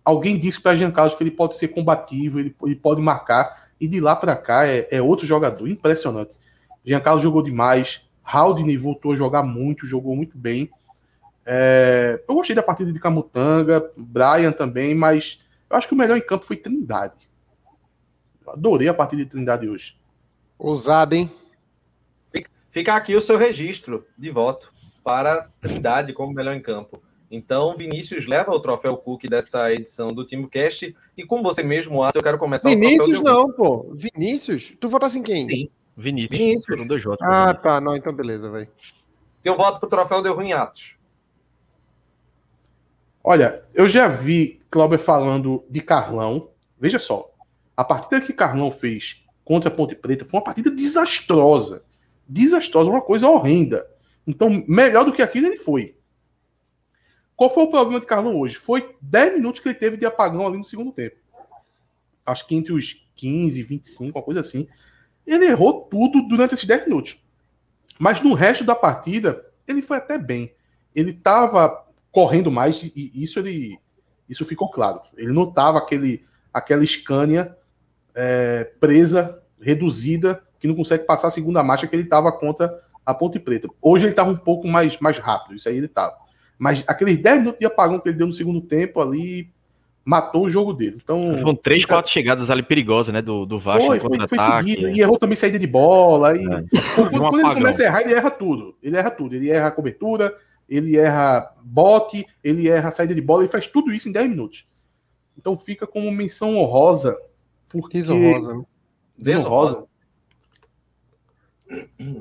[0.04, 3.88] alguém disse para Jean Carlos que ele pode ser combativo, ele, ele pode marcar, e
[3.88, 6.38] de lá para cá é, é, outro jogador, impressionante.
[6.84, 10.70] Jean Carlos jogou demais, Haldney voltou a jogar muito, jogou muito bem.
[11.44, 16.16] É, eu gostei da partida de Camutanga, Brian também, mas eu acho que o melhor
[16.16, 17.28] em campo foi Trindade.
[18.46, 19.96] Adorei a partida de Trindade hoje.
[20.56, 21.39] Ousado, hein?
[22.70, 24.72] Fica aqui o seu registro de voto
[25.02, 27.02] para Trindade como melhor em campo.
[27.28, 30.96] Então, Vinícius leva o troféu Cook dessa edição do Time Cast.
[31.16, 33.92] E como você mesmo acha, eu quero começar Vinícius o não, pô.
[33.94, 34.72] Vinícius?
[34.80, 35.48] Tu votasse em quem?
[35.48, 35.70] Sim.
[35.96, 36.38] Vinícius.
[36.38, 36.88] Vinícius.
[36.88, 37.80] Dois votos, ah, tá.
[37.80, 38.68] Não, então beleza, velho.
[39.42, 40.96] Teu voto pro troféu deu ruim Atos.
[43.22, 46.50] Olha, eu já vi Cláudio falando de Carlão.
[46.78, 47.30] Veja só.
[47.76, 51.84] A partida que Carlão fez contra a Ponte Preta foi uma partida desastrosa
[52.30, 53.86] desastrosa, uma coisa horrenda.
[54.26, 55.96] Então, melhor do que aquilo ele foi.
[57.34, 58.56] Qual foi o problema de Carlão hoje?
[58.56, 61.16] Foi 10 minutos que ele teve de apagão ali no segundo tempo.
[62.24, 64.68] Acho que entre os 15 e 25, uma coisa assim.
[65.26, 67.18] Ele errou tudo durante esses 10 minutos.
[67.98, 70.54] Mas no resto da partida, ele foi até bem.
[70.94, 73.78] Ele estava correndo mais e isso ele
[74.28, 75.00] isso ficou claro.
[75.16, 77.56] Ele não estava aquele aquela Scania
[78.14, 82.70] é, presa, reduzida que não consegue passar a segunda marcha que ele estava contra
[83.04, 83.68] a Ponte Preta.
[83.80, 86.14] Hoje ele estava um pouco mais, mais rápido, isso aí ele estava.
[86.58, 89.50] Mas aqueles 10 minutos de apagão que ele deu no segundo tempo ali
[90.04, 90.98] matou o jogo dele.
[91.02, 93.22] Então, Foram três, quatro chegadas ali perigosas, né?
[93.22, 93.86] Do, do Vasco.
[93.86, 96.36] Foi, foi, foi seguido, e errou também saída de bola.
[96.36, 96.44] E...
[96.44, 96.64] É.
[96.94, 98.74] Quando, um quando ele começa a errar, ele erra tudo.
[98.82, 99.34] Ele erra tudo.
[99.34, 100.34] Ele erra a cobertura,
[100.68, 104.30] ele erra bote, ele erra a saída de bola, ele faz tudo isso em 10
[104.30, 104.66] minutos.
[105.38, 107.16] Então fica como menção honrosa.
[107.68, 108.00] Porque...
[108.00, 108.54] Desonrosa.
[108.54, 108.64] Né?
[109.16, 109.84] Desonrosa.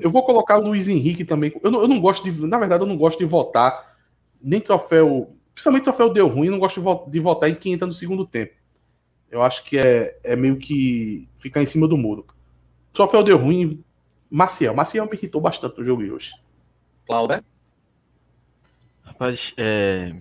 [0.00, 1.52] Eu vou colocar Luiz Henrique também.
[1.62, 2.46] Eu não, eu não, gosto de.
[2.46, 3.96] Na verdade, eu não gosto de votar
[4.40, 5.34] nem troféu.
[5.52, 8.54] Principalmente troféu deu ruim, eu não gosto de, votar em quem entra no segundo tempo.
[9.30, 12.24] Eu acho que é, é meio que ficar em cima do muro.
[12.92, 13.82] Troféu deu ruim.
[14.30, 14.74] Maciel.
[14.74, 16.32] Maciel me irritou bastante no jogo de hoje.
[17.04, 17.42] Cláudio?
[19.02, 20.14] Rapaz, é...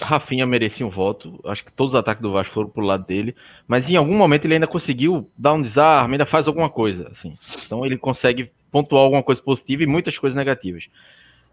[0.00, 1.40] Rafinha merecia um voto.
[1.44, 3.34] Acho que todos os ataques do Vasco foram pro lado dele.
[3.66, 7.08] Mas em algum momento ele ainda conseguiu dar um desarme, ainda faz alguma coisa.
[7.08, 7.36] assim.
[7.64, 10.88] Então ele consegue pontuar alguma coisa positiva e muitas coisas negativas.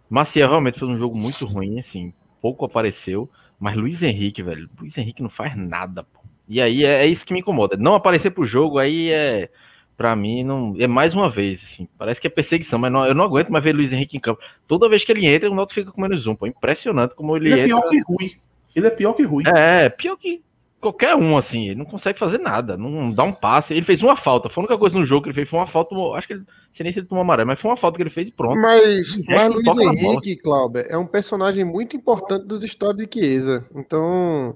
[0.09, 3.29] Maciel realmente fez um jogo muito ruim, assim, pouco apareceu,
[3.59, 6.19] mas Luiz Henrique, velho, Luiz Henrique não faz nada, pô.
[6.47, 7.77] E aí é, é isso que me incomoda.
[7.77, 9.49] Não aparecer pro jogo aí é
[9.95, 13.13] para mim não é mais uma vez assim, parece que é perseguição, mas não, eu
[13.13, 14.41] não aguento mais ver Luiz Henrique em campo.
[14.67, 16.47] Toda vez que ele entra, o Náutico fica com menos um, pô.
[16.47, 18.31] Impressionante como ele, ele é pior que Rui.
[18.75, 19.43] Ele é pior que Rui.
[19.47, 20.41] É, pior que
[20.83, 23.73] qualquer um, assim, ele não consegue fazer nada, não dá um passe.
[23.73, 25.67] Ele fez uma falta, foi a única coisa no jogo que ele fez foi uma
[25.67, 28.03] falta, acho que ele, sei nem se ele tomou amarelo, mas foi uma falta que
[28.03, 28.59] ele fez e pronto.
[28.59, 34.55] Mas, mas Luiz Henrique, Cláudio, é um personagem muito importante dos histórias de Chiesa, então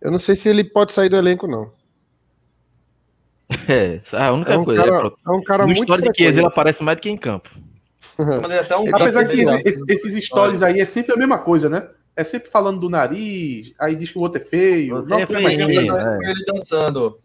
[0.00, 1.72] eu não sei se ele pode sair do elenco, não.
[3.68, 4.84] É, a única é um coisa.
[4.84, 7.10] Cara, é, é um cara no muito história de Chiesa ele aparece mais do que
[7.10, 7.50] em campo.
[8.18, 11.88] Um Apesar que esses, esses stories aí é sempre a mesma coisa, né?
[12.16, 15.02] É sempre falando do nariz, aí diz que o outro é feio.
[15.02, 16.30] Não, é feio, é.
[16.30, 17.20] ele dançando.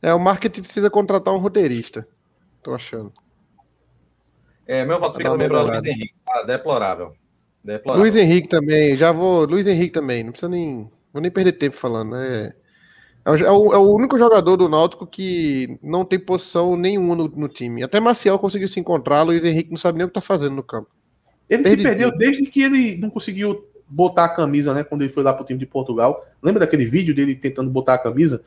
[0.00, 2.06] É, o marketing precisa contratar um roteirista.
[2.62, 3.12] Tô achando.
[4.66, 6.14] É, meu voto fica também para Luiz Henrique.
[6.26, 7.14] Ah, deplorável.
[7.62, 8.02] deplorável.
[8.02, 9.44] Luiz Henrique também, já vou.
[9.44, 10.90] Luiz Henrique também, não precisa nem.
[11.12, 12.54] Vou nem perder tempo falando, né?
[13.24, 17.48] É o, é o, único jogador do Náutico que não tem posição nenhuma no, no
[17.48, 17.82] time.
[17.82, 20.62] Até Maciel conseguiu se encontrar, Luiz Henrique não sabe nem o que tá fazendo no
[20.62, 20.90] campo.
[21.48, 22.18] Ele Perdi se perdeu tempo.
[22.18, 24.82] desde que ele não conseguiu botar a camisa, né?
[24.82, 26.26] Quando ele foi lá pro time de Portugal.
[26.42, 28.42] Lembra daquele vídeo dele tentando botar a camisa?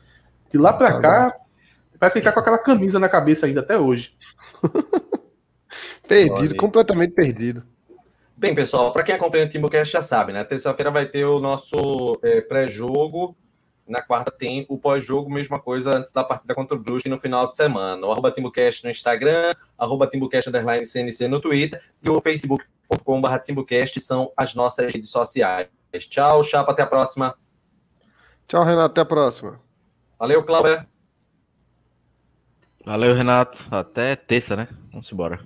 [0.50, 1.36] De lá pra cá,
[1.98, 4.12] parece que ele tá com aquela camisa na cabeça ainda até hoje.
[6.06, 6.56] perdido, Olha.
[6.56, 7.62] completamente perdido.
[8.36, 10.44] Bem, pessoal, para quem acompanha o Timbucast já sabe, né?
[10.44, 13.36] Terça-feira vai ter o nosso é, pré-jogo.
[13.86, 17.46] Na quarta tem o pós-jogo, mesma coisa antes da partida contra o Brusque no final
[17.46, 18.04] de semana.
[18.06, 23.38] O arroba Timbucast no Instagram, arroba Timbucast underline CNC no Twitter e o Facebook youtube.com.br
[23.42, 25.68] Timbucast são as nossas redes sociais.
[26.08, 27.36] Tchau, Chapa, até a próxima.
[28.46, 29.60] Tchau, Renato, até a próxima.
[30.18, 30.86] Valeu, Cláudio.
[32.84, 33.58] Valeu, Renato.
[33.70, 34.68] Até terça, né?
[34.92, 35.44] Vamos embora.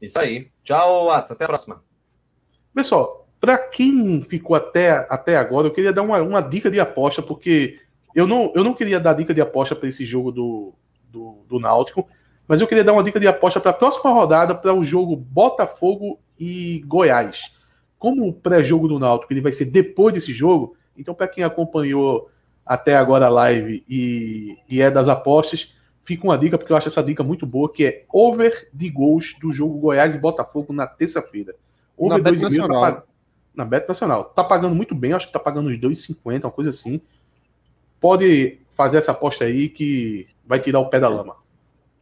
[0.00, 0.50] Isso aí.
[0.62, 1.34] Tchau, Watson.
[1.34, 1.82] Até a próxima.
[2.74, 7.20] Pessoal, para quem ficou até, até agora, eu queria dar uma, uma dica de aposta,
[7.20, 7.80] porque
[8.14, 10.72] eu não, eu não queria dar dica de aposta para esse jogo do,
[11.10, 12.08] do, do Náutico,
[12.46, 15.16] mas eu queria dar uma dica de aposta para a próxima rodada, para o jogo
[15.16, 17.52] Botafogo e Goiás.
[17.98, 22.30] Como o pré-jogo do Náutico ele vai ser depois desse jogo, então para quem acompanhou
[22.64, 25.74] até agora a live e, e, é das apostas,
[26.04, 29.34] fica uma dica, porque eu acho essa dica muito boa, que é over de gols
[29.40, 31.56] do jogo Goiás e Botafogo na terça-feira.
[31.96, 33.11] Over na 2,5 tá pag...
[33.54, 34.24] na Beto Nacional.
[34.24, 37.00] Tá pagando muito bem, acho que tá pagando uns 2,50, uma coisa assim.
[38.00, 41.36] Pode fazer essa aposta aí que vai tirar o pé da lama.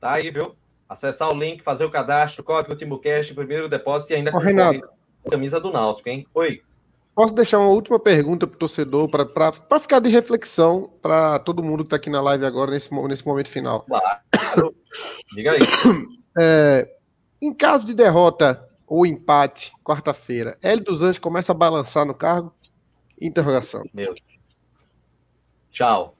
[0.00, 0.54] Tá aí, viu?
[0.88, 5.60] Acessar o link, fazer o cadastro, código TimbuCast, primeiro depósito e ainda com a camisa
[5.60, 6.26] do Náutico, hein?
[6.34, 6.62] Oi.
[7.14, 11.82] Posso deixar uma última pergunta para o torcedor, para ficar de reflexão para todo mundo
[11.82, 13.82] que está aqui na live agora, nesse, nesse momento final.
[13.82, 14.74] Claro.
[15.34, 15.60] Diga aí.
[16.40, 16.88] É,
[17.42, 22.52] em caso de derrota ou empate, quarta-feira, Hélio dos Anjos começa a balançar no cargo?
[23.20, 23.84] Interrogação.
[23.94, 24.12] Meu.
[25.70, 26.19] Tchau.